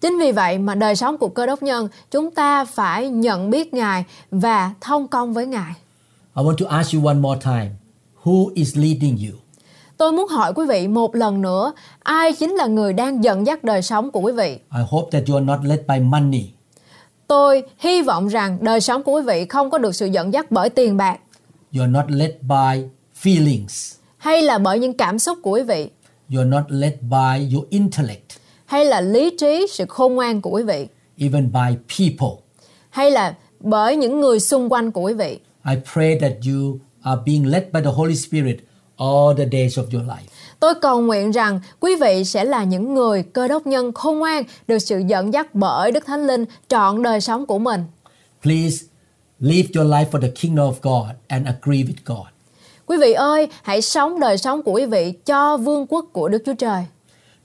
Chính 0.00 0.18
vì 0.18 0.32
vậy 0.32 0.58
mà 0.58 0.74
đời 0.74 0.96
sống 0.96 1.18
của 1.18 1.28
cơ 1.28 1.46
đốc 1.46 1.62
nhân 1.62 1.88
chúng 2.10 2.30
ta 2.30 2.64
phải 2.64 3.08
nhận 3.08 3.50
biết 3.50 3.74
Ngài 3.74 4.04
và 4.30 4.72
thông 4.80 5.08
công 5.08 5.34
với 5.34 5.46
Ngài. 5.46 5.72
I 6.36 6.42
want 6.42 6.56
to 6.56 6.66
ask 6.68 6.94
you 6.94 7.06
one 7.06 7.14
more 7.14 7.40
time. 7.44 7.70
Who 8.30 8.50
is 8.54 8.76
leading 8.76 9.16
you? 9.16 9.38
Tôi 9.96 10.12
muốn 10.12 10.28
hỏi 10.28 10.52
quý 10.56 10.66
vị 10.68 10.88
một 10.88 11.14
lần 11.14 11.42
nữa, 11.42 11.72
ai 12.02 12.32
chính 12.32 12.50
là 12.54 12.66
người 12.66 12.92
đang 12.92 13.24
dẫn 13.24 13.46
dắt 13.46 13.64
đời 13.64 13.82
sống 13.82 14.10
của 14.10 14.20
quý 14.20 14.32
vị? 14.32 14.58
I 14.76 14.82
hope 14.88 15.10
that 15.10 15.28
you 15.28 15.36
are 15.36 15.46
not 15.46 15.58
led 15.64 15.80
by 15.88 15.98
money. 16.00 16.44
Tôi 17.26 17.62
hy 17.78 18.02
vọng 18.02 18.28
rằng 18.28 18.58
đời 18.60 18.80
sống 18.80 19.02
của 19.02 19.12
quý 19.12 19.22
vị 19.22 19.44
không 19.48 19.70
có 19.70 19.78
được 19.78 19.94
sự 19.94 20.06
dẫn 20.06 20.32
dắt 20.32 20.50
bởi 20.50 20.70
tiền 20.70 20.96
bạc 20.96 21.18
You're 21.72 21.90
not 21.90 22.04
led 22.08 22.30
by 22.40 22.84
feelings. 23.22 23.94
hay 24.16 24.42
là 24.42 24.58
bởi 24.58 24.78
những 24.78 24.92
cảm 24.96 25.18
xúc 25.18 25.38
của 25.42 25.50
quý 25.50 25.62
vị 25.62 25.88
You're 26.30 26.48
not 26.48 26.64
led 26.68 26.92
by 27.00 27.54
your 27.54 27.66
intellect, 27.70 28.30
hay 28.66 28.84
là 28.84 29.00
lý 29.00 29.30
trí, 29.40 29.66
sự 29.70 29.84
khôn 29.88 30.14
ngoan 30.14 30.40
của 30.40 30.50
quý 30.50 30.62
vị 30.62 30.86
even 31.18 31.52
by 31.52 31.76
people. 31.98 32.42
hay 32.90 33.10
là 33.10 33.34
bởi 33.60 33.96
những 33.96 34.20
người 34.20 34.40
xung 34.40 34.68
quanh 34.72 34.92
của 34.92 35.00
quý 35.00 35.14
vị. 35.14 35.38
I 35.70 35.74
pray 35.92 36.18
that 36.20 36.32
you 36.46 36.78
are 37.02 37.20
being 37.26 37.46
led 37.50 37.62
by 37.72 37.80
the 37.80 37.90
Holy 37.90 38.14
Spirit 38.14 38.56
all 38.96 39.36
the 39.36 39.44
days 39.44 39.78
of 39.78 39.84
your 39.92 40.08
life. 40.08 40.26
Tôi 40.60 40.74
cầu 40.82 41.00
nguyện 41.00 41.30
rằng 41.30 41.60
quý 41.80 41.96
vị 42.00 42.24
sẽ 42.24 42.44
là 42.44 42.64
những 42.64 42.94
người 42.94 43.22
cơ 43.22 43.48
đốc 43.48 43.66
nhân 43.66 43.92
khôn 43.92 44.18
ngoan 44.18 44.42
được 44.68 44.78
sự 44.78 45.02
dẫn 45.06 45.32
dắt 45.32 45.54
bởi 45.54 45.92
Đức 45.92 46.06
Thánh 46.06 46.26
Linh 46.26 46.44
trọn 46.68 47.02
đời 47.02 47.20
sống 47.20 47.46
của 47.46 47.58
mình. 47.58 47.84
Please 48.42 48.86
live 49.40 49.68
your 49.74 49.90
life 49.92 50.10
for 50.10 50.20
the 50.20 50.30
kingdom 50.40 50.72
of 50.72 50.74
God 50.82 51.16
and 51.28 51.46
agree 51.46 51.82
with 51.82 51.94
God. 52.04 52.26
Quý 52.86 52.96
vị 53.00 53.12
ơi, 53.12 53.48
hãy 53.62 53.82
sống 53.82 54.20
đời 54.20 54.38
sống 54.38 54.62
của 54.62 54.72
quý 54.72 54.86
vị 54.86 55.12
cho 55.26 55.56
vương 55.56 55.86
quốc 55.86 56.04
của 56.12 56.28
Đức 56.28 56.42
Chúa 56.46 56.54
Trời. 56.54 56.84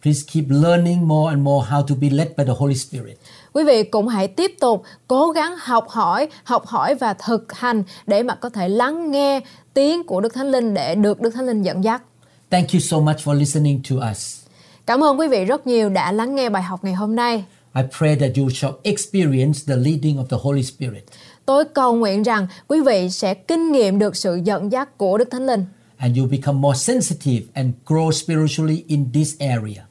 Please 0.03 0.21
keep 0.33 0.45
learning 0.49 1.07
more 1.07 1.33
and 1.33 1.43
more 1.43 1.67
how 1.69 1.81
to 1.81 1.95
be 2.01 2.09
led 2.09 2.27
by 2.37 2.43
the 2.43 2.53
Holy 2.57 2.75
Spirit. 2.75 3.17
Quý 3.55 3.63
vị 3.63 3.83
cũng 3.83 4.07
hãy 4.07 4.27
tiếp 4.27 4.51
tục 4.59 4.83
cố 5.07 5.31
gắng 5.31 5.55
học 5.59 5.89
hỏi, 5.89 6.27
học 6.43 6.65
hỏi 6.65 6.95
và 6.95 7.13
thực 7.13 7.53
hành 7.53 7.83
để 8.07 8.23
mà 8.23 8.35
có 8.35 8.49
thể 8.49 8.69
lắng 8.69 9.11
nghe 9.11 9.41
tiếng 9.73 10.03
của 10.03 10.21
Đức 10.21 10.33
Thánh 10.33 10.51
Linh 10.51 10.73
để 10.73 10.95
được 10.95 11.21
Đức 11.21 11.29
Thánh 11.29 11.45
Linh 11.45 11.61
dẫn 11.61 11.83
dắt. 11.83 12.03
Thank 12.49 12.67
you 12.73 12.79
so 12.79 12.99
much 12.99 13.17
for 13.17 13.33
listening 13.33 13.81
to 13.89 14.11
us. 14.11 14.41
Cảm 14.85 15.03
ơn 15.03 15.19
quý 15.19 15.27
vị 15.27 15.45
rất 15.45 15.67
nhiều 15.67 15.89
đã 15.89 16.11
lắng 16.11 16.35
nghe 16.35 16.49
bài 16.49 16.63
học 16.63 16.83
ngày 16.83 16.93
hôm 16.93 17.15
nay. 17.15 17.43
I 17.75 17.81
pray 17.97 18.15
that 18.15 18.31
you 18.37 18.49
shall 18.49 18.73
experience 18.83 19.59
the 19.67 19.75
leading 19.75 20.17
of 20.17 20.25
the 20.25 20.37
Holy 20.41 20.63
Spirit 20.63 21.03
Tôi 21.45 21.65
cầu 21.65 21.95
nguyện 21.95 22.23
rằng 22.23 22.47
quý 22.67 22.81
vị 22.81 23.09
sẽ 23.09 23.33
kinh 23.33 23.71
nghiệm 23.71 23.99
được 23.99 24.15
sự 24.15 24.39
dẫn 24.43 24.71
dắt 24.71 24.97
của 24.97 25.17
Đức 25.17 25.27
Thánh 25.31 25.45
Linh 25.45 25.65
and 25.97 26.17
you 26.17 26.27
become 26.27 26.59
more 26.59 26.77
sensitive 26.93 27.43
and 27.53 27.73
grow 27.85 28.11
spiritually 28.11 28.83
in 28.87 29.11
this 29.13 29.37
area. 29.39 29.87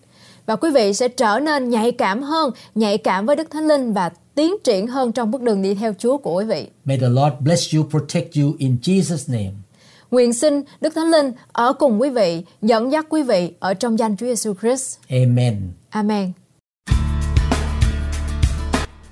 Và 0.47 0.57
quý 0.57 0.71
vị 0.75 0.95
sẽ 0.95 1.09
trở 1.09 1.41
nên 1.43 1.71
nhạy 1.71 1.93
cảm 1.93 2.23
hơn, 2.23 2.51
nhạy 2.75 2.99
cảm 2.99 3.27
với 3.27 3.37
Đức 3.37 3.51
Thánh 3.51 3.69
Linh 3.69 3.93
và 3.93 4.11
tiến 4.35 4.55
triển 4.65 4.87
hơn 4.87 5.13
trong 5.13 5.31
bước 5.31 5.43
đường 5.43 5.63
đi 5.63 5.75
theo 5.75 5.93
Chúa 5.99 6.17
của 6.17 6.35
quý 6.35 6.45
vị. 6.45 6.69
May 6.85 6.99
the 6.99 7.09
Lord 7.09 7.35
bless 7.41 7.75
you, 7.75 7.85
protect 7.91 8.37
you 8.37 8.53
in 8.59 8.77
Jesus' 8.83 9.33
name. 9.33 9.53
Nguyện 10.11 10.33
xin 10.33 10.63
Đức 10.81 10.95
Thánh 10.95 11.11
Linh 11.11 11.33
ở 11.53 11.73
cùng 11.73 12.01
quý 12.01 12.11
vị, 12.11 12.43
dẫn 12.63 12.93
dắt 12.93 13.07
quý 13.09 13.23
vị 13.23 13.53
ở 13.59 13.75
trong 13.75 13.99
danh 13.99 14.17
Chúa 14.17 14.27
Giêsu 14.27 14.55
Christ. 14.61 14.99
Amen. 15.09 15.73
Amen. 15.91 16.33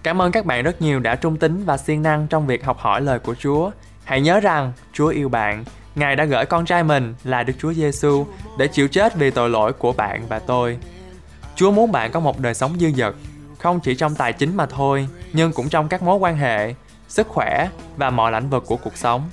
Cảm 0.02 0.22
ơn 0.22 0.32
các 0.32 0.46
bạn 0.46 0.64
rất 0.64 0.82
nhiều 0.82 1.00
đã 1.00 1.14
trung 1.14 1.36
tín 1.36 1.64
và 1.64 1.76
siêng 1.76 2.02
năng 2.02 2.26
trong 2.26 2.46
việc 2.46 2.64
học 2.64 2.78
hỏi 2.78 3.00
lời 3.00 3.18
của 3.18 3.34
Chúa. 3.34 3.70
Hãy 4.04 4.20
nhớ 4.20 4.40
rằng 4.40 4.72
Chúa 4.92 5.08
yêu 5.08 5.28
bạn. 5.28 5.64
Ngài 5.94 6.16
đã 6.16 6.24
gửi 6.24 6.44
con 6.44 6.64
trai 6.64 6.84
mình 6.84 7.14
là 7.24 7.42
Đức 7.42 7.52
Chúa 7.58 7.72
Giêsu 7.72 8.26
để 8.58 8.66
chịu 8.68 8.88
chết 8.88 9.16
vì 9.16 9.30
tội 9.30 9.50
lỗi 9.50 9.72
của 9.72 9.92
bạn 9.92 10.22
và 10.28 10.38
tôi. 10.38 10.78
Chúa 11.56 11.70
muốn 11.70 11.92
bạn 11.92 12.12
có 12.12 12.20
một 12.20 12.38
đời 12.38 12.54
sống 12.54 12.76
dư 12.80 12.90
dật, 12.96 13.14
không 13.58 13.80
chỉ 13.80 13.94
trong 13.94 14.14
tài 14.14 14.32
chính 14.32 14.56
mà 14.56 14.66
thôi, 14.66 15.08
nhưng 15.32 15.52
cũng 15.52 15.68
trong 15.68 15.88
các 15.88 16.02
mối 16.02 16.16
quan 16.16 16.36
hệ, 16.36 16.74
sức 17.08 17.28
khỏe 17.28 17.68
và 17.96 18.10
mọi 18.10 18.32
lĩnh 18.32 18.50
vực 18.50 18.64
của 18.66 18.76
cuộc 18.76 18.96
sống. 18.96 19.30